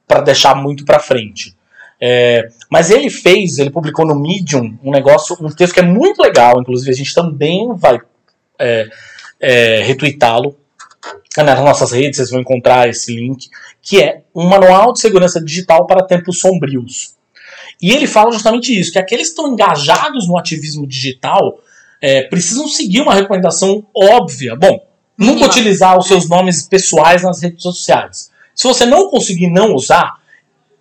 para 0.06 0.22
deixar 0.22 0.54
muito 0.54 0.84
pra 0.84 0.98
frente. 0.98 1.54
É, 2.00 2.48
mas 2.70 2.90
ele 2.90 3.08
fez, 3.10 3.58
ele 3.58 3.70
publicou 3.70 4.06
no 4.06 4.14
Medium 4.14 4.76
um 4.82 4.90
negócio, 4.90 5.36
um 5.40 5.48
texto 5.48 5.74
que 5.74 5.80
é 5.80 5.84
muito 5.84 6.20
legal, 6.20 6.60
inclusive 6.60 6.90
a 6.90 6.94
gente 6.94 7.14
também 7.14 7.72
vai 7.74 7.98
é, 8.58 8.88
é, 9.40 9.82
retweetá-lo, 9.82 10.56
Nas 11.36 11.60
nossas 11.60 11.90
redes 11.90 12.16
vocês 12.16 12.30
vão 12.30 12.40
encontrar 12.40 12.88
esse 12.88 13.14
link, 13.14 13.48
que 13.82 14.00
é 14.00 14.22
um 14.34 14.46
manual 14.48 14.92
de 14.92 15.00
segurança 15.00 15.40
digital 15.40 15.86
para 15.86 16.06
tempos 16.06 16.38
sombrios. 16.38 17.14
E 17.82 17.90
ele 17.90 18.06
fala 18.06 18.30
justamente 18.30 18.78
isso, 18.78 18.92
que 18.92 18.98
aqueles 18.98 19.28
que 19.28 19.30
estão 19.30 19.52
engajados 19.52 20.28
no 20.28 20.38
ativismo 20.38 20.86
digital 20.86 21.58
é, 22.00 22.22
precisam 22.22 22.68
seguir 22.68 23.00
uma 23.00 23.14
recomendação 23.14 23.84
óbvia. 23.94 24.54
Bom, 24.54 24.86
nunca 25.18 25.46
utilizar 25.46 25.98
os 25.98 26.06
seus 26.06 26.28
nomes 26.28 26.68
pessoais 26.68 27.22
nas 27.22 27.42
redes 27.42 27.62
sociais. 27.62 28.30
Se 28.54 28.68
você 28.68 28.86
não 28.86 29.10
conseguir 29.10 29.48
não 29.50 29.74
usar, 29.74 30.20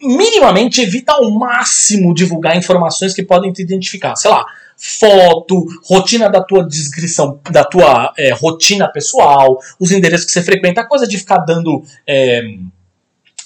minimamente 0.03 0.81
evita 0.81 1.13
ao 1.13 1.31
máximo 1.31 2.13
divulgar 2.13 2.57
informações 2.57 3.13
que 3.13 3.23
podem 3.23 3.51
te 3.51 3.61
identificar. 3.61 4.15
Sei 4.15 4.29
lá, 4.29 4.45
foto, 4.77 5.65
rotina 5.83 6.29
da 6.29 6.43
tua 6.43 6.67
descrição, 6.67 7.39
da 7.49 7.63
tua 7.63 8.13
é, 8.17 8.33
rotina 8.33 8.91
pessoal, 8.91 9.57
os 9.79 9.91
endereços 9.91 10.25
que 10.25 10.31
você 10.31 10.43
frequenta, 10.43 10.81
a 10.81 10.87
coisa 10.87 11.07
de 11.07 11.17
ficar 11.17 11.39
dando. 11.39 11.83
É, 12.05 12.43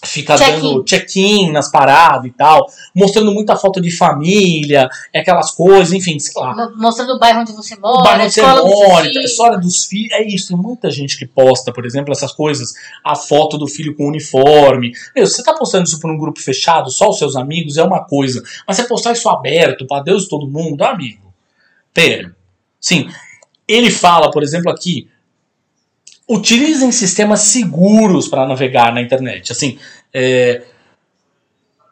ficar 0.03 0.37
Check-in. 0.37 0.61
dando 0.61 0.83
check-in 0.83 1.51
nas 1.51 1.71
paradas 1.71 2.25
e 2.25 2.31
tal, 2.31 2.65
mostrando 2.95 3.31
muita 3.33 3.55
foto 3.55 3.81
de 3.81 3.89
família, 3.89 4.87
aquelas 5.15 5.51
coisas, 5.51 5.91
enfim, 5.91 6.19
sei 6.19 6.33
lá 6.41 6.55
Mo- 6.55 6.71
Mostrando 6.77 7.13
o 7.13 7.19
bairro 7.19 7.41
onde 7.41 7.51
você 7.53 7.75
o 7.75 7.81
mora, 7.81 8.03
bairro 8.03 8.21
a 8.21 8.25
onde 8.25 8.33
você 8.35 8.41
mora, 8.41 9.05
a 9.07 9.23
história 9.23 9.57
dos 9.57 9.85
filhos. 9.85 10.11
É 10.11 10.23
isso, 10.27 10.49
tem 10.49 10.57
muita 10.57 10.91
gente 10.91 11.17
que 11.17 11.25
posta, 11.25 11.71
por 11.73 11.85
exemplo, 11.85 12.11
essas 12.11 12.31
coisas. 12.31 12.73
A 13.03 13.15
foto 13.15 13.57
do 13.57 13.67
filho 13.67 13.95
com 13.95 14.07
uniforme. 14.07 14.91
Meu, 15.15 15.25
você 15.25 15.41
tá 15.43 15.53
postando 15.53 15.85
isso 15.85 15.99
por 15.99 16.11
um 16.11 16.17
grupo 16.17 16.39
fechado, 16.39 16.91
só 16.91 17.09
os 17.09 17.17
seus 17.17 17.35
amigos, 17.35 17.77
é 17.77 17.83
uma 17.83 18.03
coisa. 18.05 18.43
Mas 18.67 18.77
você 18.77 18.83
postar 18.83 19.13
isso 19.13 19.27
aberto, 19.29 19.87
pra 19.87 20.01
Deus 20.01 20.25
e 20.25 20.29
todo 20.29 20.47
mundo, 20.47 20.83
amigo. 20.83 21.33
Pera. 21.93 22.35
Sim. 22.79 23.09
Ele 23.67 23.89
fala, 23.91 24.29
por 24.31 24.43
exemplo, 24.43 24.71
aqui. 24.71 25.09
Utilizem 26.29 26.91
sistemas 26.91 27.41
seguros 27.41 28.27
para 28.27 28.45
navegar 28.47 28.93
na 28.93 29.01
internet. 29.01 29.51
Assim, 29.51 29.77
é, 30.13 30.61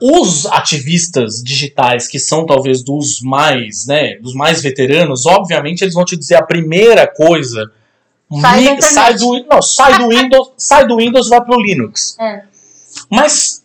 os 0.01 0.45
ativistas 0.47 1.41
digitais 1.43 2.07
que 2.07 2.19
são 2.19 2.45
talvez 2.45 2.83
dos 2.83 3.21
mais, 3.21 3.85
né, 3.87 4.15
dos 4.17 4.33
mais 4.33 4.61
veteranos, 4.61 5.25
obviamente 5.25 5.81
eles 5.83 5.93
vão 5.93 6.03
te 6.03 6.17
dizer 6.17 6.35
a 6.35 6.43
primeira 6.43 7.07
coisa, 7.07 7.71
Sai 8.41 8.81
sai 8.81 9.13
do, 9.15 9.45
não, 9.45 9.61
sai 9.61 9.99
do 9.99 10.09
Windows, 10.09 10.51
sai 10.57 10.87
do 10.87 10.97
Windows 10.97 11.29
vai 11.29 11.41
pro 11.45 11.61
Linux. 11.61 12.17
É. 12.19 12.41
Mas 13.09 13.63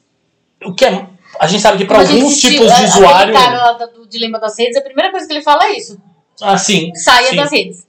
o 0.64 0.73
que 0.75 0.85
é, 0.85 1.07
a 1.41 1.47
gente 1.47 1.62
sabe 1.62 1.79
que 1.79 1.85
para 1.87 2.05
gente 2.05 2.18
alguns 2.21 2.39
tipos 2.39 2.66
de 2.66 2.73
a- 2.73 2.85
usuário, 2.85 3.37
Aquele 3.37 3.57
cara 3.57 3.87
do 3.87 4.07
Dilema 4.07 4.39
das 4.39 4.57
Redes, 4.59 4.77
a 4.77 4.83
primeira 4.83 5.11
coisa 5.11 5.27
que 5.27 5.33
ele 5.33 5.43
fala 5.43 5.64
é 5.64 5.79
isso. 5.79 5.99
assim, 6.43 6.95
Saia 6.95 7.31
sim. 7.31 7.37
das 7.37 7.51
redes. 7.51 7.87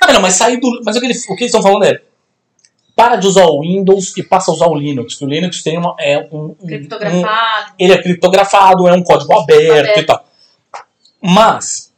Ah, 0.00 0.12
não, 0.12 0.20
mas 0.20 0.34
sair 0.34 0.58
do, 0.58 0.80
mas 0.84 0.96
o 0.96 1.00
que, 1.00 1.06
ele- 1.06 1.18
o 1.28 1.36
que 1.36 1.44
eles 1.44 1.54
estão 1.54 1.62
falando 1.62 1.84
é 1.84 2.00
para 2.96 3.16
de 3.16 3.26
usar 3.26 3.44
o 3.44 3.60
Windows 3.60 4.16
e 4.16 4.22
passa 4.22 4.50
a 4.50 4.54
usar 4.54 4.66
o 4.66 4.74
Linux. 4.74 5.14
Que 5.16 5.24
o 5.24 5.28
Linux 5.28 5.62
tem 5.62 5.76
uma, 5.78 5.94
é 6.00 6.26
um, 6.32 6.56
um- 6.60 6.66
Criptografado. 6.66 7.72
ele 7.78 7.92
é 7.92 8.02
criptografado, 8.02 8.88
é 8.88 8.92
um 8.94 9.02
código 9.02 9.32
aberto, 9.34 9.70
Aberto. 9.70 9.98
e 10.00 10.02
tal. 10.04 10.24
Mas, 11.22 11.92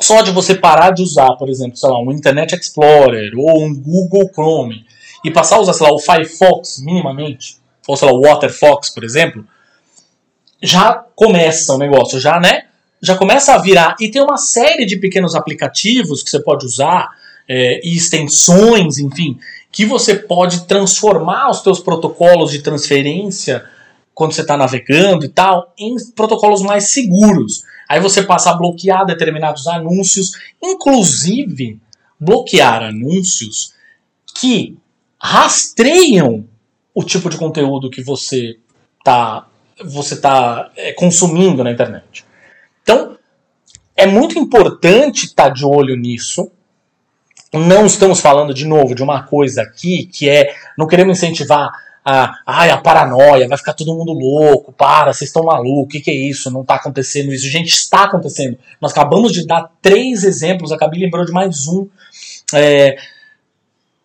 só 0.00 0.22
de 0.22 0.30
você 0.30 0.54
parar 0.54 0.90
de 0.92 1.02
usar, 1.02 1.34
por 1.36 1.48
exemplo, 1.48 1.76
sei 1.76 1.90
lá, 1.90 1.98
um 2.00 2.10
Internet 2.10 2.54
Explorer 2.54 3.32
ou 3.36 3.62
um 3.64 3.74
Google 3.74 4.28
Chrome 4.32 4.84
e 5.24 5.30
passar 5.30 5.56
a 5.56 5.60
usar, 5.60 5.72
sei 5.74 5.86
lá, 5.86 5.92
o 5.92 5.98
Firefox 5.98 6.78
minimamente, 6.82 7.58
ou 7.86 7.96
sei 7.96 8.08
lá, 8.08 8.14
o 8.14 8.20
Waterfox, 8.22 8.90
por 8.90 9.04
exemplo, 9.04 9.44
já 10.62 10.94
começa 11.14 11.74
o 11.74 11.78
negócio, 11.78 12.18
já, 12.18 12.40
né? 12.40 12.64
Já 13.02 13.16
começa 13.16 13.54
a 13.54 13.58
virar. 13.58 13.96
E 14.00 14.10
tem 14.10 14.22
uma 14.22 14.38
série 14.38 14.86
de 14.86 14.96
pequenos 14.96 15.34
aplicativos 15.34 16.22
que 16.22 16.30
você 16.30 16.42
pode 16.42 16.64
usar, 16.64 17.08
é, 17.46 17.80
e 17.86 17.94
extensões, 17.94 18.98
enfim, 18.98 19.38
que 19.74 19.84
você 19.84 20.14
pode 20.14 20.66
transformar 20.66 21.50
os 21.50 21.60
teus 21.60 21.80
protocolos 21.80 22.52
de 22.52 22.62
transferência 22.62 23.64
quando 24.14 24.32
você 24.32 24.42
está 24.42 24.56
navegando 24.56 25.24
e 25.24 25.28
tal, 25.28 25.74
em 25.76 25.96
protocolos 26.14 26.62
mais 26.62 26.92
seguros. 26.92 27.64
Aí 27.88 28.00
você 28.00 28.22
passa 28.22 28.50
a 28.50 28.54
bloquear 28.54 29.04
determinados 29.04 29.66
anúncios, 29.66 30.30
inclusive 30.62 31.80
bloquear 32.20 32.84
anúncios 32.84 33.74
que 34.36 34.78
rastreiam 35.20 36.46
o 36.94 37.02
tipo 37.02 37.28
de 37.28 37.36
conteúdo 37.36 37.90
que 37.90 38.00
você 38.00 38.56
está 39.00 39.48
você 39.84 40.20
tá, 40.20 40.70
é, 40.76 40.92
consumindo 40.92 41.64
na 41.64 41.72
internet. 41.72 42.24
Então, 42.84 43.18
é 43.96 44.06
muito 44.06 44.38
importante 44.38 45.26
estar 45.26 45.48
de 45.48 45.66
olho 45.66 45.96
nisso. 45.96 46.48
Não 47.58 47.86
estamos 47.86 48.20
falando 48.20 48.52
de 48.52 48.66
novo 48.66 48.94
de 48.94 49.02
uma 49.02 49.22
coisa 49.22 49.62
aqui 49.62 50.06
que 50.06 50.28
é 50.28 50.54
não 50.76 50.86
queremos 50.86 51.18
incentivar 51.18 51.70
a, 52.04 52.34
ai, 52.46 52.70
a 52.70 52.76
paranoia, 52.76 53.48
vai 53.48 53.56
ficar 53.56 53.72
todo 53.72 53.94
mundo 53.94 54.12
louco, 54.12 54.72
para, 54.72 55.12
vocês 55.12 55.30
estão 55.30 55.44
malucos, 55.44 55.84
o 55.84 55.88
que, 55.88 56.00
que 56.00 56.10
é 56.10 56.14
isso? 56.14 56.50
Não 56.50 56.60
está 56.60 56.74
acontecendo 56.74 57.32
isso. 57.32 57.48
Gente, 57.48 57.70
está 57.70 58.04
acontecendo. 58.04 58.58
Nós 58.80 58.92
acabamos 58.92 59.32
de 59.32 59.46
dar 59.46 59.70
três 59.80 60.22
exemplos, 60.22 60.70
a 60.70 60.76
Gabi 60.76 60.98
lembrou 60.98 61.24
de 61.24 61.32
mais 61.32 61.66
um. 61.66 61.88
É, 62.52 62.96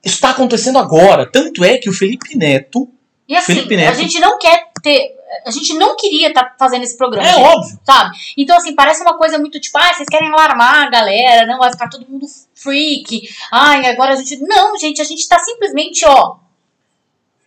está 0.01 0.29
acontecendo 0.29 0.77
agora. 0.79 1.25
Tanto 1.25 1.63
é 1.63 1.77
que 1.77 1.89
o 1.89 1.93
Felipe 1.93 2.37
Neto, 2.37 2.87
E 3.27 3.35
assim, 3.35 3.53
Felipe 3.55 3.75
a 3.75 3.77
Neto. 3.77 3.97
gente 3.97 4.19
não 4.19 4.39
quer 4.39 4.67
ter. 4.81 5.18
A 5.45 5.51
gente 5.51 5.73
não 5.75 5.95
queria 5.95 6.29
estar 6.29 6.55
fazendo 6.57 6.83
esse 6.83 6.97
programa. 6.97 7.27
é 7.27 7.33
gente, 7.33 7.43
óbvio, 7.45 7.79
Sabe? 7.83 8.17
Então, 8.37 8.57
assim, 8.57 8.73
parece 8.75 9.01
uma 9.01 9.17
coisa 9.17 9.37
muito 9.37 9.59
tipo, 9.59 9.77
ah, 9.77 9.93
vocês 9.93 10.09
querem 10.09 10.29
alarmar 10.31 10.87
a 10.87 10.89
galera, 10.89 11.45
não 11.45 11.59
vai 11.59 11.71
ficar 11.71 11.87
todo 11.89 12.07
mundo 12.07 12.25
freak. 12.55 13.29
Ai, 13.51 13.85
agora 13.87 14.13
a 14.13 14.15
gente. 14.15 14.37
Não, 14.37 14.75
gente, 14.77 15.01
a 15.01 15.05
gente 15.05 15.27
tá 15.27 15.37
simplesmente, 15.39 16.05
ó, 16.05 16.37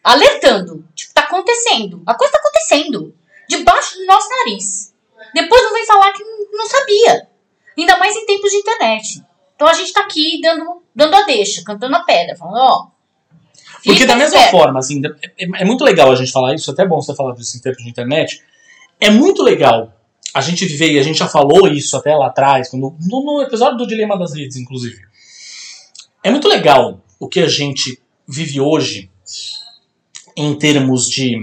alertando. 0.03 0.85
Tipo, 0.95 1.15
tá 1.15 1.23
acontecendo. 1.23 2.03
A 2.07 2.15
coisa 2.15 2.33
tá 2.33 2.39
acontecendo. 2.39 3.15
Debaixo 3.49 3.99
do 3.99 4.07
nosso 4.07 4.29
nariz. 4.31 4.95
Depois 5.35 5.63
não 5.63 5.73
vem 5.73 5.87
falar 5.87 6.13
que 6.13 6.25
não- 6.25 6.47
não 6.53 6.67
sabia. 6.67 7.29
Ainda 7.77 7.97
mais 7.99 8.15
em 8.17 8.27
tempos 8.27 8.51
de 8.51 8.57
internet. 8.59 9.23
Então 9.55 9.67
a 9.69 9.73
gente 9.75 9.93
tá 9.93 10.01
aqui 10.03 10.41
dando, 10.43 10.83
dando 10.95 11.15
a 11.15 11.23
deixa, 11.23 11.63
cantando 11.65 11.95
a 11.97 12.05
pedra, 12.05 12.37
falando, 12.37 12.59
ó. 12.59 12.87
Porque 13.85 14.07
da 14.07 14.15
mesma 14.17 14.37
esperto. 14.39 14.51
forma, 14.57 14.79
assim, 14.79 15.01
é, 15.39 15.63
é 15.63 15.65
muito 15.65 15.85
legal 15.85 16.11
a 16.13 16.15
gente 16.15 16.31
falar 16.31 16.55
isso, 16.55 16.71
até 16.71 16.83
é 16.83 16.87
bom 16.87 17.01
você 17.01 17.15
falar 17.15 17.35
disso 17.35 17.57
em 17.57 17.61
tempos 17.61 17.83
de 17.83 17.91
internet. 17.91 18.43
É 19.01 19.11
muito 19.11 19.43
legal 19.43 19.93
a 20.35 20.41
gente 20.41 20.65
viver, 20.65 20.93
e 20.93 20.99
a 20.99 21.03
gente 21.03 21.19
já 21.19 21.29
falou 21.29 21.69
isso 21.69 21.97
até 21.97 22.15
lá 22.15 22.29
atrás, 22.29 22.71
quando, 22.71 22.95
no, 23.01 23.25
no 23.25 23.43
episódio 23.43 23.77
do 23.77 23.87
Dilema 23.87 24.19
das 24.19 24.35
Redes, 24.35 24.57
inclusive. 24.57 24.97
É 26.25 26.31
muito 26.31 26.49
legal 26.49 27.01
o 27.19 27.29
que 27.29 27.41
a 27.41 27.49
gente 27.49 28.01
vive 28.27 28.61
hoje 28.61 29.11
em 30.37 30.55
termos 30.55 31.07
de 31.09 31.37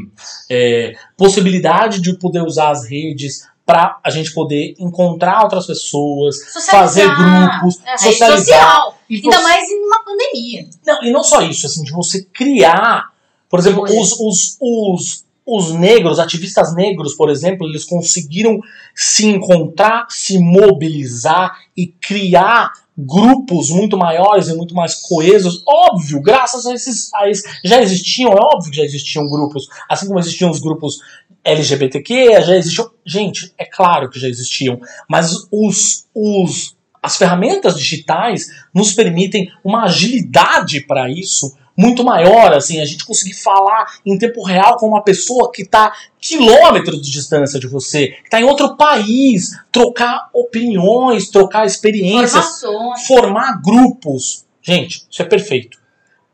é, 0.50 0.94
possibilidade 1.16 2.02
de 2.02 2.18
poder 2.18 2.42
usar 2.42 2.72
as 2.72 2.90
redes 2.90 3.48
para 3.66 4.00
a 4.04 4.10
gente 4.10 4.34
poder 4.34 4.74
encontrar 4.80 5.44
outras 5.44 5.68
pessoas, 5.68 6.38
Socializar. 6.38 6.72
fazer 6.72 7.08
grupos, 7.16 7.80
É, 7.86 7.98
socializar. 7.98 8.38
social. 8.38 8.99
E 9.10 9.16
Ainda 9.16 9.38
você- 9.38 9.44
mais 9.44 9.70
em 9.70 9.86
uma 9.86 10.04
pandemia. 10.04 10.70
não, 10.86 11.04
e 11.04 11.12
não 11.12 11.24
só 11.24 11.42
isso, 11.42 11.66
assim, 11.66 11.84
de 11.84 11.92
você 11.92 12.24
criar, 12.26 13.10
por 13.50 13.60
exemplo, 13.60 13.84
os, 13.84 14.14
os, 14.20 14.58
os, 14.62 15.26
os 15.46 15.72
negros, 15.74 16.20
ativistas 16.20 16.76
negros, 16.76 17.16
por 17.16 17.30
exemplo, 17.30 17.68
eles 17.68 17.84
conseguiram 17.86 18.60
se 18.96 19.26
encontrar, 19.26 20.06
se 20.10 20.38
mobilizar 20.38 21.58
e 21.76 21.88
criar 21.88 22.72
grupos 22.96 23.70
muito 23.70 23.98
maiores 23.98 24.48
e 24.50 24.54
muito 24.56 24.76
mais 24.76 24.94
coesos. 24.96 25.64
Óbvio, 25.66 26.22
graças 26.22 26.66
a 26.68 26.74
esses, 26.74 27.12
a 27.16 27.30
esses. 27.30 27.44
Já 27.64 27.82
existiam, 27.82 28.32
é 28.32 28.36
óbvio 28.40 28.70
que 28.72 28.78
já 28.78 28.84
existiam 28.84 29.28
grupos, 29.28 29.68
assim 29.90 30.06
como 30.06 30.20
existiam 30.20 30.52
os 30.52 30.60
grupos 30.60 31.00
LGBTQ, 31.44 32.42
já 32.42 32.56
existiam. 32.58 32.92
Gente, 33.06 33.54
é 33.58 33.66
claro 33.66 34.10
que 34.10 34.20
já 34.20 34.28
existiam, 34.28 34.80
mas 35.08 35.48
os, 35.52 36.06
os, 36.14 36.76
as 37.02 37.18
ferramentas 37.18 37.78
digitais 37.78 38.48
nos 38.74 38.94
permitem 38.94 39.52
uma 39.64 39.86
agilidade 39.86 40.82
para 40.82 41.10
isso 41.10 41.58
muito 41.80 42.04
maior, 42.04 42.52
assim, 42.52 42.82
a 42.82 42.86
gente 42.86 43.06
conseguir 43.06 43.36
falar 43.36 43.86
em 44.06 44.18
tempo 44.18 44.44
real 44.44 44.76
com 44.76 44.86
uma 44.86 45.02
pessoa 45.02 45.50
que 45.50 45.62
está 45.62 45.94
quilômetros 46.20 47.02
de 47.02 47.10
distância 47.10 47.58
de 47.58 47.68
você, 47.68 48.08
que 48.08 48.24
está 48.26 48.42
em 48.42 48.44
outro 48.44 48.76
país, 48.76 49.58
trocar 49.72 50.30
opiniões, 50.34 51.30
trocar 51.30 51.66
experiências, 51.66 52.34
Informações. 52.64 53.08
formar 53.08 53.62
grupos. 53.64 54.46
Gente, 54.62 55.06
isso 55.10 55.22
é 55.22 55.26
perfeito. 55.26 55.80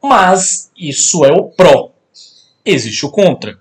Mas 0.02 0.72
isso 0.76 1.24
é 1.24 1.32
o 1.32 1.44
pró. 1.44 1.92
Existe 2.66 3.06
o 3.06 3.12
contra. 3.12 3.60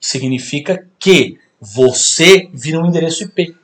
Significa 0.00 0.88
que 0.98 1.38
você 1.60 2.48
vira 2.54 2.80
um 2.80 2.86
endereço 2.86 3.24
IP. 3.24 3.54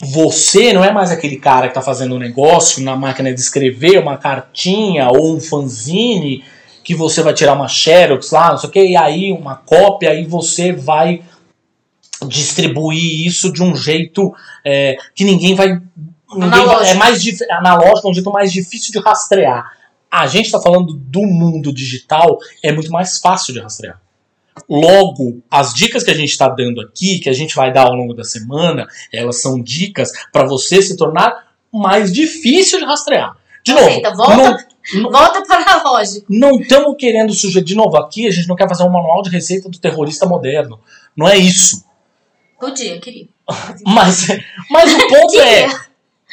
Você 0.00 0.72
não 0.72 0.84
é 0.84 0.92
mais 0.92 1.10
aquele 1.10 1.36
cara 1.36 1.66
que 1.66 1.70
está 1.70 1.80
fazendo 1.80 2.16
um 2.16 2.18
negócio 2.18 2.82
na 2.82 2.96
máquina 2.96 3.32
de 3.32 3.40
escrever, 3.40 3.98
uma 3.98 4.16
cartinha 4.16 5.08
ou 5.08 5.36
um 5.36 5.40
fanzine 5.40 6.44
que 6.82 6.94
você 6.94 7.22
vai 7.22 7.32
tirar 7.32 7.54
uma 7.54 7.68
xerox 7.68 8.30
lá, 8.30 8.50
não 8.50 8.58
sei 8.58 8.68
o 8.68 8.72
que, 8.72 8.84
e 8.84 8.96
aí 8.96 9.32
uma 9.32 9.56
cópia, 9.56 10.14
e 10.14 10.26
você 10.26 10.72
vai 10.72 11.22
distribuir 12.28 13.26
isso 13.26 13.52
de 13.52 13.62
um 13.62 13.74
jeito 13.74 14.34
é, 14.64 14.96
que 15.14 15.24
ninguém 15.24 15.54
vai. 15.54 15.80
Ninguém 16.34 16.66
vai 16.66 16.90
é 16.90 16.94
mais 16.94 17.22
analógico, 17.50 18.08
é 18.08 18.10
um 18.10 18.14
jeito 18.14 18.30
mais 18.30 18.52
difícil 18.52 18.92
de 18.92 18.98
rastrear. 18.98 19.72
A 20.10 20.26
gente 20.26 20.46
está 20.46 20.60
falando 20.60 20.92
do 20.94 21.22
mundo 21.22 21.72
digital, 21.72 22.38
é 22.62 22.72
muito 22.72 22.90
mais 22.90 23.18
fácil 23.18 23.54
de 23.54 23.60
rastrear. 23.60 24.00
Logo, 24.68 25.42
as 25.50 25.74
dicas 25.74 26.02
que 26.04 26.10
a 26.10 26.14
gente 26.14 26.30
está 26.30 26.48
dando 26.48 26.80
aqui, 26.80 27.18
que 27.18 27.28
a 27.28 27.32
gente 27.32 27.54
vai 27.56 27.72
dar 27.72 27.86
ao 27.86 27.94
longo 27.94 28.14
da 28.14 28.24
semana, 28.24 28.86
elas 29.12 29.42
são 29.42 29.60
dicas 29.60 30.10
para 30.32 30.46
você 30.46 30.80
se 30.80 30.96
tornar 30.96 31.54
mais 31.72 32.12
difícil 32.12 32.78
de 32.78 32.84
rastrear. 32.84 33.36
De 33.64 33.72
novo, 33.72 34.00
volta, 34.16 34.66
não- 34.94 35.10
volta 35.10 35.42
para 35.42 35.64
não 36.28 36.60
estamos 36.60 36.94
querendo 36.98 37.32
sugerir 37.32 37.64
de 37.64 37.74
novo 37.74 37.96
aqui, 37.96 38.26
a 38.26 38.30
gente 38.30 38.46
não 38.46 38.56
quer 38.56 38.68
fazer 38.68 38.84
um 38.84 38.90
manual 38.90 39.22
de 39.22 39.30
receita 39.30 39.68
do 39.68 39.78
terrorista 39.78 40.26
moderno. 40.26 40.78
Não 41.16 41.28
é 41.28 41.36
isso. 41.36 41.84
Podia, 42.58 42.98
queria. 43.00 43.26
Mas, 43.84 44.26
mas 44.70 44.94
o 44.94 45.06
ponto 45.06 45.38
é, 45.38 45.68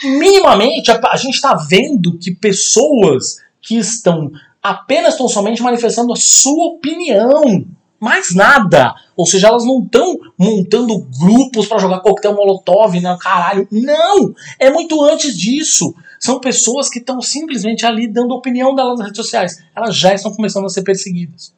minimamente, 0.03 0.89
a, 0.89 0.99
a 1.11 1.17
gente 1.17 1.35
está 1.35 1.55
vendo 1.55 2.17
que 2.17 2.31
pessoas 2.31 3.35
que 3.61 3.75
estão 3.77 4.31
apenas 4.63 5.17
tão 5.17 5.27
somente 5.27 5.61
manifestando 5.61 6.13
a 6.13 6.15
sua 6.15 6.67
opinião, 6.67 7.65
mais 8.01 8.33
nada. 8.33 8.95
Ou 9.15 9.27
seja, 9.27 9.47
elas 9.47 9.63
não 9.63 9.83
estão 9.83 10.17
montando 10.35 11.07
grupos 11.19 11.67
para 11.67 11.77
jogar 11.77 11.99
coquetel 11.99 12.35
molotov, 12.35 12.99
né? 12.99 13.15
Caralho. 13.21 13.67
Não! 13.71 14.33
É 14.59 14.71
muito 14.71 14.99
antes 15.03 15.37
disso. 15.37 15.93
São 16.19 16.39
pessoas 16.39 16.89
que 16.89 16.97
estão 16.97 17.21
simplesmente 17.21 17.85
ali 17.85 18.07
dando 18.07 18.33
opinião 18.33 18.73
delas 18.73 18.97
nas 18.97 19.07
redes 19.07 19.23
sociais. 19.23 19.63
Elas 19.75 19.95
já 19.95 20.15
estão 20.15 20.33
começando 20.33 20.65
a 20.65 20.69
ser 20.69 20.81
perseguidas. 20.81 21.53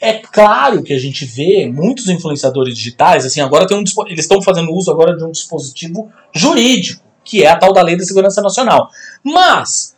É 0.00 0.14
claro 0.14 0.82
que 0.82 0.92
a 0.92 0.98
gente 0.98 1.24
vê 1.24 1.70
muitos 1.72 2.08
influenciadores 2.08 2.76
digitais, 2.76 3.24
assim, 3.24 3.40
agora 3.40 3.64
um, 3.72 3.84
eles 4.08 4.24
estão 4.24 4.42
fazendo 4.42 4.72
uso 4.72 4.90
agora 4.90 5.16
de 5.16 5.24
um 5.24 5.30
dispositivo 5.30 6.10
jurídico, 6.34 7.02
que 7.22 7.44
é 7.44 7.48
a 7.48 7.56
tal 7.56 7.72
da 7.72 7.80
Lei 7.80 7.96
da 7.96 8.04
Segurança 8.04 8.42
Nacional. 8.42 8.90
Mas 9.22 9.96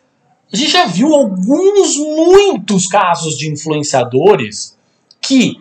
a 0.52 0.56
gente 0.56 0.70
já 0.70 0.84
viu 0.84 1.14
alguns, 1.14 1.96
muitos 1.96 2.86
casos 2.86 3.36
de 3.36 3.50
influenciadores 3.50 4.75
que 5.26 5.56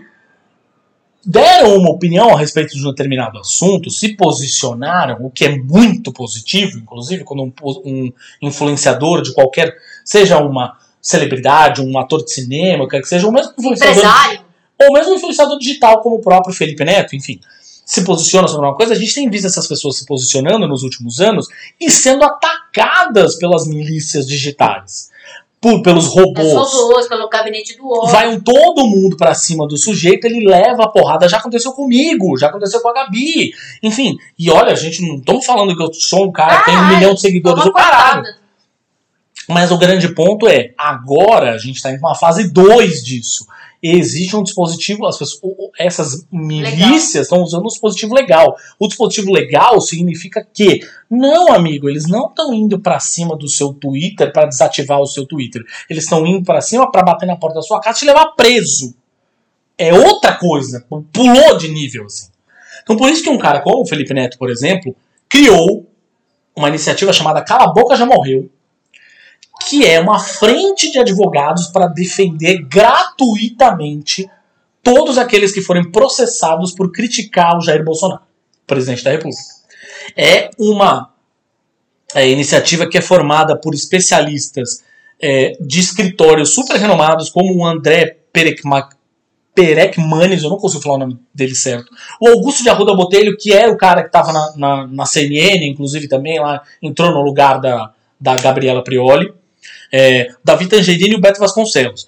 deram 1.26 1.78
uma 1.78 1.90
opinião 1.90 2.30
a 2.30 2.38
respeito 2.38 2.76
de 2.76 2.86
um 2.86 2.92
determinado 2.92 3.40
assunto, 3.40 3.90
se 3.90 4.16
posicionaram, 4.16 5.26
o 5.26 5.32
que 5.32 5.46
é 5.46 5.58
muito 5.58 6.14
positivo, 6.14 6.78
inclusive 6.78 7.24
quando 7.24 7.44
um, 7.44 7.54
um 7.84 8.12
influenciador 8.42 9.24
de 9.24 9.34
qualquer, 9.34 9.76
seja 10.04 10.38
uma 10.38 10.78
celebridade, 11.02 11.82
um 11.82 11.98
ator 11.98 12.24
de 12.24 12.32
cinema, 12.32 12.88
quer 12.88 13.02
que 13.02 13.08
seja, 13.08 13.26
ou 13.26 13.34
mesmo 13.34 13.54
influenciador 13.58 13.96
Empresário. 13.96 14.42
ou 14.82 14.94
mesmo 14.94 15.14
um 15.14 15.16
influenciador 15.16 15.58
digital 15.58 16.02
como 16.02 16.18
o 16.18 16.22
próprio 16.22 16.54
Felipe 16.54 16.84
Neto, 16.84 17.16
enfim, 17.16 17.40
se 17.86 18.04
posiciona 18.04 18.48
sobre 18.48 18.68
uma 18.68 18.76
coisa, 18.76 18.94
a 18.94 18.98
gente 18.98 19.14
tem 19.14 19.30
visto 19.30 19.46
essas 19.46 19.68
pessoas 19.68 19.98
se 19.98 20.06
posicionando 20.06 20.68
nos 20.68 20.84
últimos 20.84 21.20
anos 21.20 21.48
e 21.80 21.90
sendo 21.90 22.24
atacadas 22.24 23.36
pelas 23.36 23.68
milícias 23.68 24.28
digitais, 24.28 25.12
por, 25.66 25.82
pelos 25.82 26.14
Pelos 26.14 26.14
robôs. 26.14 26.74
robôs, 26.74 27.08
pelo 27.08 27.28
gabinete 27.28 27.76
do 27.76 27.90
ódio. 27.90 28.12
Vai 28.12 28.28
um 28.28 28.40
todo 28.40 28.86
mundo 28.86 29.18
pra 29.18 29.34
cima 29.34 29.68
do 29.68 29.76
sujeito, 29.76 30.26
ele 30.26 30.48
leva 30.48 30.84
a 30.84 30.88
porrada. 30.88 31.28
Já 31.28 31.38
aconteceu 31.38 31.72
comigo, 31.72 32.38
já 32.38 32.50
aconteceu 32.50 32.80
com 32.82 32.90
a 32.90 32.94
Gabi. 32.94 33.52
Enfim, 33.82 34.16
e 34.38 34.52
olha, 34.52 34.74
a 34.74 34.76
gente 34.76 35.02
não 35.02 35.16
estamos 35.16 35.44
falando 35.44 35.76
que 35.76 35.82
eu 35.82 35.92
sou 35.92 36.28
um 36.28 36.32
cara 36.32 36.60
que 36.60 36.66
tem 36.66 36.78
um 36.78 36.88
milhão 36.90 37.16
de 37.16 37.22
seguidores 37.22 37.64
do 37.64 37.74
caralho. 37.74 38.24
Mas 39.50 39.72
o 39.72 39.78
grande 39.78 40.08
ponto 40.10 40.48
é, 40.48 40.72
agora 40.78 41.54
a 41.54 41.58
gente 41.58 41.78
está 41.78 41.92
em 41.92 41.98
uma 41.98 42.14
fase 42.14 42.52
2 42.52 43.04
disso. 43.04 43.48
Existe 43.88 44.36
um 44.36 44.42
dispositivo, 44.42 45.06
as 45.06 45.16
pessoas, 45.16 45.54
essas 45.78 46.26
milícias 46.32 47.26
estão 47.26 47.44
usando 47.44 47.66
um 47.66 47.68
dispositivo 47.68 48.16
legal. 48.16 48.56
O 48.80 48.88
dispositivo 48.88 49.32
legal 49.32 49.80
significa 49.80 50.44
que, 50.52 50.80
não, 51.08 51.54
amigo, 51.54 51.88
eles 51.88 52.08
não 52.08 52.28
estão 52.28 52.52
indo 52.52 52.80
para 52.80 53.00
cima 53.00 53.36
do 53.36 53.48
seu 53.48 53.74
Twitter 53.74 54.34
para 54.34 54.48
desativar 54.48 55.00
o 55.00 55.06
seu 55.06 55.28
Twitter. 55.28 55.62
Eles 55.88 56.06
estão 56.06 56.26
indo 56.26 56.44
para 56.44 56.62
cima 56.62 56.92
para 56.92 57.04
bater 57.04 57.28
na 57.28 57.36
porta 57.36 57.58
da 57.58 57.62
sua 57.62 57.80
casa 57.80 57.98
e 57.98 58.00
te 58.00 58.06
levar 58.06 58.26
preso. 58.32 58.96
É 59.78 59.94
outra 59.94 60.34
coisa. 60.34 60.84
Pulou 61.14 61.56
de 61.58 61.68
nível, 61.68 62.06
assim. 62.06 62.30
Então, 62.82 62.98
por 62.98 63.08
isso 63.12 63.22
que 63.22 63.30
um 63.30 63.38
cara 63.38 63.62
como 63.62 63.84
o 63.84 63.86
Felipe 63.86 64.16
Neto, 64.16 64.40
por 64.40 64.50
exemplo, 64.50 64.96
criou 65.30 65.86
uma 66.56 66.70
iniciativa 66.70 67.14
chamada 67.14 67.44
Cala 67.44 67.66
a 67.66 67.72
Boca 67.72 67.96
Já 67.96 68.06
Morreu, 68.06 68.50
que 69.68 69.86
é 69.86 70.00
uma 70.00 70.20
frente 70.20 70.92
de 70.92 71.00
advogados 71.00 71.68
para 71.68 71.88
defender 71.88 72.64
gratuitamente 72.64 74.30
todos 74.84 75.18
aqueles 75.18 75.52
que 75.52 75.62
forem 75.62 75.90
processados 75.92 76.72
por 76.72 76.92
criticar 76.92 77.58
o 77.58 77.62
Jair 77.62 77.84
Bolsonaro, 77.84 78.22
presidente 78.68 79.04
da 79.04 79.12
República. 79.12 79.42
É 80.16 80.52
uma 80.60 81.12
é, 82.14 82.30
iniciativa 82.30 82.88
que 82.88 82.98
é 82.98 83.02
formada 83.02 83.58
por 83.58 83.74
especialistas 83.74 84.84
é, 85.20 85.54
de 85.60 85.80
escritórios 85.80 86.54
super 86.54 86.78
renomados, 86.78 87.30
como 87.30 87.56
o 87.56 87.66
André 87.66 88.18
Perekma, 88.32 88.90
Perekmanes, 89.56 90.44
eu 90.44 90.50
não 90.50 90.58
consigo 90.58 90.84
falar 90.84 90.96
o 90.96 91.00
nome 91.00 91.20
dele 91.34 91.56
certo, 91.56 91.90
o 92.22 92.28
Augusto 92.28 92.62
de 92.62 92.70
Arruda 92.70 92.94
Botelho, 92.94 93.38
que 93.38 93.54
era 93.54 93.72
o 93.72 93.78
cara 93.78 94.02
que 94.02 94.10
estava 94.10 94.34
na, 94.34 94.54
na, 94.58 94.88
na 94.88 95.06
CNN, 95.06 95.66
inclusive 95.66 96.10
também, 96.10 96.40
lá 96.40 96.62
entrou 96.82 97.12
no 97.12 97.22
lugar 97.22 97.60
da, 97.62 97.94
da 98.20 98.36
Gabriela 98.36 98.84
Prioli, 98.84 99.34
é, 99.98 100.28
Davi 100.44 100.68
Tangerini 100.68 101.14
e 101.14 101.16
o 101.16 101.22
Beto 101.22 101.40
Vasconcelos. 101.40 102.06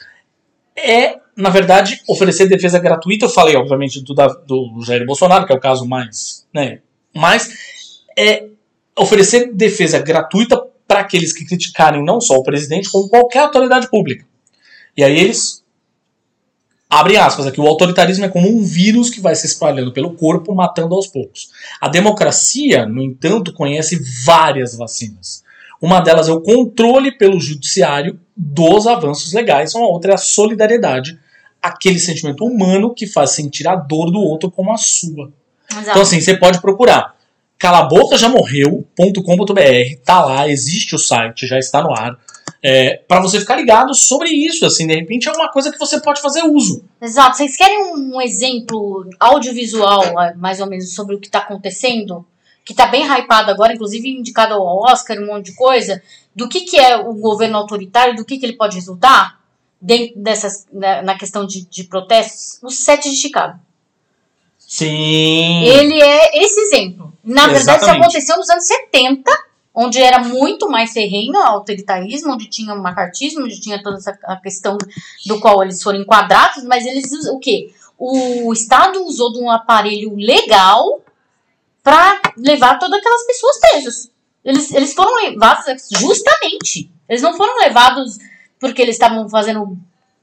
É, 0.75 1.15
na 1.37 1.49
verdade, 1.49 2.01
oferecer 2.05 2.47
defesa 2.47 2.77
gratuita. 2.79 3.25
Eu 3.25 3.29
falei, 3.29 3.55
obviamente, 3.55 4.03
do, 4.03 4.13
do 4.13 4.83
Jair 4.85 5.05
Bolsonaro, 5.05 5.45
que 5.45 5.53
é 5.53 5.55
o 5.55 5.59
caso 5.59 5.87
mais. 5.87 6.45
Né, 6.53 6.79
mas 7.15 7.49
é 8.17 8.47
oferecer 8.97 9.53
defesa 9.53 9.99
gratuita 9.99 10.61
para 10.85 10.99
aqueles 10.99 11.31
que 11.31 11.45
criticarem 11.45 12.03
não 12.03 12.19
só 12.19 12.35
o 12.35 12.43
presidente, 12.43 12.89
como 12.89 13.07
qualquer 13.07 13.39
autoridade 13.39 13.89
pública. 13.89 14.25
E 14.95 15.03
aí 15.03 15.17
eles. 15.17 15.65
Abrem 16.89 17.17
aspas 17.17 17.45
aqui, 17.45 17.59
o 17.59 17.67
autoritarismo 17.67 18.23
é 18.23 18.29
como 18.29 18.49
um 18.49 18.63
vírus 18.63 19.09
que 19.09 19.19
vai 19.19 19.35
se 19.35 19.45
espalhando 19.45 19.91
pelo 19.91 20.13
corpo, 20.13 20.55
matando 20.55 20.95
aos 20.95 21.07
poucos. 21.07 21.49
A 21.81 21.89
democracia, 21.89 22.85
no 22.85 23.01
entanto, 23.01 23.53
conhece 23.53 24.01
várias 24.25 24.73
vacinas. 24.75 25.43
Uma 25.81 25.99
delas 25.99 26.27
é 26.27 26.31
o 26.31 26.41
controle 26.41 27.11
pelo 27.11 27.39
judiciário 27.39 28.19
dos 28.35 28.87
avanços 28.87 29.33
legais, 29.33 29.75
uma 29.75 29.87
outra 29.87 30.11
é 30.11 30.15
a 30.15 30.17
solidariedade, 30.17 31.19
aquele 31.61 31.99
sentimento 31.99 32.45
humano 32.45 32.93
que 32.93 33.07
faz 33.07 33.31
sentir 33.31 33.67
a 33.67 33.75
dor 33.75 34.11
do 34.11 34.19
outro 34.19 34.51
como 34.51 34.71
a 34.71 34.77
sua. 34.77 35.31
Exato. 35.69 35.89
Então, 35.89 36.01
assim, 36.01 36.21
você 36.21 36.37
pode 36.37 36.61
procurar 36.61 37.15
calabocajamorreu.com.br, 37.57 40.01
tá 40.05 40.23
lá, 40.23 40.47
existe 40.47 40.95
o 40.95 40.99
site, 40.99 41.47
já 41.47 41.57
está 41.57 41.81
no 41.81 41.91
ar, 41.91 42.17
é, 42.61 42.97
para 43.07 43.21
você 43.21 43.39
ficar 43.39 43.55
ligado 43.55 43.93
sobre 43.93 44.29
isso, 44.29 44.65
assim, 44.65 44.87
de 44.87 44.95
repente 44.95 45.27
é 45.27 45.31
uma 45.31 45.49
coisa 45.49 45.71
que 45.71 45.79
você 45.79 46.01
pode 46.01 46.21
fazer 46.21 46.43
uso. 46.43 46.83
Exato. 47.01 47.37
Vocês 47.37 47.55
querem 47.55 47.95
um 47.95 48.21
exemplo 48.21 49.09
audiovisual, 49.19 50.19
eh, 50.21 50.33
mais 50.35 50.59
ou 50.59 50.67
menos, 50.67 50.93
sobre 50.93 51.15
o 51.15 51.19
que 51.19 51.27
está 51.27 51.39
acontecendo? 51.39 52.25
Que 52.67 52.73
está 52.73 52.85
bem 52.85 53.05
hypado 53.05 53.49
agora, 53.49 53.73
inclusive 53.73 54.09
indicado 54.09 54.53
ao 54.53 54.83
Oscar, 54.83 55.17
um 55.19 55.27
monte 55.27 55.51
de 55.51 55.55
coisa. 55.55 56.03
Do 56.35 56.49
que, 56.49 56.61
que 56.61 56.77
é 56.77 56.97
o 56.97 57.13
governo 57.13 57.57
autoritário, 57.57 58.13
do 58.13 58.25
que, 58.25 58.37
que 58.37 58.45
ele 58.45 58.57
pode 58.57 58.75
resultar 58.75 59.39
dentro 59.79 60.19
dessas, 60.19 60.67
na, 60.69 61.01
na 61.01 61.17
questão 61.17 61.47
de, 61.47 61.65
de 61.65 61.85
protestos? 61.85 62.59
O 62.61 62.69
7 62.69 63.09
de 63.09 63.15
Chicago. 63.15 63.57
Sim. 64.59 65.63
Ele 65.63 66.01
é 66.01 66.43
esse 66.43 66.59
exemplo. 66.59 67.13
Na 67.23 67.47
verdade, 67.47 67.61
isso 67.61 67.69
Exatamente. 67.69 68.03
aconteceu 68.03 68.37
nos 68.37 68.49
anos 68.49 68.65
70, 68.65 69.31
onde 69.73 70.01
era 70.01 70.19
muito 70.19 70.69
mais 70.69 70.91
ferrenho 70.91 71.31
o 71.31 71.37
autoritarismo, 71.37 72.33
onde 72.33 72.49
tinha 72.49 72.73
o 72.73 72.83
macartismo, 72.83 73.45
onde 73.45 73.61
tinha 73.61 73.81
toda 73.81 73.95
essa 73.95 74.11
questão 74.43 74.77
do 75.25 75.39
qual 75.39 75.63
eles 75.63 75.81
foram 75.81 76.01
enquadrados, 76.01 76.65
mas 76.65 76.85
eles 76.85 77.09
o 77.29 77.39
quê? 77.39 77.71
O 77.97 78.51
Estado 78.51 79.05
usou 79.05 79.31
de 79.31 79.39
um 79.39 79.49
aparelho 79.49 80.13
legal 80.17 81.01
para 81.87 82.19
levar 82.37 82.77
todas 82.79 82.99
aquelas 82.99 83.25
pessoas 83.25 83.59
presas. 83.61 84.11
Eles, 84.43 84.73
eles 84.73 84.93
foram 84.93 85.15
levados 85.23 85.63
justamente. 85.97 86.91
Eles 87.07 87.21
não 87.21 87.33
foram 87.37 87.57
levados 87.61 88.17
porque 88.59 88.81
eles 88.81 88.95
estavam 88.95 89.29
fazendo 89.29 89.77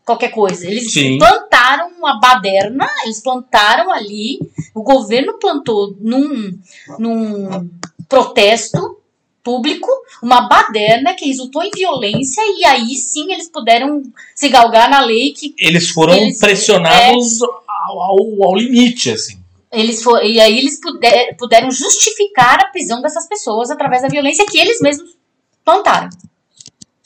qualquer 0.05 0.29
coisa. 0.29 0.67
Eles 0.67 0.93
Sim. 0.93 1.17
plantaram 1.17 1.89
uma 1.99 2.21
baderna, 2.21 2.87
eles 3.05 3.23
plantaram 3.23 3.91
ali, 3.91 4.39
o 4.75 4.83
governo 4.83 5.39
plantou 5.39 5.97
num, 5.99 6.59
num 6.99 7.71
protesto 8.11 8.99
público 9.43 9.89
uma 10.23 10.43
baderna 10.47 11.15
que 11.15 11.27
resultou 11.27 11.63
em 11.63 11.71
violência 11.71 12.43
e 12.59 12.65
aí 12.67 12.95
sim 12.97 13.31
eles 13.33 13.49
puderam 13.49 14.03
se 14.35 14.49
galgar 14.51 14.89
na 14.89 15.01
lei 15.01 15.33
que 15.33 15.55
Eles 15.59 15.91
foram 15.91 16.15
Eles- 16.15 16.39
pressionados 16.39 17.43
ao, 17.43 18.01
ao, 18.01 18.45
ao 18.45 18.55
limite, 18.55 19.11
assim. 19.11 19.44
Eles 19.75 20.03
for, 20.03 20.23
e 20.25 20.41
aí 20.41 20.59
eles 20.59 20.81
puder, 20.81 21.37
puderam 21.37 21.71
justificar 21.71 22.61
a 22.61 22.69
prisão 22.69 23.01
dessas 23.03 23.27
pessoas 23.29 23.71
através 23.71 24.03
da 24.03 24.09
violência 24.09 24.47
que 24.47 24.59
eles 24.59 24.81
mesmos 24.81 25.17
plantaram. 25.65 26.09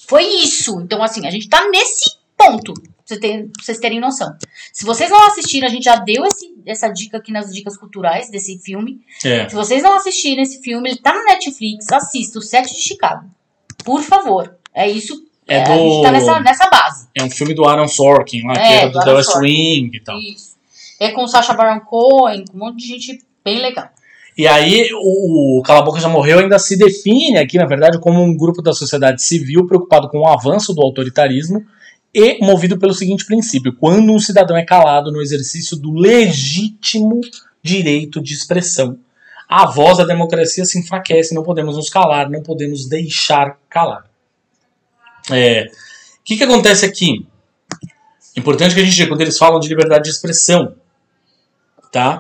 Foi 0.07 0.25
isso. 0.25 0.81
Então, 0.81 1.03
assim, 1.03 1.27
a 1.27 1.31
gente 1.31 1.49
tá 1.49 1.69
nesse 1.69 2.17
ponto. 2.37 2.73
Pra 2.75 2.85
você 3.05 3.21
ter- 3.21 3.45
pra 3.51 3.63
vocês 3.65 3.79
terem 3.79 4.01
noção. 4.01 4.35
Se 4.73 4.85
vocês 4.85 5.11
não 5.11 5.27
assistiram, 5.27 5.67
a 5.67 5.71
gente 5.71 5.85
já 5.85 5.97
deu 5.97 6.25
esse- 6.27 6.55
essa 6.67 6.89
dica 6.89 7.17
aqui 7.17 7.33
nas 7.33 7.53
dicas 7.53 7.77
culturais 7.77 8.31
desse 8.31 8.59
filme. 8.59 9.01
É. 9.25 9.49
Se 9.49 9.55
vocês 9.55 9.83
não 9.83 9.95
assistirem 9.95 10.43
esse 10.43 10.61
filme, 10.61 10.91
ele 10.91 10.99
tá 10.99 11.15
no 11.15 11.25
Netflix, 11.25 11.91
assista 11.91 12.39
o 12.39 12.43
7 12.43 12.75
de 12.75 12.83
Chicago. 12.83 13.27
Por 13.85 14.03
favor. 14.03 14.55
É 14.75 14.89
isso. 14.89 15.27
É 15.47 15.63
a 15.63 15.65
do. 15.65 15.73
gente 15.79 16.03
tá 16.03 16.13
nessa, 16.13 16.41
nessa 16.41 16.69
base. 16.69 17.09
É 17.15 17.23
um 17.25 17.31
filme 17.31 17.55
do 17.55 17.65
Aaron 17.65 17.89
Sorkin, 17.89 18.43
lá, 18.47 18.53
que 18.53 18.59
É, 18.61 18.77
era 18.83 18.91
do 18.91 18.99
do 18.99 19.05
The 19.05 19.13
West. 19.15 19.37
Wing 19.37 19.91
e 19.95 20.01
tal. 20.01 20.19
Isso. 20.19 20.48
É 21.01 21.11
com 21.13 21.25
o 21.25 21.29
Sacha 21.29 21.55
Baron 21.55 21.81
Cohen, 21.81 22.45
com 22.45 22.57
um 22.57 22.61
monte 22.61 22.79
de 22.79 22.87
gente 22.87 23.25
bem 23.45 23.61
legal. 23.61 23.89
E 24.37 24.47
aí 24.47 24.89
o, 24.93 25.59
o 25.59 25.63
Cala 25.63 25.81
a 25.81 25.83
Boca 25.83 26.01
Já 26.01 26.09
Morreu 26.09 26.39
ainda 26.39 26.59
se 26.59 26.77
define 26.77 27.39
aqui, 27.39 27.59
na 27.59 27.67
verdade, 27.67 27.99
como 27.99 28.23
um 28.23 28.37
grupo 28.37 28.63
da 28.63 28.73
sociedade 28.73 29.23
civil 29.23 29.67
preocupado 29.67 30.09
com 30.09 30.21
o 30.21 30.29
avanço 30.29 30.73
do 30.73 30.81
autoritarismo 30.81 31.65
e 32.15 32.39
movido 32.45 32.79
pelo 32.79 32.95
seguinte 32.95 33.27
princípio: 33.27 33.75
quando 33.77 34.13
um 34.13 34.19
cidadão 34.19 34.57
é 34.57 34.65
calado 34.65 35.11
no 35.11 35.21
exercício 35.21 35.77
do 35.77 35.93
legítimo 35.93 37.21
direito 37.63 38.21
de 38.21 38.33
expressão, 38.33 38.99
a 39.49 39.67
voz 39.67 39.99
da 39.99 40.05
democracia 40.05 40.65
se 40.65 40.79
enfraquece, 40.79 41.35
não 41.35 41.43
podemos 41.43 41.77
nos 41.77 41.89
calar, 41.91 42.31
não 42.31 42.43
podemos 42.43 42.89
deixar 42.89 43.59
calar. 43.69 44.05
É, 45.31 45.65
o 45.65 46.25
que, 46.25 46.37
que 46.37 46.45
acontece 46.45 46.87
aqui? 46.87 47.27
Importante 48.37 48.75
que 48.75 48.81
a 48.81 48.85
gente 48.85 48.95
diga, 48.95 49.09
quando 49.09 49.23
eles 49.23 49.37
falam 49.37 49.59
de 49.59 49.69
liberdade 49.69 50.05
de 50.05 50.11
expressão, 50.11 50.77
tá? 51.91 52.19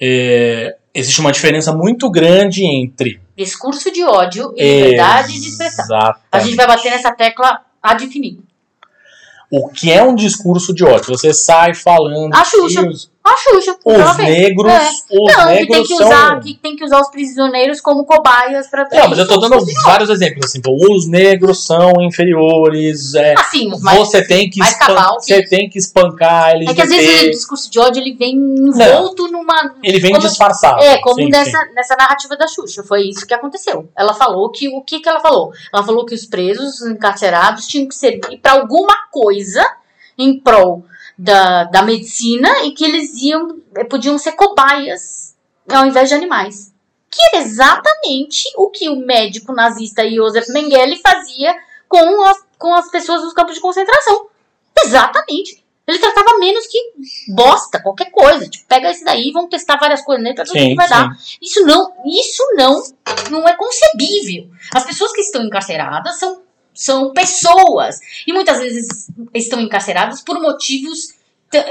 É, 0.00 0.76
existe 0.92 1.20
uma 1.20 1.32
diferença 1.32 1.72
muito 1.72 2.10
grande 2.10 2.64
entre 2.64 3.20
Discurso 3.36 3.90
de 3.90 4.04
ódio 4.04 4.54
e 4.56 4.62
liberdade 4.62 5.40
de 5.40 5.48
expressão. 5.48 6.14
A 6.30 6.38
gente 6.38 6.54
vai 6.54 6.66
bater 6.68 6.90
nessa 6.90 7.10
tecla 7.10 7.62
ad 7.82 8.04
infinitum. 8.04 8.42
O 9.50 9.68
que 9.68 9.90
é 9.92 10.02
um 10.02 10.14
discurso 10.14 10.72
de 10.72 10.84
ódio? 10.84 11.08
Você 11.08 11.34
sai 11.34 11.74
falando 11.74 12.32
A 12.34 12.44
Xuxa. 12.44 12.82
A 13.26 13.34
Xuxa. 13.38 13.74
os 13.82 14.16
fez. 14.16 14.28
negros, 14.28 14.70
É. 14.70 14.90
os 15.10 15.10
Não, 15.10 15.24
que 15.24 15.34
tem 15.46 15.54
negros 15.54 15.88
que, 15.88 15.96
são. 15.96 16.06
usar, 16.06 16.40
que 16.40 16.54
tem 16.54 16.76
que 16.76 16.84
usar 16.84 17.00
os 17.00 17.08
prisioneiros 17.08 17.80
como 17.80 18.04
cobaias 18.04 18.66
pra 18.68 18.86
Não, 18.92 19.08
mas 19.08 19.18
eu 19.18 19.26
tô 19.26 19.38
dando 19.38 19.56
vários 19.84 20.10
exemplos 20.10 20.44
assim. 20.44 20.58
Então, 20.58 20.76
os 20.76 21.06
negros 21.08 21.64
são 21.64 21.92
inferiores. 22.02 23.14
É, 23.14 23.34
Assim, 23.38 23.70
mas 23.80 23.98
você 23.98 24.22
tem 24.26 24.50
que 24.50 24.60
você 24.60 25.42
tem 25.46 25.68
que 25.70 25.78
espancar 25.78 26.50
LGBT. 26.50 26.70
é 26.70 26.74
que 26.74 26.82
às 26.82 26.88
vezes 26.90 27.22
o 27.22 27.30
discurso 27.30 27.70
de 27.70 27.78
ódio 27.80 28.02
ele 28.02 28.12
vem 28.14 28.34
envolto 28.36 29.26
numa. 29.28 29.74
ele 29.82 29.98
vem 30.00 30.12
como- 30.12 30.26
disfarçado. 30.26 30.82
É, 30.82 30.98
como 31.00 31.16
sim, 31.16 31.28
nessa, 31.30 31.64
nessa 31.74 31.96
narrativa 31.96 32.36
da 32.36 32.46
Xuxa. 32.46 32.82
Foi 32.82 33.02
isso 33.08 33.26
que 33.26 33.32
aconteceu. 33.34 33.88
Ela 33.96 34.12
falou 34.12 34.50
que. 34.50 34.68
O 34.68 34.82
que, 34.82 35.00
que 35.00 35.08
ela 35.08 35.20
falou? 35.20 35.50
Ela 35.72 35.82
falou 35.82 36.04
que 36.04 36.14
os 36.14 36.26
presos, 36.26 36.80
os 36.80 36.90
encarcerados, 36.90 37.66
tinham 37.66 37.88
que 37.88 37.94
servir 37.94 38.38
pra 38.42 38.52
alguma 38.52 38.94
coisa 39.10 39.64
em 40.18 40.38
prol 40.38 40.84
da, 41.16 41.64
da 41.64 41.82
medicina 41.82 42.64
e 42.64 42.72
que 42.72 42.84
eles 42.84 43.14
iam, 43.22 43.60
eh, 43.76 43.84
podiam 43.84 44.18
ser 44.18 44.32
cobaias 44.32 45.34
ao 45.68 45.86
invés 45.86 46.08
de 46.08 46.14
animais. 46.14 46.72
Que 47.10 47.22
era 47.26 47.44
exatamente 47.44 48.42
o 48.56 48.68
que 48.70 48.88
o 48.88 48.96
médico 48.96 49.52
nazista 49.52 50.08
Josef 50.08 50.50
Mengele 50.52 50.96
fazia 50.96 51.54
com 51.88 52.22
as, 52.22 52.44
com 52.58 52.74
as 52.74 52.90
pessoas 52.90 53.22
nos 53.22 53.32
campos 53.32 53.54
de 53.54 53.60
concentração. 53.60 54.26
Exatamente. 54.84 55.64
Ele 55.86 55.98
tratava 55.98 56.38
menos 56.38 56.66
que 56.66 56.78
bosta, 57.28 57.80
qualquer 57.80 58.10
coisa. 58.10 58.48
Tipo, 58.48 58.66
pega 58.66 58.90
esse 58.90 59.04
daí, 59.04 59.30
vamos 59.32 59.50
testar 59.50 59.76
várias 59.78 60.02
coisas 60.02 60.24
nele 60.24 60.34
pra 60.34 60.44
ver 60.44 60.50
o 60.50 60.68
que 60.70 60.74
vai 60.74 60.88
sim. 60.88 60.94
dar. 60.94 61.16
Isso 61.42 61.64
não, 61.66 61.92
isso 62.06 62.42
não, 62.54 62.82
não 63.30 63.48
é 63.48 63.54
concebível. 63.54 64.50
As 64.74 64.84
pessoas 64.84 65.12
que 65.12 65.20
estão 65.20 65.44
encarceradas 65.44 66.18
são, 66.18 66.42
são 66.74 67.12
pessoas. 67.12 68.00
E 68.26 68.32
muitas 68.32 68.58
vezes 68.58 69.08
estão 69.32 69.60
encarceradas 69.60 70.20
por 70.20 70.40
motivos 70.40 71.14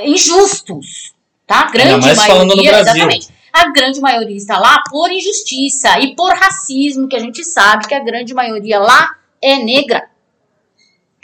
injustos. 0.03 1.13
Tá? 1.45 1.61
A 1.61 1.71
grande 1.71 2.05
mais 2.05 2.17
maioria, 2.17 2.79
exatamente. 2.79 3.29
A 3.51 3.71
grande 3.71 3.99
maioria 3.99 4.37
está 4.37 4.57
lá 4.57 4.81
por 4.89 5.11
injustiça 5.11 5.99
e 5.99 6.15
por 6.15 6.33
racismo, 6.33 7.07
que 7.07 7.15
a 7.15 7.19
gente 7.19 7.43
sabe 7.43 7.87
que 7.87 7.93
a 7.93 7.99
grande 7.99 8.33
maioria 8.33 8.79
lá 8.79 9.15
é 9.41 9.57
negra. 9.57 10.09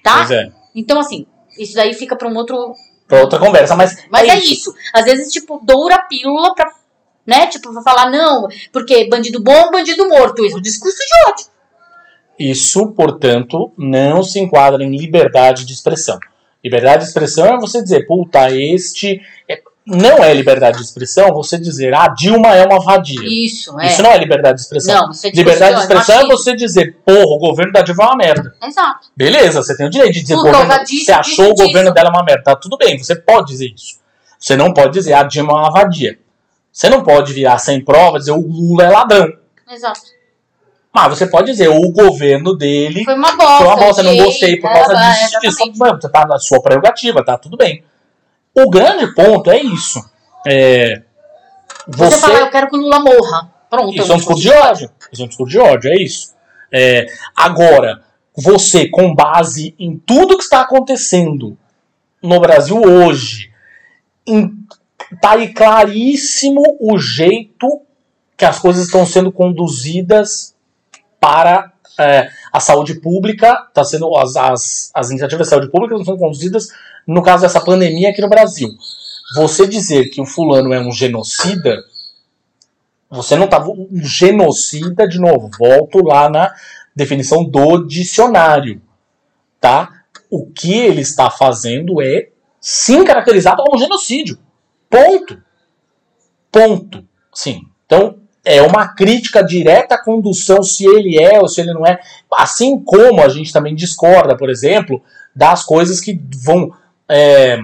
Tá? 0.03 0.27
É. 0.31 0.51
Então, 0.75 0.99
assim, 0.99 1.25
isso 1.57 1.73
daí 1.73 1.93
fica 1.93 2.15
para 2.15 2.27
um 2.27 2.35
outro. 2.35 2.75
Pra 3.07 3.21
outra 3.21 3.39
conversa, 3.39 3.75
mas, 3.75 4.05
Mas 4.11 4.27
é 4.27 4.37
isso. 4.37 4.73
Às 4.93 5.05
vezes, 5.05 5.33
tipo, 5.33 5.59
doura 5.63 5.95
a 5.95 6.03
pílula 6.03 6.53
pra. 6.53 6.71
Né? 7.25 7.47
Tipo, 7.47 7.71
pra 7.73 7.81
falar, 7.81 8.11
não, 8.11 8.47
porque 8.71 9.07
bandido 9.07 9.41
bom, 9.41 9.71
bandido 9.71 10.07
morto. 10.07 10.45
Isso 10.45 10.55
é 10.55 10.59
um 10.59 10.61
discurso 10.61 10.97
de 10.97 11.31
ódio. 11.31 11.45
Isso, 12.39 12.87
portanto, 12.93 13.71
não 13.77 14.23
se 14.23 14.39
enquadra 14.39 14.83
em 14.83 14.95
liberdade 14.95 15.65
de 15.65 15.73
expressão. 15.73 16.17
Liberdade 16.63 17.03
de 17.03 17.09
expressão 17.09 17.45
é 17.45 17.59
você 17.59 17.81
dizer, 17.83 18.05
puta, 18.07 18.49
este. 18.51 19.21
é- 19.47 19.61
Não 19.85 20.23
é 20.23 20.31
liberdade 20.33 20.77
de 20.77 20.83
expressão 20.83 21.33
você 21.33 21.57
dizer, 21.57 21.95
ah, 21.95 22.07
Dilma 22.09 22.55
é 22.55 22.63
uma 22.65 22.79
vadia. 22.79 23.19
Isso, 23.23 23.79
é. 23.79 23.87
Isso 23.87 24.03
não 24.03 24.11
é 24.11 24.17
liberdade 24.19 24.55
de 24.57 24.61
expressão. 24.61 24.93
Não, 24.95 25.07
é 25.07 25.09
discurso 25.11 25.35
liberdade 25.35 25.71
de 25.71 25.77
ódio, 25.77 25.81
expressão 25.83 26.15
é 26.15 26.17
machismo. 26.19 26.37
você 26.37 26.55
dizer, 26.55 26.97
porra, 27.03 27.35
o 27.35 27.39
governo 27.39 27.71
da 27.73 27.81
Dilma 27.81 28.03
é 28.03 28.07
uma 28.07 28.15
merda. 28.17 28.53
Exato. 28.63 29.07
Beleza, 29.17 29.63
você 29.63 29.75
tem 29.75 29.87
o 29.87 29.89
direito 29.89 30.13
de 30.13 30.21
dizer, 30.21 30.35
Por 30.35 30.51
governo, 30.51 30.85
disso, 30.85 31.05
você 31.05 31.11
achou 31.11 31.45
disso, 31.45 31.63
o 31.63 31.65
governo 31.67 31.81
disso. 31.91 31.93
dela 31.93 32.09
uma 32.09 32.23
merda. 32.23 32.43
Tá 32.43 32.55
tudo 32.55 32.77
bem, 32.77 32.97
você 32.99 33.15
pode 33.15 33.47
dizer 33.47 33.73
isso. 33.73 33.97
Você 34.37 34.55
não 34.55 34.73
pode 34.73 34.93
dizer, 34.93 35.13
a 35.13 35.23
Dilma 35.23 35.53
é 35.53 35.55
uma 35.55 35.71
vadia. 35.71 36.19
Você 36.71 36.87
não 36.87 37.01
pode 37.03 37.33
virar 37.33 37.57
sem 37.57 37.83
prova 37.83 38.17
e 38.17 38.19
dizer, 38.19 38.31
o 38.31 38.41
Lula 38.47 38.83
é 38.83 38.89
ladrão. 38.89 39.27
Exato. 39.71 40.01
Mas 40.93 41.09
você 41.17 41.27
pode 41.27 41.47
dizer, 41.51 41.69
o 41.69 41.91
governo 41.91 42.55
dele 42.55 43.03
Foi 43.05 43.13
uma 43.13 43.35
bosta. 43.35 43.57
foi 43.57 43.67
uma 43.67 43.75
bosta, 43.77 44.03
não 44.03 44.17
gostei 44.17 44.57
por 44.57 44.69
é, 44.69 44.73
causa 44.73 44.95
disso, 44.95 45.39
disso. 45.39 45.47
exatamente. 45.47 45.77
Mano, 45.77 46.01
Você 46.01 46.09
tá 46.09 46.25
na 46.25 46.39
sua 46.39 46.61
prerrogativa, 46.61 47.23
tá 47.23 47.37
tudo 47.37 47.55
bem. 47.57 47.83
O 48.55 48.69
grande 48.69 49.13
ponto 49.13 49.51
é 49.51 49.61
isso. 49.61 50.03
É, 50.47 51.01
Você, 51.87 52.15
você, 52.15 52.19
fala, 52.19 52.39
eu 52.39 52.49
quero 52.49 52.69
que 52.69 52.75
o 52.75 52.79
Lula 52.79 52.99
morra. 52.99 53.51
Pronto. 53.69 53.95
isso 53.95 54.11
é 54.11 54.15
um 54.15 54.17
discurso 54.17 54.41
de 54.41 54.49
ódio. 54.49 54.91
Isso 55.11 55.21
é 55.21 55.25
um 55.25 55.27
discurso 55.27 55.51
de 55.51 55.59
ódio, 55.59 55.91
é 55.91 55.95
isso. 56.01 56.33
É, 56.71 57.05
agora, 57.35 58.01
você, 58.35 58.87
com 58.87 59.13
base 59.13 59.75
em 59.77 59.95
tudo 59.97 60.37
que 60.37 60.43
está 60.43 60.61
acontecendo 60.61 61.55
no 62.21 62.39
Brasil 62.39 62.81
hoje, 62.81 63.51
em, 64.25 64.51
tá 65.21 65.31
aí 65.33 65.53
claríssimo 65.53 66.63
o 66.79 66.97
jeito 66.97 67.81
que 68.35 68.45
as 68.45 68.57
coisas 68.57 68.85
estão 68.85 69.05
sendo 69.05 69.31
conduzidas 69.31 70.55
para 71.19 71.73
é, 71.99 72.29
a 72.51 72.59
saúde 72.59 72.95
pública, 73.01 73.67
tá 73.73 73.83
sendo 73.83 74.15
as, 74.15 74.35
as, 74.35 74.91
as 74.93 75.09
iniciativas 75.09 75.47
de 75.47 75.51
saúde 75.51 75.69
pública 75.69 75.95
estão 75.95 76.05
sendo 76.05 76.19
conduzidas 76.19 76.67
no 77.05 77.21
caso 77.21 77.43
dessa 77.43 77.59
pandemia 77.59 78.09
aqui 78.09 78.21
no 78.21 78.29
Brasil. 78.29 78.69
Você 79.35 79.67
dizer 79.67 80.09
que 80.09 80.21
o 80.21 80.25
fulano 80.25 80.73
é 80.73 80.79
um 80.79 80.91
genocida, 80.91 81.83
você 83.09 83.35
não 83.35 83.47
tá 83.47 83.63
um 83.67 83.87
genocida 83.93 85.07
de 85.07 85.19
novo. 85.19 85.49
Volto 85.57 86.03
lá 86.03 86.29
na 86.29 86.53
definição 86.95 87.43
do 87.43 87.85
dicionário, 87.85 88.81
tá? 89.59 89.89
O 90.29 90.45
que 90.45 90.73
ele 90.73 91.01
está 91.01 91.29
fazendo 91.29 92.01
é 92.01 92.29
sim 92.61 93.03
caracterizado 93.03 93.63
como 93.63 93.79
genocídio. 93.79 94.37
Ponto. 94.89 95.41
Ponto. 96.51 97.05
Sim. 97.33 97.61
Então, 97.85 98.19
é 98.49 98.63
uma 98.63 98.87
crítica 98.87 99.43
direta 99.43 99.93
à 99.93 100.03
condução, 100.03 100.63
se 100.63 100.83
ele 100.83 101.21
é 101.21 101.39
ou 101.39 101.47
se 101.47 101.61
ele 101.61 101.71
não 101.71 101.85
é. 101.85 101.99
Assim 102.33 102.79
como 102.79 103.21
a 103.21 103.29
gente 103.29 103.53
também 103.53 103.75
discorda, 103.75 104.35
por 104.35 104.49
exemplo, 104.49 105.01
das 105.35 105.63
coisas 105.63 106.01
que 106.01 106.19
vão. 106.43 106.71
é, 107.07 107.59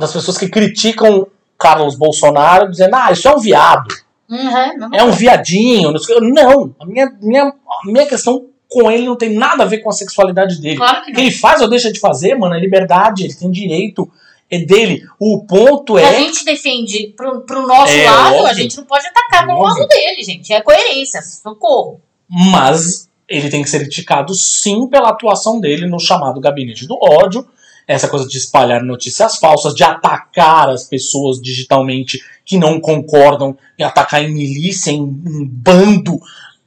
das 0.00 0.12
pessoas 0.12 0.36
que 0.36 0.48
criticam 0.48 1.28
Carlos 1.56 1.94
Bolsonaro, 1.94 2.68
dizendo, 2.68 2.96
ah, 2.96 3.12
isso 3.12 3.28
é 3.28 3.34
um 3.34 3.38
viado, 3.38 3.94
Uhum, 4.28 4.92
é 4.92 5.04
um 5.04 5.12
viadinho. 5.12 5.94
Não, 6.20 6.74
a 6.80 6.84
minha, 6.84 7.12
minha, 7.22 7.44
a 7.44 7.86
minha 7.86 8.06
questão 8.06 8.46
com 8.68 8.90
ele 8.90 9.06
não 9.06 9.14
tem 9.14 9.32
nada 9.32 9.62
a 9.62 9.66
ver 9.66 9.78
com 9.78 9.88
a 9.88 9.92
sexualidade 9.92 10.60
dele. 10.60 10.78
Claro 10.78 11.04
que 11.04 11.12
O 11.12 11.14
que 11.14 11.20
ele 11.20 11.30
faz 11.30 11.62
ou 11.62 11.70
deixa 11.70 11.92
de 11.92 12.00
fazer, 12.00 12.34
mano, 12.34 12.56
é 12.56 12.58
liberdade, 12.58 13.22
ele 13.22 13.34
tem 13.34 13.52
direito, 13.52 14.10
é 14.50 14.58
dele. 14.58 15.02
O 15.18 15.44
ponto 15.44 15.98
Se 15.98 16.04
a 16.04 16.12
é. 16.12 16.20
gente 16.20 16.44
defende 16.44 17.12
pro, 17.16 17.40
pro 17.42 17.66
nosso 17.66 17.92
É, 17.92 18.04
lado, 18.08 18.36
a 18.36 18.40
óbvio. 18.42 18.54
gente 18.54 18.76
não 18.76 18.84
pode 18.84 19.06
atacar 19.06 19.48
Óbvio. 19.48 19.62
lado 19.62 19.88
dele, 19.88 20.22
gente. 20.22 20.52
É 20.52 20.60
coerência, 20.60 21.20
socorro. 21.22 22.00
Mas 22.28 23.08
ele 23.28 23.48
tem 23.48 23.62
que 23.62 23.70
ser 23.70 23.80
criticado 23.80 24.34
sim 24.34 24.86
pela 24.86 25.10
atuação 25.10 25.60
dele 25.60 25.86
no 25.86 25.98
chamado 25.98 26.40
gabinete 26.40 26.86
do 26.86 26.96
ódio. 27.02 27.46
Essa 27.88 28.08
coisa 28.08 28.26
de 28.26 28.36
espalhar 28.36 28.82
notícias 28.82 29.36
falsas, 29.36 29.74
de 29.74 29.84
atacar 29.84 30.68
as 30.70 30.84
pessoas 30.84 31.40
digitalmente 31.40 32.18
que 32.44 32.58
não 32.58 32.80
concordam, 32.80 33.56
e 33.78 33.82
atacar 33.82 34.22
em 34.24 34.32
milícia, 34.32 34.90
em, 34.90 35.02
em 35.02 35.44
bando, 35.44 36.20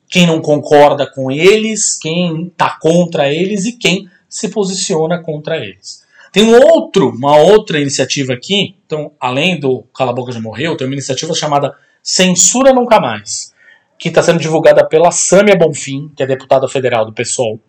quem 0.09 0.25
não 0.25 0.41
concorda 0.41 1.05
com 1.05 1.29
eles, 1.31 1.97
quem 1.97 2.47
está 2.47 2.77
contra 2.81 3.31
eles 3.31 3.65
e 3.65 3.73
quem 3.73 4.09
se 4.27 4.49
posiciona 4.49 5.19
contra 5.21 5.57
eles. 5.57 5.98
Tem 6.31 6.43
um 6.43 6.55
outro, 6.55 7.09
uma 7.09 7.37
outra 7.37 7.79
iniciativa 7.79 8.33
aqui, 8.33 8.75
então, 8.85 9.11
além 9.19 9.59
do 9.59 9.83
Cala 9.93 10.11
a 10.11 10.13
Boca 10.13 10.31
Já 10.31 10.39
Morreu, 10.39 10.77
tem 10.77 10.85
uma 10.85 10.93
iniciativa 10.93 11.33
chamada 11.33 11.75
Censura 12.03 12.73
Nunca 12.73 12.99
Mais, 12.99 13.53
que 13.97 14.09
está 14.09 14.21
sendo 14.21 14.39
divulgada 14.39 14.85
pela 14.87 15.11
Sâmia 15.11 15.55
Bonfim, 15.55 16.11
que 16.15 16.21
é 16.21 16.27
deputada 16.27 16.67
federal 16.67 17.05
do 17.05 17.13
PSOL, 17.13 17.59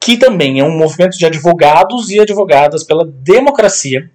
que 0.00 0.16
também 0.16 0.60
é 0.60 0.64
um 0.64 0.76
movimento 0.76 1.18
de 1.18 1.26
advogados 1.26 2.10
e 2.10 2.18
advogadas 2.18 2.84
pela 2.84 3.04
democracia, 3.04 4.10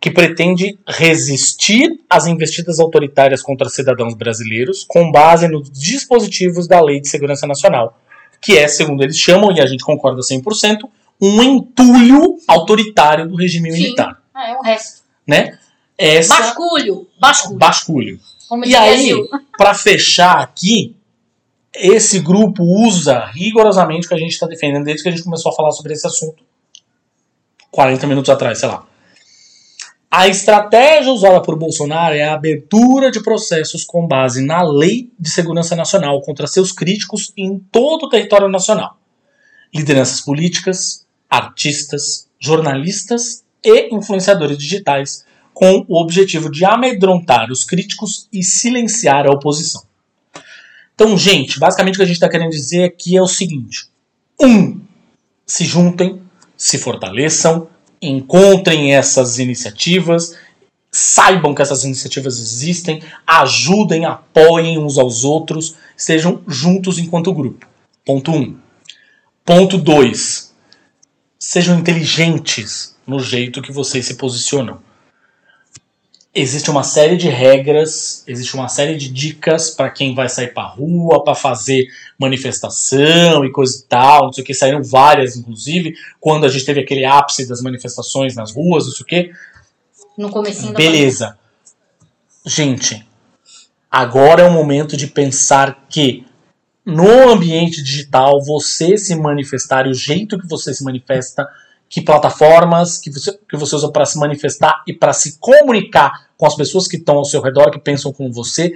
que 0.00 0.10
pretende 0.10 0.78
resistir 0.88 2.00
às 2.08 2.26
investidas 2.26 2.80
autoritárias 2.80 3.42
contra 3.42 3.68
cidadãos 3.68 4.14
brasileiros 4.14 4.84
com 4.88 5.12
base 5.12 5.46
nos 5.46 5.70
dispositivos 5.70 6.66
da 6.66 6.80
Lei 6.80 7.00
de 7.00 7.08
Segurança 7.08 7.46
Nacional, 7.46 7.98
que 8.40 8.56
é, 8.56 8.66
segundo 8.66 9.02
eles 9.02 9.18
chamam, 9.18 9.52
e 9.52 9.60
a 9.60 9.66
gente 9.66 9.84
concorda 9.84 10.22
100%, 10.22 10.88
um 11.20 11.42
entulho 11.42 12.38
autoritário 12.46 13.28
do 13.28 13.36
regime 13.36 13.70
Sim. 13.70 13.78
militar. 13.78 14.22
Ah, 14.34 14.50
é 14.50 14.56
o 14.56 14.62
resto. 14.62 15.02
Né? 15.26 15.58
Essa 15.96 16.38
Basculho. 16.38 17.08
Basculho. 17.20 17.58
basculho. 17.58 18.20
Como 18.48 18.64
E 18.64 18.74
aí, 18.74 19.14
para 19.56 19.74
fechar 19.74 20.38
aqui, 20.38 20.96
esse 21.74 22.18
grupo 22.18 22.64
usa 22.64 23.26
rigorosamente 23.26 24.06
o 24.06 24.08
que 24.08 24.14
a 24.14 24.18
gente 24.18 24.32
está 24.32 24.46
defendendo 24.46 24.84
desde 24.84 25.02
que 25.02 25.08
a 25.08 25.12
gente 25.12 25.22
começou 25.22 25.52
a 25.52 25.54
falar 25.54 25.70
sobre 25.72 25.92
esse 25.92 26.06
assunto 26.06 26.42
40 27.70 28.06
minutos 28.06 28.30
atrás, 28.30 28.58
sei 28.58 28.68
lá. 28.68 28.86
A 30.10 30.26
estratégia 30.26 31.12
usada 31.12 31.40
por 31.40 31.56
Bolsonaro 31.56 32.16
é 32.16 32.24
a 32.24 32.34
abertura 32.34 33.12
de 33.12 33.22
processos 33.22 33.84
com 33.84 34.08
base 34.08 34.44
na 34.44 34.60
Lei 34.62 35.12
de 35.16 35.30
Segurança 35.30 35.76
Nacional 35.76 36.20
contra 36.22 36.48
seus 36.48 36.72
críticos 36.72 37.32
em 37.36 37.60
todo 37.70 38.06
o 38.06 38.08
território 38.08 38.48
nacional. 38.48 38.98
Lideranças 39.72 40.20
políticas, 40.20 41.06
artistas, 41.30 42.28
jornalistas 42.38 43.44
e 43.64 43.94
influenciadores 43.94 44.58
digitais, 44.58 45.24
com 45.54 45.84
o 45.88 46.00
objetivo 46.00 46.50
de 46.50 46.64
amedrontar 46.64 47.50
os 47.50 47.64
críticos 47.64 48.28
e 48.32 48.42
silenciar 48.42 49.26
a 49.26 49.30
oposição. 49.30 49.82
Então, 50.94 51.16
gente, 51.16 51.58
basicamente 51.58 51.94
o 51.94 51.98
que 51.98 52.02
a 52.02 52.06
gente 52.06 52.16
está 52.16 52.28
querendo 52.28 52.50
dizer 52.50 52.84
aqui 52.84 53.16
é 53.16 53.22
o 53.22 53.26
seguinte: 53.26 53.88
um, 54.40 54.80
se 55.46 55.64
juntem, 55.64 56.20
se 56.56 56.78
fortaleçam, 56.78 57.68
encontrem 58.00 58.94
essas 58.94 59.38
iniciativas, 59.38 60.34
saibam 60.90 61.54
que 61.54 61.62
essas 61.62 61.84
iniciativas 61.84 62.38
existem, 62.38 63.02
ajudem, 63.26 64.04
apoiem 64.04 64.78
uns 64.78 64.98
aos 64.98 65.24
outros, 65.24 65.76
estejam 65.96 66.42
juntos 66.46 66.98
enquanto 66.98 67.34
grupo. 67.34 67.66
Ponto 68.04 68.32
1. 68.32 68.36
Um. 68.36 68.56
Ponto 69.44 69.78
2. 69.78 70.39
Sejam 71.42 71.78
inteligentes 71.78 72.94
no 73.06 73.18
jeito 73.18 73.62
que 73.62 73.72
vocês 73.72 74.04
se 74.04 74.14
posicionam. 74.14 74.78
Existe 76.34 76.70
uma 76.70 76.84
série 76.84 77.16
de 77.16 77.30
regras, 77.30 78.22
existe 78.26 78.54
uma 78.54 78.68
série 78.68 78.94
de 78.94 79.08
dicas 79.08 79.70
para 79.70 79.88
quem 79.88 80.14
vai 80.14 80.28
sair 80.28 80.52
para 80.52 80.68
rua, 80.68 81.24
para 81.24 81.34
fazer 81.34 81.86
manifestação 82.18 83.42
e 83.42 83.50
coisa 83.50 83.78
e 83.78 83.82
tal, 83.88 84.26
não 84.26 84.32
sei 84.34 84.44
o 84.44 84.46
que, 84.46 84.52
saíram 84.52 84.82
várias, 84.82 85.34
inclusive, 85.34 85.94
quando 86.20 86.44
a 86.44 86.48
gente 86.50 86.66
teve 86.66 86.80
aquele 86.80 87.06
ápice 87.06 87.48
das 87.48 87.62
manifestações 87.62 88.36
nas 88.36 88.52
ruas, 88.52 88.84
não 88.84 88.92
sei 88.92 89.02
o 89.02 89.06
que. 89.06 89.32
No 90.18 90.30
comecinho 90.30 90.72
da 90.72 90.78
Beleza. 90.78 91.38
Gente, 92.44 93.04
agora 93.90 94.42
é 94.42 94.46
o 94.46 94.52
momento 94.52 94.94
de 94.94 95.06
pensar 95.06 95.86
que 95.88 96.26
no 96.84 97.30
ambiente 97.30 97.82
digital 97.82 98.42
você 98.42 98.96
se 98.96 99.14
manifestar 99.14 99.86
o 99.86 99.94
jeito 99.94 100.38
que 100.38 100.48
você 100.48 100.72
se 100.72 100.82
manifesta, 100.82 101.48
que 101.88 102.00
plataformas 102.00 102.98
que 102.98 103.10
você, 103.10 103.38
que 103.48 103.56
você 103.56 103.74
usa 103.74 103.90
para 103.90 104.06
se 104.06 104.18
manifestar 104.18 104.82
e 104.86 104.92
para 104.92 105.12
se 105.12 105.38
comunicar 105.38 106.30
com 106.36 106.46
as 106.46 106.54
pessoas 106.54 106.86
que 106.86 106.96
estão 106.96 107.16
ao 107.16 107.24
seu 107.24 107.42
redor, 107.42 107.70
que 107.70 107.78
pensam 107.78 108.12
como 108.12 108.32
você, 108.32 108.72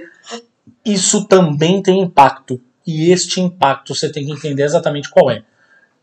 isso 0.85 1.25
também 1.25 1.81
tem 1.81 2.01
impacto. 2.01 2.61
E 2.85 3.11
este 3.11 3.41
impacto 3.41 3.95
você 3.95 4.11
tem 4.11 4.25
que 4.25 4.31
entender 4.31 4.63
exatamente 4.63 5.09
qual 5.09 5.31
é. 5.31 5.43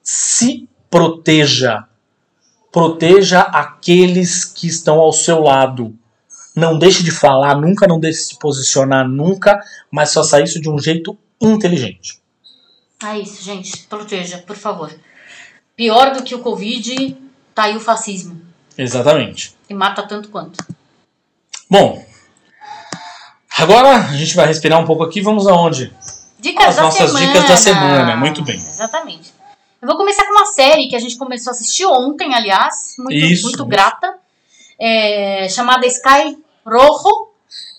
Se 0.02 0.68
proteja. 0.90 1.84
Proteja 2.72 3.42
aqueles 3.42 4.44
que 4.44 4.66
estão 4.66 4.98
ao 4.98 5.12
seu 5.12 5.40
lado. 5.40 5.94
Não 6.56 6.78
deixe 6.78 7.02
de 7.02 7.10
falar 7.10 7.54
nunca, 7.58 7.86
não 7.86 8.00
deixe 8.00 8.18
de 8.18 8.24
se 8.28 8.38
posicionar 8.38 9.08
nunca, 9.08 9.60
mas 9.90 10.12
faça 10.12 10.40
isso 10.40 10.60
de 10.60 10.68
um 10.68 10.78
jeito 10.78 11.16
inteligente. 11.50 12.20
É 13.04 13.18
isso, 13.18 13.42
gente. 13.42 13.78
Proteja, 13.88 14.38
por 14.38 14.56
favor. 14.56 14.92
Pior 15.74 16.12
do 16.12 16.22
que 16.22 16.34
o 16.34 16.40
Covid, 16.40 17.16
tá 17.54 17.64
aí 17.64 17.76
o 17.76 17.80
fascismo. 17.80 18.40
Exatamente. 18.76 19.54
Que 19.66 19.74
mata 19.74 20.02
tanto 20.02 20.28
quanto. 20.28 20.64
Bom, 21.68 22.04
agora 23.58 23.96
a 23.96 24.16
gente 24.16 24.36
vai 24.36 24.46
respirar 24.46 24.80
um 24.80 24.84
pouco 24.84 25.02
aqui. 25.02 25.20
Vamos 25.20 25.46
aonde? 25.46 25.92
Dicas 26.38 26.68
As 26.68 26.76
da 26.76 26.82
nossas 26.82 27.10
semana. 27.10 27.26
dicas 27.26 27.48
da 27.48 27.56
semana, 27.56 28.16
muito 28.16 28.42
bem. 28.42 28.56
Exatamente. 28.56 29.32
Eu 29.80 29.88
vou 29.88 29.96
começar 29.96 30.24
com 30.24 30.32
uma 30.32 30.46
série 30.46 30.88
que 30.88 30.94
a 30.94 30.98
gente 30.98 31.16
começou 31.16 31.50
a 31.50 31.54
assistir 31.54 31.86
ontem, 31.86 32.34
aliás. 32.34 32.94
Muito, 32.98 33.14
Isso. 33.14 33.44
muito 33.44 33.64
grata. 33.64 34.16
É, 34.78 35.48
chamada 35.48 35.86
Sky 35.86 36.36
Rojo, 36.64 37.31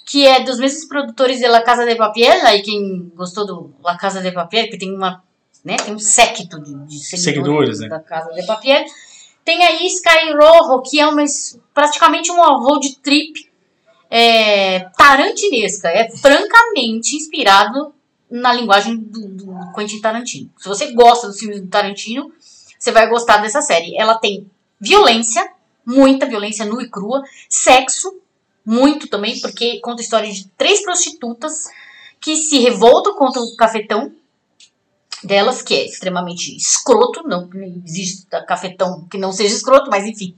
que 0.06 0.26
é 0.26 0.44
dos 0.44 0.60
mesmos 0.60 0.86
produtores 0.86 1.40
de 1.40 1.48
La 1.48 1.62
Casa 1.62 1.86
de 1.86 1.96
Papel. 1.96 2.46
Aí 2.46 2.62
quem 2.62 3.12
gostou 3.16 3.46
do 3.46 3.74
La 3.84 3.98
Casa 3.98 4.22
de 4.22 4.32
Papel, 4.32 4.70
que 4.70 4.78
tem 4.78 4.94
uma 4.94 5.24
né, 5.64 5.78
tem 5.78 5.94
um 5.94 6.00
séquito 6.00 6.60
de, 6.62 6.74
de 6.86 7.00
seguidores, 7.00 7.24
Seguidores, 7.24 7.80
né? 7.80 7.88
da 7.88 8.00
Casa 8.00 8.34
de 8.34 8.46
Papel. 8.46 8.84
Tem 9.46 9.64
aí 9.64 9.86
Sky 9.88 10.34
Rojo, 10.34 10.82
que 10.82 11.00
é 11.00 11.08
uma, 11.08 11.24
praticamente 11.74 12.32
uma 12.32 12.58
road 12.58 12.98
trip 12.98 13.50
é, 14.10 14.82
tarantinesca. 14.98 15.90
É 15.90 16.10
francamente 16.10 17.16
inspirado 17.16 17.94
na 18.30 18.54
linguagem 18.54 18.98
do, 18.98 19.28
do 19.28 19.74
Quentin 19.74 20.02
Tarantino. 20.02 20.50
Se 20.58 20.68
você 20.68 20.92
gosta 20.92 21.28
dos 21.28 21.40
filmes 21.40 21.62
do 21.62 21.68
Tarantino, 21.68 22.32
você 22.78 22.92
vai 22.92 23.08
gostar 23.08 23.38
dessa 23.38 23.62
série. 23.62 23.96
Ela 23.98 24.16
tem 24.16 24.50
violência, 24.80 25.50
muita 25.86 26.26
violência 26.26 26.66
nua 26.66 26.84
e 26.84 26.90
crua, 26.90 27.24
sexo, 27.50 28.20
muito 28.66 29.08
também, 29.08 29.40
porque 29.40 29.80
conta 29.80 30.02
a 30.02 30.04
história 30.04 30.32
de 30.32 30.48
três 30.58 30.82
prostitutas 30.82 31.66
que 32.20 32.36
se 32.36 32.60
revoltam 32.60 33.16
contra 33.16 33.42
o 33.42 33.56
cafetão 33.56 34.14
delas, 35.24 35.62
que 35.62 35.74
é 35.74 35.86
extremamente 35.86 36.56
escroto, 36.56 37.28
não 37.28 37.50
existe 37.86 38.28
cafetão 38.48 39.08
que 39.10 39.18
não 39.18 39.32
seja 39.32 39.56
escroto, 39.56 39.90
mas 39.90 40.06
enfim. 40.06 40.36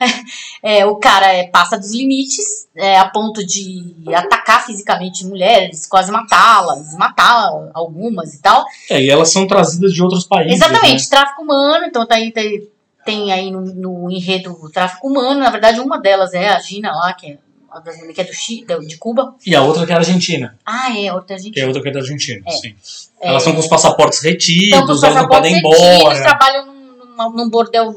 É, 0.64 0.86
o 0.86 0.94
cara 0.94 1.26
é, 1.26 1.48
passa 1.48 1.76
dos 1.76 1.90
limites, 1.90 2.68
é, 2.76 2.96
a 2.96 3.08
ponto 3.08 3.44
de 3.44 3.96
atacar 4.14 4.64
fisicamente 4.64 5.26
mulheres, 5.26 5.88
quase 5.88 6.12
matá-las, 6.12 6.94
matar 6.94 7.50
algumas 7.74 8.32
e 8.32 8.40
tal. 8.40 8.64
É, 8.88 9.02
e 9.02 9.10
elas 9.10 9.32
são 9.32 9.44
trazidas 9.44 9.92
de 9.92 10.00
outros 10.00 10.24
países. 10.24 10.60
Exatamente, 10.60 11.02
né? 11.02 11.08
tráfico 11.10 11.42
humano, 11.42 11.84
então 11.84 12.06
tá 12.06 12.14
aí, 12.14 12.30
tem, 12.30 12.68
tem 13.04 13.32
aí 13.32 13.50
no, 13.50 13.60
no 13.60 14.08
enredo 14.08 14.52
o 14.52 14.70
tráfico 14.70 15.08
humano. 15.08 15.40
Na 15.40 15.50
verdade, 15.50 15.80
uma 15.80 15.98
delas 15.98 16.32
é 16.32 16.50
a 16.50 16.60
Gina 16.60 16.92
lá, 16.92 17.12
que 17.12 17.32
é 17.32 17.38
das 17.80 17.94
meninas 17.96 18.14
que 18.14 18.20
é 18.20 18.24
do 18.24 18.32
Chi, 18.32 18.64
da- 18.64 18.78
de 18.78 18.96
Cuba. 18.98 19.34
E 19.46 19.54
a 19.54 19.62
outra 19.62 19.84
que 19.86 19.92
é 19.92 19.94
a 19.94 19.98
Argentina. 19.98 20.58
Ah, 20.66 20.96
é, 20.98 21.12
outra 21.12 21.38
gente. 21.38 21.52
Que 21.52 21.60
é 21.60 21.64
a 21.64 21.66
outra 21.66 21.82
que 21.82 21.88
é 21.88 21.92
da 21.92 22.00
Argentina, 22.00 22.42
É. 22.46 22.50
sim. 22.52 22.74
Elas 23.20 23.42
estão 23.42 23.54
com 23.54 23.60
os 23.60 23.68
passaportes 23.68 24.18
Então, 24.20 24.30
retidos, 24.32 24.96
os 24.98 25.02
elas 25.02 25.16
não 25.16 25.28
podem 25.28 25.54
ir 25.54 25.58
embora. 25.58 26.22
trabalham 26.22 26.66
num, 26.66 27.30
num 27.36 27.48
bordel, 27.50 27.94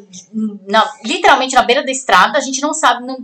na- 0.67 0.89
literalmente 1.03 1.55
na 1.55 1.63
beira 1.63 1.83
da 1.83 1.91
estrada. 1.91 2.37
A 2.37 2.41
gente 2.41 2.61
não 2.61 2.73
sabe, 2.73 3.05
não, 3.05 3.17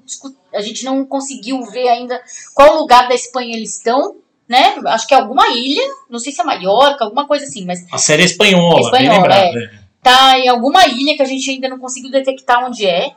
a 0.54 0.62
gente 0.62 0.84
não 0.84 1.06
conseguiu 1.06 1.62
ver 1.66 1.88
ainda 1.90 2.20
qual 2.54 2.76
lugar 2.78 3.08
da 3.08 3.14
Espanha 3.16 3.56
eles 3.56 3.78
estão, 3.78 4.16
né? 4.48 4.76
Acho 4.88 5.08
que 5.08 5.14
é 5.14 5.18
alguma 5.18 5.48
ilha, 5.50 5.82
não 6.10 6.20
sei 6.20 6.32
se 6.32 6.42
é 6.42 6.44
Maiorca, 6.44 7.06
alguma 7.06 7.28
coisa 7.28 7.46
assim, 7.46 7.66
mas 7.66 7.86
A 7.92 7.98
série 7.98 8.24
é 8.24 8.26
espanhola, 8.26 8.92
bem 8.92 9.04
Espanhola, 9.06 9.18
lembrado. 9.22 9.58
é. 9.58 9.82
tá 10.04 10.40
em 10.40 10.48
alguma 10.50 10.86
ilha 10.88 11.16
que 11.16 11.22
a 11.22 11.26
gente 11.26 11.48
ainda 11.52 11.70
não 11.70 11.78
conseguiu 11.78 12.10
detectar 12.10 12.66
onde 12.66 12.86
é. 12.88 13.12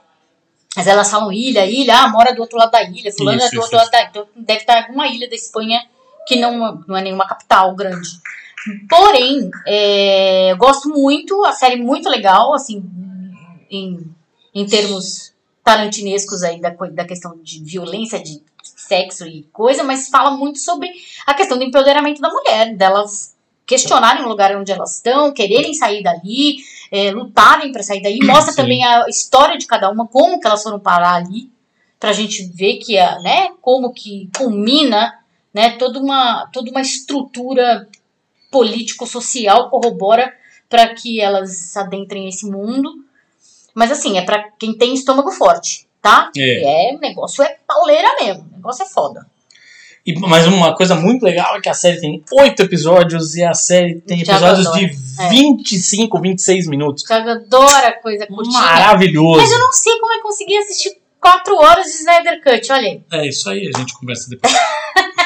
Mas 0.77 0.87
elas 0.87 1.11
falam 1.11 1.33
ilha, 1.33 1.67
ilha, 1.67 1.97
ah, 1.99 2.09
mora 2.09 2.35
do 2.35 2.41
outro 2.41 2.59
lado 2.59 2.71
da 2.71 2.83
ilha, 2.83 3.13
fulano 3.13 3.41
é 3.41 3.45
Isso, 3.45 3.55
do 3.55 3.59
isso, 3.59 3.63
outro 3.63 3.77
lado 3.77 3.91
da 3.91 4.01
ilha. 4.01 4.09
Então 4.11 4.27
deve 4.37 4.61
estar 4.61 4.83
alguma 4.83 5.07
ilha 5.07 5.29
da 5.29 5.35
Espanha 5.35 5.81
que 6.27 6.37
não, 6.37 6.83
não 6.87 6.97
é 6.97 7.03
nenhuma 7.03 7.27
capital 7.27 7.75
grande. 7.75 8.09
Porém, 8.89 9.51
é, 9.67 10.53
eu 10.53 10.57
gosto 10.57 10.89
muito, 10.89 11.45
a 11.45 11.53
série 11.53 11.75
é 11.75 11.85
muito 11.85 12.09
legal, 12.09 12.55
assim, 12.55 12.83
em, 13.71 14.11
em 14.55 14.67
termos 14.67 15.33
tarantinescos 15.63 16.43
aí 16.43 16.61
da, 16.61 16.71
da 16.71 17.05
questão 17.05 17.39
de 17.43 17.63
violência, 17.63 18.23
de 18.23 18.43
sexo 18.63 19.27
e 19.27 19.43
coisa, 19.53 19.83
mas 19.83 20.09
fala 20.09 20.31
muito 20.31 20.59
sobre 20.59 20.91
a 21.27 21.35
questão 21.35 21.59
do 21.59 21.65
empoderamento 21.65 22.21
da 22.21 22.31
mulher, 22.31 22.75
delas 22.75 23.34
questionarem 23.67 24.25
o 24.25 24.29
lugar 24.29 24.57
onde 24.57 24.73
elas 24.73 24.97
estão, 24.97 25.33
quererem 25.33 25.75
sair 25.75 26.03
dali, 26.03 26.57
é, 26.91 27.11
lutarem 27.11 27.73
para 27.73 27.83
sair 27.83 28.03
daí. 28.03 28.19
Mostra 28.23 28.53
Sim. 28.53 28.63
também 28.63 28.85
a 28.85 29.07
história 29.09 29.59
de 29.59 29.67
cada 29.67 29.91
uma, 29.91 30.07
como 30.07 30.39
que 30.39 30.47
elas 30.47 30.63
foram 30.63 30.79
parar 30.79 31.15
ali, 31.15 31.51
pra 31.99 32.13
gente 32.13 32.45
ver 32.53 32.77
que, 32.77 32.99
a, 32.99 33.19
né, 33.21 33.49
como 33.63 33.93
que 33.93 34.29
culmina, 34.37 35.19
né, 35.53 35.71
toda 35.79 35.99
uma, 35.99 36.47
toda 36.53 36.71
uma 36.71 36.83
estrutura 36.83 37.89
político-social 38.51 39.71
corrobora 39.71 40.33
para 40.69 40.95
que 40.95 41.21
elas 41.21 41.77
adentrem 41.77 42.25
nesse 42.25 42.47
mundo. 42.51 42.93
Mas 43.75 43.91
assim, 43.91 44.19
é 44.19 44.23
para 44.23 44.51
quem 44.59 44.77
tem 44.77 44.95
estômago 44.95 45.31
forte, 45.33 45.89
tá? 46.01 46.31
É. 46.37 46.91
É, 46.91 46.95
o 46.95 47.01
negócio 47.01 47.43
é 47.43 47.59
pauleira 47.67 48.09
mesmo, 48.21 48.49
o 48.53 48.57
negócio 48.57 48.85
é 48.85 48.89
foda. 48.89 49.27
E, 50.07 50.19
mas 50.21 50.47
uma 50.47 50.75
coisa 50.77 50.95
muito 50.95 51.23
legal 51.23 51.57
é 51.57 51.61
que 51.61 51.69
a 51.69 51.75
série 51.75 51.99
tem 52.01 52.23
oito 52.33 52.61
episódios 52.63 53.35
e 53.37 53.43
a 53.43 53.55
série 53.55 54.01
tem 54.03 54.21
episódios 54.21 54.71
de 54.73 54.85
É. 55.19 55.29
25, 55.31 56.21
26 56.21 56.67
minutos. 56.69 57.05
Thiago 57.05 57.31
adora 57.31 57.93
coisa 58.03 58.27
curtinha. 58.27 58.61
Maravilhoso. 58.61 59.39
Mas 59.41 59.51
eu 59.51 59.59
não 59.59 59.73
sei 59.73 59.99
como 59.99 60.13
é 60.13 60.21
conseguir 60.21 60.59
assistir 60.59 60.97
quatro 61.21 61.57
horas 61.57 61.85
de 61.87 61.93
Snyder 61.93 62.43
Cut, 62.43 62.71
olha 62.73 62.89
aí. 62.89 63.01
É 63.13 63.27
isso 63.29 63.49
aí, 63.49 63.71
a 63.75 63.79
gente 63.79 63.95
conversa 63.95 64.29
depois. 64.29 64.53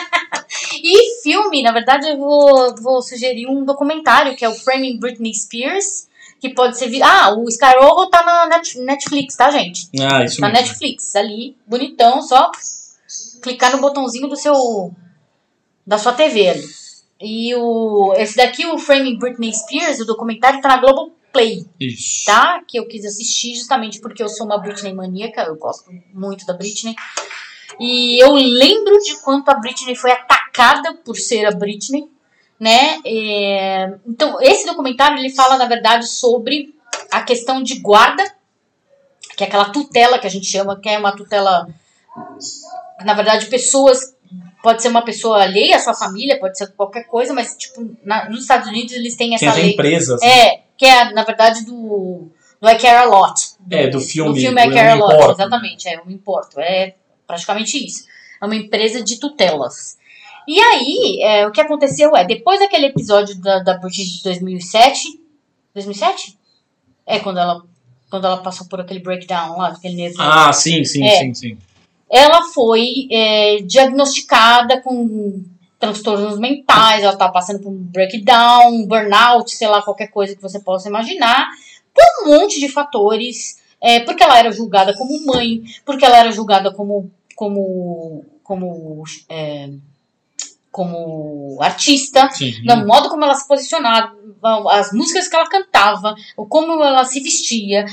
E 0.82 1.22
filme, 1.22 1.62
na 1.62 1.72
verdade, 1.72 2.08
eu 2.08 2.16
vou, 2.16 2.74
vou 2.76 3.02
sugerir 3.02 3.46
um 3.48 3.64
documentário 3.64 4.36
que 4.36 4.44
é 4.44 4.48
o 4.48 4.54
Framing 4.54 4.98
Britney 4.98 5.34
Spears, 5.34 6.06
que 6.40 6.50
pode 6.50 6.78
ser. 6.78 6.88
vi- 6.88 7.02
Ah, 7.02 7.34
o 7.36 7.48
Skyroll 7.48 8.08
tá 8.08 8.22
na 8.22 8.46
Net- 8.46 8.78
Netflix, 8.78 9.36
tá, 9.36 9.50
gente? 9.50 9.88
Ah, 10.00 10.22
isso 10.24 10.40
Na 10.40 10.48
mesmo. 10.48 10.66
Netflix, 10.66 11.16
ali, 11.16 11.56
bonitão, 11.66 12.22
só 12.22 12.50
clicar 13.40 13.72
no 13.72 13.80
botãozinho 13.80 14.28
do 14.28 14.36
seu. 14.36 14.54
da 15.86 15.98
sua 15.98 16.12
TV 16.12 16.48
ali. 16.48 16.64
E 17.20 17.54
o. 17.54 18.14
Esse 18.16 18.36
daqui, 18.36 18.66
o 18.66 18.78
Framing 18.78 19.18
Britney 19.18 19.52
Spears, 19.52 20.00
o 20.00 20.04
documentário 20.04 20.60
tá 20.60 20.68
na 20.68 20.76
Globoplay 20.76 21.66
Isso. 21.80 22.24
tá? 22.26 22.62
Que 22.66 22.78
eu 22.78 22.86
quis 22.86 23.04
assistir 23.04 23.54
justamente 23.54 24.00
porque 24.00 24.22
eu 24.22 24.28
sou 24.28 24.46
uma 24.46 24.58
Britney 24.58 24.94
maníaca, 24.94 25.42
eu 25.42 25.56
gosto 25.56 25.90
muito 26.12 26.46
da 26.46 26.54
Britney. 26.54 26.94
E 27.80 28.22
eu 28.22 28.32
lembro 28.32 28.98
de 28.98 29.16
quanto 29.22 29.48
a 29.48 29.54
Britney 29.54 29.94
foi 29.94 30.10
atacada 30.10 30.94
por 31.04 31.16
ser 31.16 31.44
a 31.46 31.50
Britney, 31.50 32.08
né? 32.58 33.00
É, 33.04 33.98
então, 34.06 34.40
esse 34.40 34.66
documentário 34.66 35.18
ele 35.18 35.30
fala, 35.30 35.56
na 35.56 35.66
verdade, 35.66 36.06
sobre 36.08 36.74
a 37.10 37.22
questão 37.22 37.62
de 37.62 37.78
guarda, 37.78 38.24
que 39.36 39.44
é 39.44 39.46
aquela 39.46 39.70
tutela 39.70 40.18
que 40.18 40.26
a 40.26 40.30
gente 40.30 40.46
chama, 40.46 40.80
que 40.80 40.88
é 40.88 40.98
uma 40.98 41.14
tutela. 41.14 41.68
Na 43.04 43.14
verdade, 43.14 43.46
pessoas. 43.46 44.16
Pode 44.62 44.82
ser 44.82 44.88
uma 44.88 45.02
pessoa 45.02 45.42
alheia 45.42 45.76
à 45.76 45.78
sua 45.78 45.94
família, 45.94 46.38
pode 46.38 46.58
ser 46.58 46.66
qualquer 46.72 47.04
coisa, 47.04 47.32
mas, 47.32 47.56
tipo, 47.56 47.96
na- 48.04 48.28
nos 48.28 48.42
Estados 48.42 48.66
Unidos 48.68 48.92
eles 48.92 49.14
têm 49.16 49.34
essa 49.34 49.52
Tem 49.52 49.62
lei. 49.62 49.72
empresas. 49.72 50.20
É, 50.20 50.60
que 50.76 50.84
é, 50.84 51.12
na 51.12 51.22
verdade, 51.22 51.64
do, 51.64 52.28
do 52.60 52.68
I 52.68 52.76
Care 52.76 52.96
a 52.98 53.04
Lot. 53.04 53.40
É, 53.70 53.86
do 53.86 54.00
filme, 54.00 54.34
Do 54.34 54.40
filme 54.40 54.60
I 54.60 54.66
do 54.68 54.74
Care 54.74 54.88
a 54.88 54.94
Lot, 54.96 55.14
Importo. 55.14 55.32
exatamente. 55.40 55.88
É, 55.88 55.96
eu 55.96 56.04
me 56.04 56.12
importo. 56.12 56.60
É 56.60 56.94
praticamente 57.26 57.78
isso. 57.82 58.04
É 58.42 58.44
uma 58.44 58.56
empresa 58.56 59.02
de 59.02 59.18
tutelas. 59.20 59.96
E 60.46 60.58
aí, 60.60 61.20
é, 61.22 61.46
o 61.46 61.52
que 61.52 61.60
aconteceu 61.60 62.16
é, 62.16 62.24
depois 62.24 62.58
daquele 62.58 62.86
episódio 62.86 63.36
da, 63.40 63.60
da 63.60 63.74
Britney 63.74 64.06
de 64.06 64.22
2007... 64.24 65.20
2007? 65.74 66.36
É, 67.06 67.20
quando 67.20 67.38
ela, 67.38 67.62
quando 68.10 68.26
ela 68.26 68.38
passou 68.38 68.66
por 68.66 68.80
aquele 68.80 69.00
breakdown 69.00 69.56
lá, 69.56 69.68
aquele 69.68 69.94
nervo. 69.94 70.16
Ah, 70.18 70.52
sim, 70.52 70.82
sim, 70.84 71.04
É. 71.04 71.18
sim, 71.20 71.34
sim. 71.34 71.58
Ela 72.10 72.42
foi 72.42 73.06
é, 73.10 73.58
diagnosticada 73.62 74.80
com 74.80 75.44
transtornos 75.78 76.38
mentais, 76.38 77.02
ela 77.02 77.12
estava 77.12 77.32
passando 77.32 77.60
por 77.60 77.70
um 77.70 77.76
breakdown, 77.76 78.72
um 78.72 78.86
burnout, 78.86 79.50
sei 79.54 79.68
lá, 79.68 79.80
qualquer 79.82 80.08
coisa 80.08 80.34
que 80.34 80.42
você 80.42 80.58
possa 80.58 80.88
imaginar, 80.88 81.48
por 81.94 82.26
um 82.26 82.38
monte 82.38 82.58
de 82.58 82.68
fatores, 82.68 83.60
é, 83.80 84.00
porque 84.00 84.22
ela 84.22 84.38
era 84.38 84.50
julgada 84.50 84.94
como 84.96 85.24
mãe, 85.26 85.62
porque 85.84 86.04
ela 86.04 86.18
era 86.18 86.32
julgada 86.32 86.72
como 86.72 87.10
como 87.36 88.24
como 88.42 89.04
é, 89.28 89.70
como 90.72 91.58
artista, 91.60 92.28
sim. 92.30 92.52
no 92.64 92.86
modo 92.86 93.08
como 93.08 93.24
ela 93.24 93.34
se 93.34 93.46
posicionava, 93.46 94.16
as 94.70 94.92
músicas 94.92 95.28
que 95.28 95.36
ela 95.36 95.48
cantava, 95.48 96.14
como 96.48 96.82
ela 96.82 97.04
se 97.04 97.20
vestia, 97.20 97.84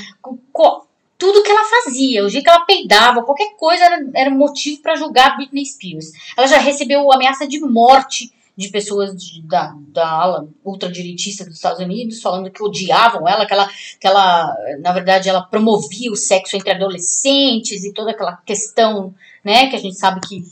tudo 1.18 1.42
que 1.42 1.50
ela 1.50 1.64
fazia, 1.64 2.24
o 2.24 2.28
jeito 2.28 2.44
que 2.44 2.50
ela 2.50 2.64
peidava, 2.64 3.22
qualquer 3.24 3.54
coisa 3.56 3.84
era, 3.84 4.10
era 4.14 4.30
motivo 4.30 4.82
para 4.82 4.96
julgar 4.96 5.36
Britney 5.36 5.64
Spears. 5.64 6.12
Ela 6.36 6.46
já 6.46 6.58
recebeu 6.58 7.10
ameaça 7.12 7.46
de 7.46 7.58
morte 7.60 8.32
de 8.56 8.68
pessoas 8.70 9.14
de- 9.14 9.42
da, 9.42 9.74
da 9.88 10.08
ala 10.08 10.48
ultradireitista 10.64 11.44
dos 11.44 11.56
Estados 11.56 11.78
Unidos, 11.80 12.22
falando 12.22 12.50
que 12.50 12.62
odiavam 12.62 13.28
ela, 13.28 13.44
que 13.44 13.52
ela, 13.52 13.68
que 14.00 14.06
ela, 14.06 14.56
na 14.80 14.92
verdade, 14.92 15.28
ela 15.28 15.42
promovia 15.42 16.10
o 16.10 16.16
sexo 16.16 16.56
entre 16.56 16.70
adolescentes 16.70 17.84
e 17.84 17.92
toda 17.92 18.12
aquela 18.12 18.36
questão, 18.38 19.14
né, 19.44 19.68
que 19.68 19.76
a 19.76 19.78
gente 19.78 19.96
sabe 19.96 20.20
que 20.26 20.42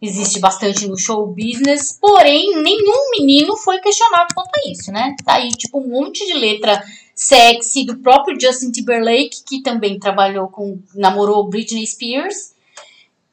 existe 0.00 0.38
bastante 0.38 0.86
no 0.86 0.98
show 0.98 1.26
business, 1.26 1.98
porém 2.00 2.62
nenhum 2.62 3.10
menino 3.18 3.56
foi 3.56 3.78
questionado 3.80 4.34
quanto 4.34 4.50
a 4.54 4.70
isso, 4.70 4.92
né? 4.92 5.14
Tá 5.24 5.34
aí, 5.34 5.48
tipo, 5.48 5.78
um 5.78 5.88
monte 5.88 6.26
de 6.26 6.34
letra 6.34 6.82
sexy 7.14 7.84
do 7.86 7.96
próprio 7.98 8.38
Justin 8.38 8.70
Timberlake, 8.70 9.42
que 9.46 9.62
também 9.62 9.98
trabalhou 9.98 10.48
com, 10.48 10.78
namorou 10.94 11.48
Britney 11.48 11.86
Spears, 11.86 12.54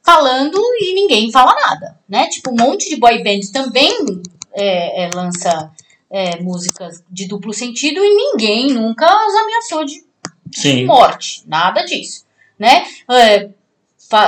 falando 0.02 0.58
e 0.80 0.94
ninguém 0.94 1.30
fala 1.30 1.54
nada, 1.54 1.98
né? 2.08 2.26
Tipo, 2.28 2.50
um 2.50 2.56
monte 2.56 2.88
de 2.88 2.96
boy 2.96 3.22
band 3.22 3.40
também 3.52 4.22
é, 4.52 5.04
é, 5.04 5.10
lança 5.14 5.70
é, 6.10 6.40
músicas 6.40 7.02
de 7.10 7.26
duplo 7.26 7.52
sentido 7.52 8.00
e 8.02 8.16
ninguém 8.16 8.68
nunca 8.68 9.06
os 9.06 9.34
ameaçou 9.34 9.84
de 9.84 10.04
Sim. 10.52 10.86
morte, 10.86 11.42
nada 11.46 11.82
disso, 11.84 12.24
né? 12.58 12.86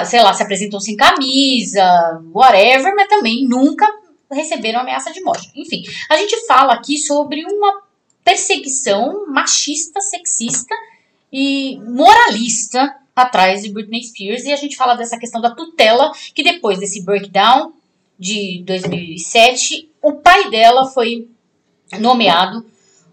Sei 0.07 0.23
lá, 0.23 0.33
se 0.33 0.43
apresentam 0.43 0.81
sem 0.81 0.97
camisa, 0.97 1.85
whatever, 2.33 2.95
mas 2.95 3.09
também 3.09 3.47
nunca 3.47 3.87
receberam 4.31 4.81
ameaça 4.81 5.13
de 5.13 5.21
morte. 5.21 5.51
Enfim, 5.55 5.83
a 6.11 6.17
gente 6.17 6.47
fala 6.47 6.73
aqui 6.75 6.99
sobre 6.99 7.45
uma 7.45 7.83
perseguição 8.25 9.27
machista, 9.29 10.01
sexista 10.01 10.75
e 11.33 11.79
moralista 11.85 12.97
atrás 13.15 13.63
de 13.63 13.71
Britney 13.71 14.03
Spears 14.03 14.45
e 14.45 14.53
a 14.53 14.57
gente 14.57 14.77
fala 14.77 14.95
dessa 14.95 15.19
questão 15.19 15.41
da 15.41 15.51
tutela 15.51 16.11
que 16.35 16.43
depois 16.43 16.79
desse 16.79 17.05
breakdown 17.05 17.73
de 18.19 18.63
2007, 18.67 19.91
o 20.03 20.15
pai 20.15 20.51
dela 20.51 20.87
foi 20.87 21.29
nomeado 22.01 22.65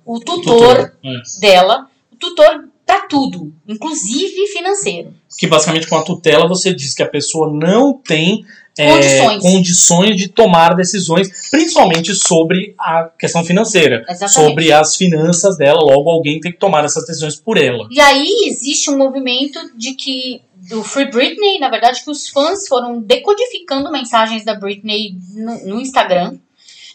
o 0.05 0.19
tutor 0.19 0.93
É. 1.03 1.39
dela, 1.39 1.89
o 2.11 2.15
tutor 2.15 2.67
para 2.93 3.07
tudo, 3.07 3.51
inclusive 3.67 4.47
financeiro. 4.47 5.13
Que 5.37 5.47
basicamente 5.47 5.87
com 5.87 5.97
a 5.97 6.03
tutela 6.03 6.47
você 6.47 6.73
diz 6.73 6.93
que 6.93 7.01
a 7.01 7.09
pessoa 7.09 7.51
não 7.51 7.93
tem 7.93 8.45
é, 8.77 8.91
Condições. 8.91 9.41
condições 9.41 10.17
de 10.17 10.27
tomar 10.27 10.75
decisões, 10.75 11.49
principalmente 11.49 12.13
sobre 12.15 12.73
a 12.77 13.03
questão 13.17 13.43
financeira. 13.43 14.05
Exatamente. 14.07 14.33
Sobre 14.33 14.71
as 14.71 14.95
finanças 14.95 15.57
dela, 15.57 15.79
logo 15.79 16.09
alguém 16.09 16.39
tem 16.39 16.51
que 16.51 16.57
tomar 16.57 16.83
essas 16.83 17.05
decisões 17.05 17.35
por 17.35 17.57
ela. 17.57 17.87
E 17.91 17.99
aí 17.99 18.45
existe 18.47 18.89
um 18.89 18.97
movimento 18.97 19.59
de 19.75 19.93
que 19.93 20.41
do 20.55 20.83
Free 20.83 21.11
Britney, 21.11 21.59
na 21.59 21.69
verdade, 21.69 22.03
que 22.03 22.09
os 22.09 22.29
fãs 22.29 22.67
foram 22.67 23.01
decodificando 23.01 23.91
mensagens 23.91 24.45
da 24.45 24.55
Britney 24.55 25.15
no, 25.35 25.65
no 25.65 25.81
Instagram, 25.81 26.37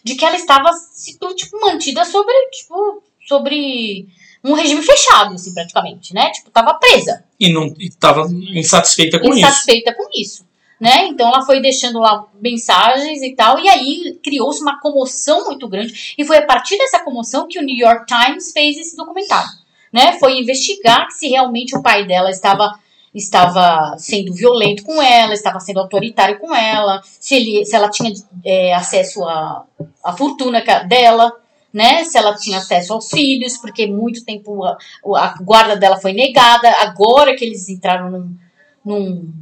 de 0.03 0.15
que 0.15 0.25
ela 0.25 0.35
estava 0.35 0.69
tipo, 1.05 1.33
tipo, 1.35 1.59
mantida 1.61 2.03
sobre 2.03 2.33
tipo 2.51 3.03
sobre 3.27 4.07
um 4.43 4.53
regime 4.53 4.81
fechado, 4.81 5.35
assim, 5.35 5.53
praticamente, 5.53 6.13
né? 6.13 6.31
Tipo, 6.31 6.49
tava 6.49 6.73
presa. 6.75 7.23
E 7.39 7.51
não 7.51 7.73
estava 7.77 8.27
insatisfeita 8.31 9.19
com 9.19 9.29
isso. 9.29 9.39
insatisfeita 9.39 9.93
com 9.93 10.07
isso. 10.15 10.47
Né? 10.79 11.07
Então 11.07 11.27
ela 11.27 11.41
foi 11.45 11.61
deixando 11.61 11.99
lá 11.99 12.25
mensagens 12.39 13.21
e 13.21 13.35
tal, 13.35 13.59
e 13.59 13.67
aí 13.67 14.17
criou-se 14.23 14.61
uma 14.61 14.79
comoção 14.79 15.45
muito 15.45 15.67
grande. 15.67 16.15
E 16.17 16.23
foi 16.23 16.37
a 16.37 16.45
partir 16.45 16.77
dessa 16.77 16.99
comoção 16.99 17.47
que 17.47 17.59
o 17.59 17.61
New 17.61 17.75
York 17.75 18.05
Times 18.05 18.53
fez 18.53 18.77
esse 18.77 18.95
documentário. 18.95 19.49
Né? 19.91 20.17
Foi 20.19 20.39
investigar 20.39 21.11
se 21.11 21.27
realmente 21.27 21.75
o 21.75 21.81
pai 21.81 22.07
dela 22.07 22.29
estava, 22.29 22.79
estava 23.13 23.97
sendo 23.97 24.33
violento 24.33 24.83
com 24.83 25.01
ela, 25.01 25.33
estava 25.33 25.59
sendo 25.59 25.81
autoritário 25.81 26.39
com 26.39 26.55
ela, 26.55 27.01
se, 27.03 27.35
ele, 27.35 27.65
se 27.65 27.75
ela 27.75 27.89
tinha 27.89 28.13
é, 28.45 28.73
acesso 28.73 29.21
à, 29.25 29.65
à 30.01 30.13
fortuna 30.15 30.63
dela. 30.87 31.33
Né, 31.71 32.03
se 32.03 32.17
ela 32.17 32.35
tinha 32.35 32.57
acesso 32.57 32.93
aos 32.93 33.09
filhos, 33.11 33.55
porque 33.57 33.85
muito 33.85 34.25
tempo 34.25 34.65
a, 34.65 34.75
a 35.17 35.35
guarda 35.39 35.77
dela 35.77 35.97
foi 35.97 36.13
negada. 36.13 36.67
Agora 36.81 37.35
que 37.35 37.45
eles 37.45 37.69
entraram 37.69 38.09
num, 38.09 38.35
num, 38.83 39.33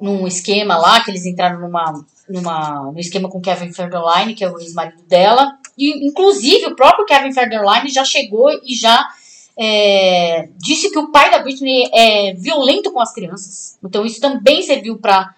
num 0.00 0.26
esquema 0.26 0.76
lá, 0.76 1.00
que 1.00 1.12
eles 1.12 1.24
entraram 1.24 1.60
numa, 1.60 2.04
numa, 2.28 2.90
no 2.90 2.98
esquema 2.98 3.28
com 3.28 3.40
Kevin 3.40 3.72
Federline, 3.72 4.34
que 4.34 4.42
é 4.42 4.50
o 4.50 4.58
ex-marido 4.58 5.02
dela. 5.04 5.56
E, 5.78 6.08
inclusive, 6.08 6.66
o 6.66 6.76
próprio 6.76 7.06
Kevin 7.06 7.32
Federline 7.32 7.88
já 7.88 8.04
chegou 8.04 8.50
e 8.64 8.74
já 8.74 9.08
é, 9.56 10.48
disse 10.56 10.90
que 10.90 10.98
o 10.98 11.10
pai 11.10 11.30
da 11.30 11.38
Britney 11.38 11.88
é 11.92 12.34
violento 12.34 12.90
com 12.90 13.00
as 13.00 13.12
crianças. 13.12 13.78
Então, 13.84 14.04
isso 14.04 14.20
também 14.20 14.62
serviu 14.62 14.98
para 14.98 15.34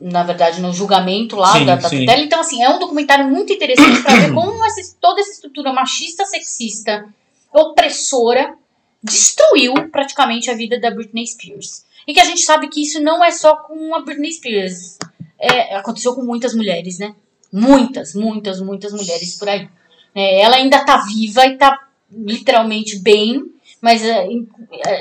na 0.00 0.22
verdade, 0.22 0.60
no 0.60 0.72
julgamento 0.72 1.36
lá 1.36 1.52
Sim, 1.52 1.66
da, 1.66 1.76
da 1.76 1.90
tutela. 1.90 2.20
Então, 2.22 2.40
assim, 2.40 2.62
é 2.62 2.70
um 2.70 2.78
documentário 2.78 3.28
muito 3.28 3.52
interessante 3.52 4.02
para 4.02 4.14
ver 4.20 4.32
como 4.34 4.64
essa, 4.64 4.96
toda 5.00 5.20
essa 5.20 5.32
estrutura 5.32 5.72
machista, 5.72 6.24
sexista, 6.24 7.04
opressora, 7.52 8.54
destruiu 9.02 9.74
praticamente 9.90 10.50
a 10.50 10.54
vida 10.54 10.78
da 10.80 10.90
Britney 10.90 11.26
Spears. 11.26 11.84
E 12.06 12.14
que 12.14 12.20
a 12.20 12.24
gente 12.24 12.40
sabe 12.40 12.68
que 12.68 12.82
isso 12.82 13.00
não 13.02 13.22
é 13.22 13.30
só 13.30 13.56
com 13.56 13.94
a 13.94 14.00
Britney 14.00 14.32
Spears. 14.32 14.98
É, 15.38 15.76
aconteceu 15.76 16.14
com 16.14 16.22
muitas 16.22 16.54
mulheres, 16.54 16.98
né? 16.98 17.14
Muitas, 17.52 18.14
muitas, 18.14 18.60
muitas 18.60 18.92
mulheres 18.92 19.38
por 19.38 19.48
aí. 19.48 19.68
É, 20.14 20.40
ela 20.42 20.56
ainda 20.56 20.84
tá 20.84 20.98
viva 20.98 21.46
e 21.46 21.56
tá 21.56 21.78
literalmente 22.10 22.98
bem, 22.98 23.44
mas 23.80 24.02
é, 24.02 24.26
em- 24.26 24.48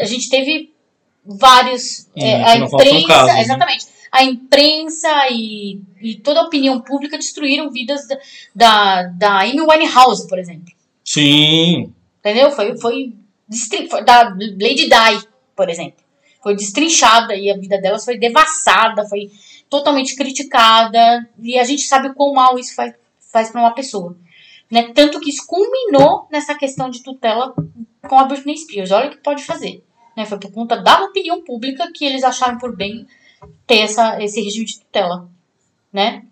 a, 0.01 0.05
gente 0.05 0.29
teve 0.29 0.73
vários. 1.25 2.07
é, 2.15 2.37
Hum, 2.37 2.45
a 2.45 2.55
imprensa. 2.57 3.23
né? 3.25 3.41
exatamente. 3.41 3.85
A 4.11 4.23
imprensa 4.23 5.09
e, 5.29 5.81
e 6.01 6.15
toda 6.15 6.41
a 6.41 6.43
opinião 6.43 6.81
pública 6.81 7.17
destruíram 7.17 7.69
vidas 7.69 8.07
da, 8.07 8.17
da, 8.55 9.03
da 9.03 9.39
Amy 9.41 9.61
Winehouse, 9.61 10.27
por 10.27 10.39
exemplo. 10.39 10.73
Sim. 11.03 11.93
Entendeu? 12.19 12.51
Foi, 12.51 12.77
foi, 12.77 13.13
foi 13.89 14.03
da 14.03 14.29
Lady 14.29 14.89
Di, 14.89 15.27
por 15.55 15.69
exemplo. 15.69 16.03
Foi 16.41 16.55
destrinchada 16.55 17.35
e 17.35 17.51
a 17.51 17.57
vida 17.57 17.79
delas 17.79 18.05
foi 18.05 18.17
devassada, 18.17 19.05
foi 19.05 19.29
totalmente 19.69 20.15
criticada, 20.15 21.27
e 21.41 21.59
a 21.59 21.63
gente 21.63 21.83
sabe 21.83 22.13
quão 22.13 22.33
mal 22.33 22.57
isso 22.57 22.73
faz, 22.73 22.93
faz 23.31 23.51
para 23.51 23.61
uma 23.61 23.73
pessoa. 23.73 24.15
Né? 24.69 24.91
Tanto 24.93 25.19
que 25.19 25.29
isso 25.29 25.45
culminou 25.45 26.27
nessa 26.31 26.55
questão 26.55 26.89
de 26.89 27.03
tutela 27.03 27.53
com 28.07 28.19
a 28.19 28.23
Britney 28.23 28.57
Spears. 28.57 28.91
Olha 28.91 29.07
o 29.07 29.11
que 29.11 29.17
pode 29.17 29.43
fazer. 29.43 29.83
Né? 30.15 30.25
Foi 30.25 30.39
por 30.39 30.51
conta 30.51 30.77
da 30.77 31.03
opinião 31.03 31.41
pública 31.43 31.91
que 31.93 32.05
eles 32.05 32.23
acharam 32.23 32.57
por 32.57 32.75
bem 32.75 33.07
ter 33.65 33.79
essa, 33.79 34.21
esse 34.23 34.41
regime 34.41 34.65
de 34.65 34.79
tutela. 34.79 35.29
Né? 35.91 36.23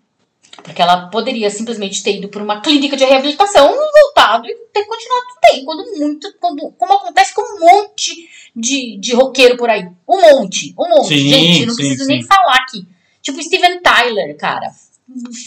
Porque 0.62 0.82
ela 0.82 1.08
poderia 1.08 1.50
simplesmente 1.50 2.02
ter 2.02 2.16
ido 2.16 2.28
por 2.28 2.42
uma 2.42 2.60
clínica 2.60 2.96
de 2.96 3.04
reabilitação, 3.04 3.68
voltado 3.68 4.46
e 4.46 4.54
ter 4.72 4.84
continuado 4.84 5.26
tem. 5.40 5.64
Quando 5.64 5.98
muito. 5.98 6.32
Quando, 6.40 6.72
como 6.72 6.92
acontece 6.94 7.34
com 7.34 7.42
um 7.42 7.60
monte 7.60 8.28
de, 8.54 8.98
de 8.98 9.14
roqueiro 9.14 9.56
por 9.56 9.70
aí. 9.70 9.88
Um 10.06 10.20
monte. 10.20 10.74
Um 10.78 10.88
monte. 10.88 11.08
Sim, 11.08 11.28
Gente, 11.28 11.66
não 11.66 11.74
sim, 11.74 11.82
preciso 11.82 12.04
sim. 12.04 12.08
nem 12.08 12.22
falar 12.22 12.56
aqui. 12.56 12.86
Tipo 13.22 13.42
Steven 13.42 13.80
Tyler, 13.80 14.36
cara. 14.36 14.70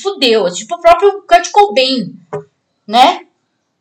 Fudeu. 0.01 0.51
Tipo 0.51 0.75
o 0.75 0.81
próprio 0.81 1.21
Kurt 1.23 1.51
Cobain. 1.51 2.15
Né? 2.87 3.25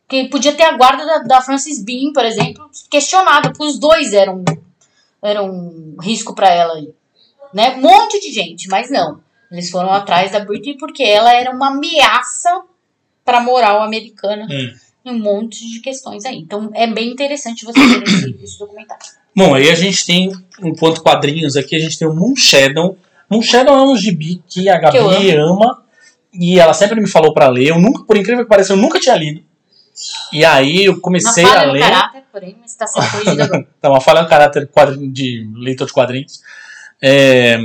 Que 0.07 0.27
podia 0.27 0.53
ter 0.53 0.63
a 0.63 0.77
guarda 0.77 1.05
da, 1.05 1.17
da 1.19 1.41
Francis 1.41 1.81
Bean, 1.81 2.11
por 2.13 2.25
exemplo, 2.25 2.69
questionada, 2.89 3.49
porque 3.49 3.63
os 3.63 3.79
dois 3.79 4.13
eram, 4.13 4.43
eram 5.21 5.49
um 5.49 5.95
risco 6.01 6.35
pra 6.35 6.49
ela 6.49 6.73
aí. 6.73 6.93
Né? 7.53 7.75
Um 7.75 7.81
monte 7.81 8.19
de 8.19 8.31
gente, 8.31 8.67
mas 8.67 8.89
não. 8.89 9.19
Eles 9.51 9.69
foram 9.69 9.91
atrás 9.91 10.31
da 10.31 10.39
Britney 10.39 10.77
porque 10.77 11.03
ela 11.03 11.33
era 11.33 11.51
uma 11.51 11.67
ameaça 11.69 12.61
pra 13.25 13.41
moral 13.41 13.81
americana 13.83 14.47
Hum. 14.49 14.73
em 15.05 15.11
um 15.11 15.19
monte 15.19 15.69
de 15.69 15.79
questões 15.81 16.25
aí. 16.25 16.37
Então 16.37 16.71
é 16.73 16.87
bem 16.87 17.09
interessante 17.11 17.65
você 17.65 17.79
ver 17.79 18.03
esse, 18.03 18.37
esse 18.43 18.59
documentário. 18.59 19.03
Bom, 19.35 19.53
aí 19.53 19.69
a 19.69 19.75
gente 19.75 20.05
tem, 20.05 20.31
enquanto 20.61 21.01
quadrinhos 21.01 21.55
aqui, 21.55 21.75
a 21.75 21.79
gente 21.79 21.97
tem 21.97 22.07
o 22.07 22.13
Moonshadow. 22.13 22.97
Moonshadow 23.29 23.73
é 23.75 23.81
um 23.83 23.95
gibi 23.95 24.41
que 24.47 24.67
a 24.69 24.77
Gabi 24.77 24.97
Que 24.97 25.31
ama 25.35 25.83
e 26.33 26.59
ela 26.59 26.73
sempre 26.73 26.99
me 26.99 27.07
falou 27.07 27.33
pra 27.33 27.47
ler. 27.49 27.69
Eu 27.69 27.79
nunca, 27.79 28.03
por 28.03 28.17
incrível 28.17 28.43
que 28.43 28.49
pareça, 28.49 28.73
eu 28.73 28.77
nunca 28.77 28.99
tinha 28.99 29.15
lido. 29.15 29.41
E 30.31 30.43
aí 30.45 30.85
eu 30.85 30.99
comecei 30.99 31.43
a 31.45 31.63
ler. 31.63 31.79
caráter, 31.81 32.23
porém, 32.31 32.57
mas 32.59 32.71
está 32.71 32.87
sendo 32.87 33.05
corrigida 33.11 33.43
agora. 33.43 33.67
Tá 33.79 33.89
uma 33.89 34.01
falha 34.01 34.21
no 34.21 34.29
caráter 34.29 34.69
de 35.11 35.49
leitor 35.55 35.87
de 35.87 35.93
quadrinhos. 35.93 36.41
É, 37.01 37.57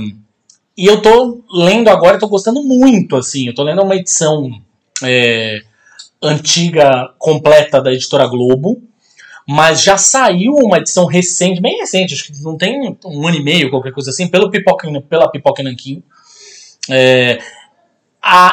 e 0.76 0.86
eu 0.86 1.00
tô 1.00 1.44
lendo 1.52 1.88
agora 1.88 2.18
tô 2.18 2.28
gostando 2.28 2.62
muito, 2.62 3.16
assim. 3.16 3.46
Eu 3.46 3.54
tô 3.54 3.62
lendo 3.62 3.82
uma 3.82 3.96
edição 3.96 4.50
é, 5.02 5.62
antiga, 6.22 7.12
completa 7.18 7.80
da 7.80 7.92
editora 7.92 8.26
Globo. 8.26 8.82
Mas 9.48 9.82
já 9.82 9.96
saiu 9.96 10.54
uma 10.54 10.78
edição 10.78 11.06
recente, 11.06 11.60
bem 11.60 11.78
recente, 11.78 12.14
acho 12.14 12.24
que 12.26 12.42
não 12.42 12.56
tem 12.56 12.98
um 13.04 13.28
ano 13.28 13.36
e 13.36 13.42
meio, 13.42 13.70
qualquer 13.70 13.92
coisa 13.92 14.10
assim, 14.10 14.26
pelo 14.26 14.50
Pipoca, 14.50 14.88
pela 15.02 15.30
Pipoca 15.30 15.62
Nanquim. 15.62 16.02
É, 16.90 17.38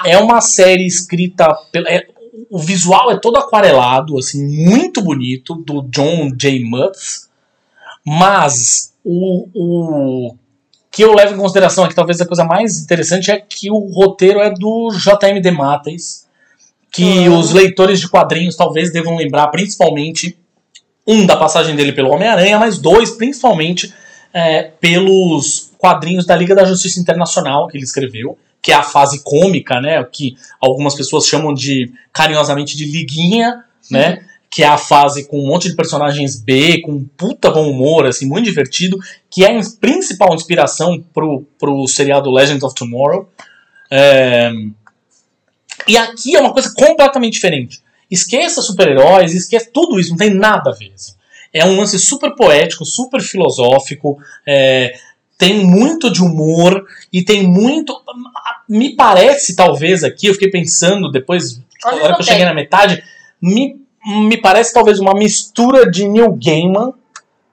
é 0.05 0.17
uma 0.19 0.39
série 0.39 0.85
escrita. 0.85 1.51
pela- 1.71 1.89
é- 1.89 2.07
o 2.49 2.59
visual 2.59 3.11
é 3.11 3.17
todo 3.17 3.37
aquarelado, 3.37 4.17
assim, 4.19 4.45
muito 4.45 5.01
bonito, 5.01 5.55
do 5.55 5.81
John 5.83 6.31
J. 6.35 6.63
Mutz. 6.63 7.29
Mas 8.05 8.93
o, 9.03 9.47
o 9.53 10.35
que 10.93 11.03
eu 11.03 11.11
levo 11.15 11.33
em 11.33 11.37
consideração 11.37 11.83
aqui, 11.83 11.95
talvez 11.95 12.21
a 12.21 12.25
coisa 12.25 12.45
mais 12.45 12.77
interessante, 12.77 13.31
é 13.31 13.39
que 13.39 13.71
o 13.71 13.79
roteiro 13.91 14.39
é 14.39 14.51
do 14.51 14.91
J.M. 14.91 15.41
De 15.41 15.51
que 16.91 17.25
Ah. 17.25 17.31
os 17.31 17.51
leitores 17.51 17.99
de 17.99 18.07
quadrinhos 18.07 18.55
talvez 18.55 18.93
devam 18.93 19.15
lembrar, 19.15 19.47
principalmente, 19.47 20.37
um 21.07 21.25
da 21.25 21.35
passagem 21.35 21.75
dele 21.75 21.93
pelo 21.93 22.11
Homem-Aranha, 22.11 22.59
mas 22.59 22.77
dois, 22.77 23.09
principalmente, 23.09 23.91
é, 24.31 24.69
pelos 24.79 25.71
quadrinhos 25.79 26.27
da 26.27 26.35
Liga 26.35 26.53
da 26.53 26.63
Justiça 26.63 26.99
Internacional 26.99 27.67
que 27.67 27.75
ele 27.75 27.83
escreveu, 27.83 28.37
que 28.61 28.71
é 28.71 28.75
a 28.75 28.83
fase 28.83 29.23
cômica, 29.23 29.81
né, 29.81 30.01
que 30.03 30.37
algumas 30.61 30.93
pessoas 30.93 31.25
chamam 31.25 31.55
de 31.55 31.91
carinhosamente 32.13 32.77
de 32.77 32.85
liguinha, 32.85 33.63
né, 33.89 34.23
que 34.53 34.61
é 34.61 34.67
a 34.67 34.77
fase 34.77 35.27
com 35.27 35.39
um 35.39 35.47
monte 35.47 35.67
de 35.67 35.75
personagens 35.75 36.39
B, 36.39 36.79
com 36.81 36.91
um 36.91 37.09
puta 37.17 37.49
bom 37.49 37.71
humor, 37.71 38.05
assim, 38.05 38.27
muito 38.27 38.45
divertido, 38.45 38.99
que 39.27 39.43
é 39.43 39.57
a 39.57 39.61
principal 39.81 40.35
inspiração 40.35 41.03
pro, 41.11 41.43
pro 41.57 41.87
seriado 41.87 42.29
Legends 42.29 42.61
of 42.61 42.75
Tomorrow. 42.75 43.27
É, 43.89 44.51
E 45.87 45.97
aqui 45.97 46.35
é 46.35 46.39
uma 46.39 46.53
coisa 46.53 46.71
completamente 46.71 47.33
diferente. 47.33 47.81
Esqueça 48.11 48.61
super-heróis, 48.61 49.33
esqueça 49.33 49.71
tudo 49.73 49.99
isso, 49.99 50.11
não 50.11 50.17
tem 50.17 50.31
nada 50.31 50.69
a 50.69 50.73
ver. 50.73 50.91
assim. 50.93 51.13
É 51.51 51.65
um 51.65 51.75
lance 51.75 51.97
super 51.97 52.35
poético, 52.35 52.85
super 52.85 53.21
filosófico, 53.21 54.19
é, 54.45 54.93
tem 55.35 55.65
muito 55.65 56.11
de 56.11 56.21
humor 56.21 56.85
e 57.11 57.23
tem 57.23 57.41
muito. 57.41 57.99
Me 58.69 58.95
parece, 58.95 59.55
talvez, 59.55 60.03
aqui, 60.03 60.27
eu 60.27 60.33
fiquei 60.33 60.51
pensando 60.51 61.11
depois, 61.11 61.53
o 61.53 62.15
que 62.15 62.21
eu 62.21 62.23
cheguei 62.23 62.45
na 62.45 62.53
metade, 62.53 63.03
me, 63.41 63.82
me 64.05 64.37
parece 64.37 64.73
talvez 64.73 64.99
uma 64.99 65.13
mistura 65.13 65.89
de 65.89 66.07
Neil 66.07 66.37
Gaiman, 66.43 66.93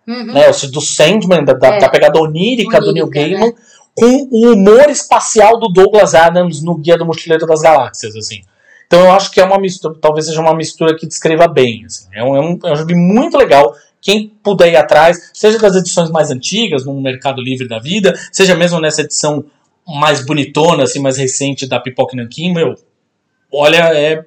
Uhum. 0.06 0.26
né, 0.32 0.50
do 0.72 0.80
Sandman, 0.80 1.44
da, 1.44 1.52
É. 1.52 1.78
da 1.78 1.88
pegada 1.88 2.18
onírica, 2.18 2.80
do 2.80 2.92
Neil 2.92 3.06
Onírica, 3.06 3.28
né? 3.28 3.38
Gaiman, 3.38 3.54
com 3.94 4.28
o 4.30 4.52
humor 4.52 4.88
espacial 4.88 5.58
do 5.58 5.68
Douglas 5.68 6.14
Adams 6.14 6.62
no 6.62 6.74
Guia 6.76 6.96
do 6.96 7.06
Mochileiro 7.06 7.46
das 7.46 7.60
Galáxias, 7.60 8.16
assim. 8.16 8.42
Então 8.86 9.00
eu 9.00 9.12
acho 9.12 9.30
que 9.30 9.40
é 9.40 9.44
uma 9.44 9.58
mistura, 9.58 9.94
talvez 10.00 10.26
seja 10.26 10.40
uma 10.40 10.54
mistura 10.54 10.96
que 10.96 11.06
descreva 11.06 11.46
bem. 11.46 11.84
assim. 11.86 12.06
É, 12.12 12.24
um, 12.24 12.34
é, 12.36 12.40
um, 12.40 12.58
é 12.64 12.72
um 12.72 12.76
gibi 12.76 12.94
muito 12.94 13.36
legal. 13.36 13.72
Quem 14.00 14.32
puder 14.42 14.72
ir 14.72 14.76
atrás, 14.76 15.30
seja 15.34 15.58
das 15.58 15.76
edições 15.76 16.10
mais 16.10 16.30
antigas, 16.30 16.84
no 16.84 17.00
Mercado 17.00 17.40
Livre 17.40 17.68
da 17.68 17.78
Vida, 17.78 18.18
seja 18.32 18.54
mesmo 18.56 18.80
nessa 18.80 19.02
edição 19.02 19.44
mais 19.86 20.24
bonitona, 20.24 20.84
assim, 20.84 20.98
mais 20.98 21.16
recente 21.16 21.68
da 21.68 21.78
Pipoca 21.78 22.16
Nankin, 22.16 22.52
meu, 22.52 22.74
olha, 23.52 23.94
é. 23.94 24.24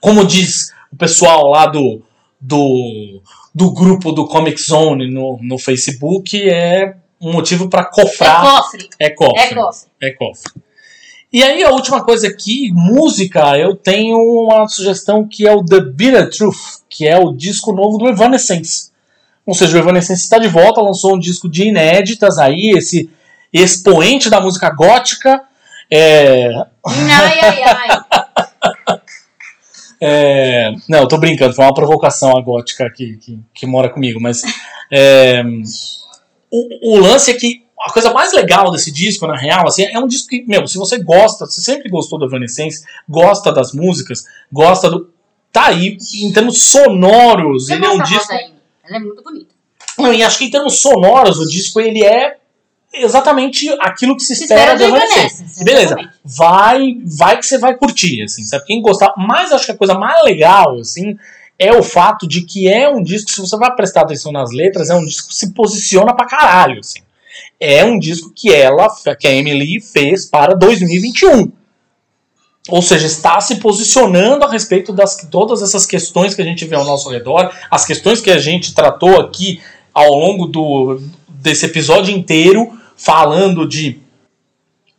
Como 0.00 0.24
diz 0.24 0.72
o 0.92 0.96
pessoal 0.96 1.48
lá 1.48 1.66
do, 1.66 2.02
do, 2.40 3.20
do 3.54 3.72
grupo 3.72 4.12
do 4.12 4.26
Comic 4.26 4.60
Zone 4.60 5.10
no, 5.10 5.38
no 5.42 5.58
Facebook, 5.58 6.40
é 6.48 6.94
um 7.20 7.32
motivo 7.32 7.68
para 7.68 7.80
É 7.82 7.84
cofrar. 7.84 8.42
cofre. 8.62 8.88
É 8.98 9.10
cofre. 9.10 9.40
É 9.40 9.54
cofre. 9.54 9.88
É 10.02 10.10
cofre. 10.12 10.52
E 11.30 11.42
aí, 11.42 11.62
a 11.62 11.70
última 11.70 12.02
coisa 12.02 12.26
aqui, 12.26 12.70
música, 12.72 13.58
eu 13.58 13.76
tenho 13.76 14.16
uma 14.18 14.66
sugestão 14.66 15.28
que 15.28 15.46
é 15.46 15.52
o 15.52 15.62
The 15.62 15.80
Bitter 15.80 16.30
Truth, 16.30 16.56
que 16.88 17.06
é 17.06 17.18
o 17.18 17.32
disco 17.32 17.70
novo 17.72 17.98
do 17.98 18.08
Evanescence. 18.08 18.90
Ou 19.44 19.54
seja, 19.54 19.76
o 19.76 19.80
Evanescence 19.80 20.22
está 20.22 20.38
de 20.38 20.48
volta, 20.48 20.80
lançou 20.80 21.14
um 21.14 21.18
disco 21.18 21.48
de 21.48 21.64
inéditas 21.68 22.38
aí, 22.38 22.70
esse 22.76 23.10
expoente 23.52 24.30
da 24.30 24.40
música 24.40 24.70
gótica. 24.70 25.42
É, 25.90 26.50
Ai, 26.86 27.40
ai, 27.42 27.62
ai. 27.62 28.00
é, 30.00 30.72
não, 30.88 31.00
eu 31.00 31.08
tô 31.08 31.18
brincando, 31.18 31.54
foi 31.54 31.64
uma 31.64 31.74
provocação 31.74 32.36
a 32.36 32.40
gótica 32.40 32.90
que, 32.90 33.16
que, 33.16 33.38
que 33.52 33.66
mora 33.66 33.88
comigo, 33.88 34.20
mas 34.20 34.42
é, 34.92 35.42
o, 36.50 36.96
o 36.96 37.00
lance 37.00 37.30
é 37.30 37.34
que 37.34 37.66
a 37.80 37.92
coisa 37.92 38.12
mais 38.12 38.32
legal 38.32 38.70
desse 38.70 38.90
disco, 38.90 39.26
na 39.26 39.36
real, 39.36 39.66
assim, 39.66 39.84
é 39.84 39.98
um 39.98 40.06
disco 40.06 40.28
que, 40.28 40.44
meu, 40.46 40.66
se 40.66 40.76
você 40.76 40.98
gosta, 41.02 41.46
se 41.46 41.62
sempre 41.62 41.88
gostou 41.88 42.18
do 42.18 42.26
Evanescence, 42.26 42.84
gosta 43.08 43.52
das 43.52 43.72
músicas, 43.72 44.24
gosta 44.50 44.90
do. 44.90 45.10
Tá 45.52 45.66
aí, 45.68 45.96
em 46.16 46.32
termos 46.32 46.62
sonoros, 46.62 47.66
Você 47.66 47.74
ele 47.74 47.86
é 47.86 47.90
um 47.90 48.02
disco. 48.02 48.32
Ela 48.32 48.96
é 48.96 48.98
muito 48.98 49.22
bonita. 49.22 49.54
Não, 49.96 50.12
e 50.12 50.22
acho 50.22 50.38
que 50.38 50.44
em 50.44 50.50
termos 50.50 50.80
sonoros, 50.80 51.38
o 51.38 51.48
disco 51.48 51.80
ele 51.80 52.04
é 52.04 52.36
exatamente 52.92 53.68
aquilo 53.80 54.16
que 54.16 54.22
se 54.22 54.34
Se 54.34 54.44
espera 54.44 54.74
espera 54.74 54.78
de 54.78 54.84
Evanescence. 54.84 55.34
Evanescence, 55.34 55.64
Beleza, 55.64 55.84
exatamente. 55.86 56.14
vai, 56.24 56.96
vai 57.04 57.36
que 57.38 57.46
você 57.46 57.58
vai 57.58 57.76
curtir, 57.76 58.22
assim, 58.22 58.42
sabe? 58.44 58.64
Quem 58.64 58.82
gostar, 58.82 59.14
mas 59.16 59.52
acho 59.52 59.66
que 59.66 59.72
a 59.72 59.76
coisa 59.76 59.94
mais 59.94 60.22
legal, 60.24 60.78
assim, 60.78 61.16
é 61.58 61.72
o 61.72 61.82
fato 61.82 62.26
de 62.26 62.42
que 62.42 62.68
é 62.68 62.88
um 62.88 63.02
disco, 63.02 63.30
se 63.30 63.40
você 63.40 63.56
vai 63.56 63.74
prestar 63.74 64.02
atenção 64.02 64.30
nas 64.30 64.50
letras, 64.52 64.90
é 64.90 64.94
um 64.94 65.04
disco 65.04 65.28
que 65.28 65.34
se 65.34 65.52
posiciona 65.52 66.14
pra 66.14 66.26
caralho, 66.26 66.80
assim. 66.80 67.00
É 67.60 67.84
um 67.84 67.98
disco 67.98 68.32
que 68.34 68.52
ela, 68.52 68.88
que 69.18 69.26
a 69.26 69.32
Emily 69.32 69.80
fez 69.80 70.24
para 70.24 70.54
2021. 70.54 71.50
Ou 72.68 72.82
seja, 72.82 73.06
está 73.06 73.40
se 73.40 73.56
posicionando 73.56 74.44
a 74.44 74.50
respeito 74.50 74.92
das 74.92 75.16
todas 75.30 75.62
essas 75.62 75.86
questões 75.86 76.34
que 76.34 76.42
a 76.42 76.44
gente 76.44 76.64
vê 76.64 76.76
ao 76.76 76.84
nosso 76.84 77.08
redor, 77.08 77.50
as 77.70 77.84
questões 77.84 78.20
que 78.20 78.30
a 78.30 78.38
gente 78.38 78.74
tratou 78.74 79.20
aqui 79.20 79.60
ao 79.92 80.10
longo 80.10 80.46
do, 80.46 81.00
desse 81.28 81.66
episódio 81.66 82.14
inteiro, 82.14 82.77
falando 82.98 83.66
de 83.66 84.00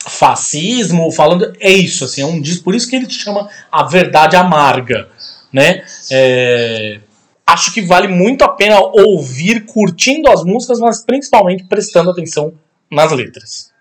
fascismo, 0.07 1.11
falando. 1.11 1.53
É 1.59 1.71
isso, 1.71 2.05
assim, 2.05 2.21
é 2.21 2.25
um 2.25 2.41
disco, 2.41 2.63
por 2.63 2.73
isso 2.73 2.89
que 2.89 2.95
ele 2.95 3.05
te 3.05 3.19
chama 3.19 3.47
A 3.71 3.83
Verdade 3.83 4.35
Amarga. 4.35 5.09
Né? 5.51 5.83
É, 6.09 6.99
acho 7.45 7.73
que 7.73 7.81
vale 7.81 8.07
muito 8.07 8.43
a 8.43 8.49
pena 8.49 8.79
ouvir 8.79 9.65
curtindo 9.65 10.29
as 10.29 10.43
músicas, 10.43 10.79
mas 10.79 11.03
principalmente 11.03 11.65
prestando 11.65 12.09
atenção 12.09 12.53
nas 12.89 13.11
letras. 13.11 13.71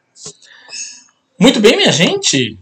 Muito 1.39 1.61
bem, 1.61 1.77
minha 1.77 1.93
gente. 1.93 2.59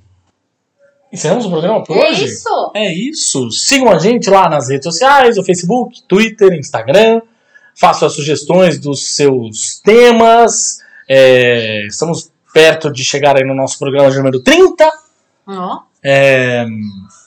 Encerramos 1.11 1.47
o 1.47 1.51
programa 1.51 1.83
por 1.83 1.97
É 1.97 2.11
hoje? 2.11 2.25
isso. 2.27 2.73
É 2.75 2.93
isso. 2.93 3.51
Sigam 3.51 3.91
a 3.91 3.99
gente 3.99 4.29
lá 4.29 4.51
nas 4.51 4.69
redes 4.69 4.85
sociais, 4.85 5.37
no 5.37 5.45
Facebook, 5.45 6.03
Twitter, 6.03 6.53
Instagram. 6.53 7.23
Façam 7.75 8.09
as 8.09 8.15
sugestões 8.15 8.79
dos 8.79 9.15
seus 9.15 9.81
temas. 9.83 10.81
É, 11.09 11.87
estamos 11.87 12.31
perto 12.53 12.91
de 12.93 13.05
chegar 13.05 13.37
aí 13.37 13.45
no 13.45 13.55
nosso 13.55 13.79
programa 13.79 14.11
de 14.11 14.17
número 14.17 14.41
30. 14.41 14.91
Ó, 15.47 15.81
É, 16.03 16.65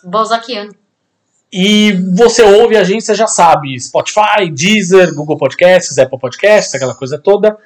Balzaciano. 0.04 0.74
e 1.52 1.94
você 2.16 2.42
ouve 2.42 2.76
a 2.78 2.84
gente, 2.84 3.04
você 3.04 3.16
já 3.16 3.28
sabe, 3.28 3.80
Spotify, 3.80 4.50
Deezer, 4.52 5.14
Google 5.14 5.38
Podcasts, 5.38 5.98
Apple 5.98 6.20
Podcasts, 6.20 6.74
aquela 6.76 6.96
coisa 6.96 7.18
toda. 7.18 7.58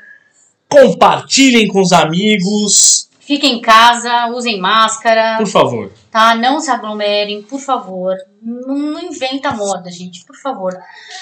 Compartilhem 0.69 1.67
com 1.67 1.81
os 1.81 1.91
amigos, 1.91 3.09
Fiquem 3.25 3.55
em 3.55 3.61
casa, 3.61 4.27
usem 4.27 4.59
máscara, 4.59 5.37
por 5.37 5.47
favor. 5.47 5.91
tá? 6.11 6.35
Não 6.35 6.59
se 6.59 6.69
aglomerem, 6.69 7.41
por 7.41 7.59
favor. 7.59 8.15
Não, 8.41 8.77
não 8.77 9.01
inventa 9.01 9.51
moda, 9.51 9.89
gente, 9.89 10.25
por 10.25 10.35
favor. 10.35 10.77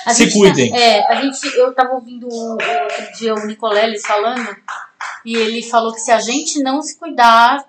A 0.06 0.12
Se 0.14 0.24
gente 0.24 0.34
tá- 0.34 0.40
cuidem. 0.40 0.76
é, 0.76 1.06
a 1.12 1.22
gente, 1.22 1.46
eu 1.56 1.74
tava 1.76 1.94
ouvindo 1.94 2.28
o- 2.28 2.52
outro 2.54 3.12
dia 3.18 3.36
o 3.36 3.46
Nicoleles 3.46 4.02
falando, 4.06 4.56
e 5.24 5.36
ele 5.36 5.62
falou 5.62 5.94
que 5.94 6.00
se 6.00 6.12
a 6.12 6.20
gente 6.20 6.60
não 6.64 6.82
se 6.82 6.98
cuidar, 6.98 7.64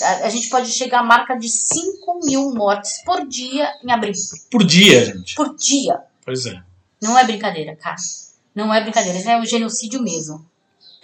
a, 0.00 0.26
a 0.26 0.28
gente 0.28 0.48
pode 0.48 0.70
chegar 0.70 1.00
à 1.00 1.02
marca 1.02 1.34
de 1.36 1.48
5 1.48 2.20
mil 2.24 2.52
mortes 2.54 3.02
por 3.04 3.26
dia 3.26 3.68
em 3.84 3.90
abril. 3.90 4.12
Por 4.48 4.62
dia, 4.64 5.04
gente. 5.06 5.34
Por 5.34 5.56
dia. 5.56 5.98
Pois 6.24 6.46
é. 6.46 6.62
Não 7.02 7.18
é 7.18 7.24
brincadeira, 7.24 7.74
cara. 7.74 7.96
Não 8.54 8.72
é 8.72 8.80
brincadeira, 8.80 9.18
é 9.18 9.36
um 9.38 9.44
genocídio 9.44 10.00
mesmo. 10.00 10.46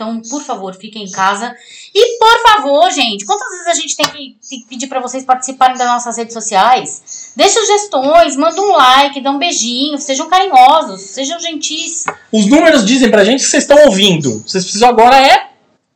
Então, 0.02 0.20
por 0.28 0.42
favor, 0.42 0.74
fiquem 0.74 1.04
em 1.04 1.10
casa. 1.10 1.54
E, 1.94 2.18
por 2.18 2.42
favor, 2.42 2.90
gente, 2.90 3.24
quantas 3.24 3.48
vezes 3.50 3.66
a 3.68 3.74
gente 3.74 3.96
tem 3.96 4.06
que, 4.06 4.36
tem 4.48 4.60
que 4.60 4.66
pedir 4.66 4.86
pra 4.88 5.00
vocês 5.00 5.24
participarem 5.24 5.76
das 5.76 5.86
nossas 5.86 6.16
redes 6.16 6.34
sociais? 6.34 7.32
Deixa 7.36 7.60
sugestões, 7.60 8.36
manda 8.36 8.60
um 8.60 8.72
like, 8.72 9.20
dá 9.20 9.30
um 9.30 9.38
beijinho, 9.38 9.98
sejam 9.98 10.28
carinhosos, 10.28 11.00
sejam 11.02 11.38
gentis. 11.38 12.04
Os 12.32 12.46
números 12.46 12.84
dizem 12.84 13.10
pra 13.10 13.24
gente 13.24 13.44
que 13.44 13.48
vocês 13.48 13.62
estão 13.62 13.84
ouvindo. 13.86 14.42
Vocês 14.44 14.64
precisam 14.64 14.88
agora 14.88 15.16
é 15.16 15.51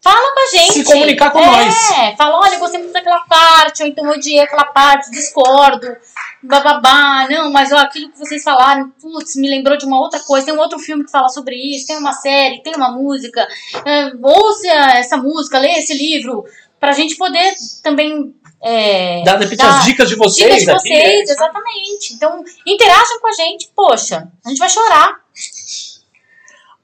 Fala 0.06 0.34
com 0.34 0.40
a 0.40 0.46
gente. 0.46 0.72
Se 0.72 0.84
comunicar 0.84 1.30
com 1.32 1.40
é, 1.40 1.46
nós. 1.46 1.90
É, 1.90 2.14
fala, 2.14 2.38
olha, 2.38 2.54
eu 2.54 2.60
gostei 2.60 2.78
muito 2.78 2.92
daquela 2.92 3.22
parte, 3.22 3.82
ou 3.82 3.88
então 3.88 4.08
odiei 4.08 4.38
aquela 4.38 4.66
parte, 4.66 5.10
discordo, 5.10 5.96
bababá, 6.40 7.26
não, 7.28 7.50
mas 7.50 7.72
ó, 7.72 7.78
aquilo 7.78 8.12
que 8.12 8.18
vocês 8.18 8.44
falaram, 8.44 8.88
putz, 9.00 9.34
me 9.34 9.50
lembrou 9.50 9.76
de 9.76 9.84
uma 9.84 9.98
outra 9.98 10.20
coisa, 10.20 10.46
tem 10.46 10.54
um 10.54 10.60
outro 10.60 10.78
filme 10.78 11.04
que 11.04 11.10
fala 11.10 11.28
sobre 11.28 11.56
isso, 11.56 11.88
tem 11.88 11.96
uma 11.96 12.12
série, 12.12 12.62
tem 12.62 12.76
uma 12.76 12.92
música, 12.92 13.48
é, 13.84 14.12
ouça 14.22 14.68
essa 14.94 15.16
música, 15.16 15.58
lê 15.58 15.72
esse 15.72 15.94
livro, 15.94 16.44
pra 16.78 16.92
gente 16.92 17.16
poder 17.16 17.54
também 17.82 18.32
é, 18.62 19.24
dar 19.24 19.38
de 19.38 19.42
repente 19.42 19.58
dar 19.58 19.78
as 19.78 19.84
dicas 19.86 20.08
de 20.08 20.14
vocês 20.14 20.60
dicas 20.60 20.64
de 20.64 20.70
aqui. 20.70 20.88
vocês, 20.88 21.28
né? 21.28 21.34
exatamente. 21.34 22.14
Então, 22.14 22.44
interajam 22.64 23.20
com 23.20 23.26
a 23.26 23.32
gente, 23.32 23.72
poxa, 23.74 24.28
a 24.44 24.48
gente 24.50 24.58
vai 24.58 24.68
chorar. 24.68 25.16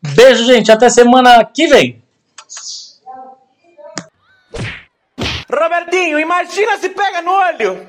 Beijo, 0.03 0.45
gente. 0.45 0.73
Até 0.73 0.91
semana 0.91 1.45
que 1.45 1.69
vem. 1.69 2.02
Robertinho, 5.63 6.19
imagina 6.19 6.77
se 6.79 6.89
pega 6.89 7.23
no 7.23 7.33
olho! 7.33 7.87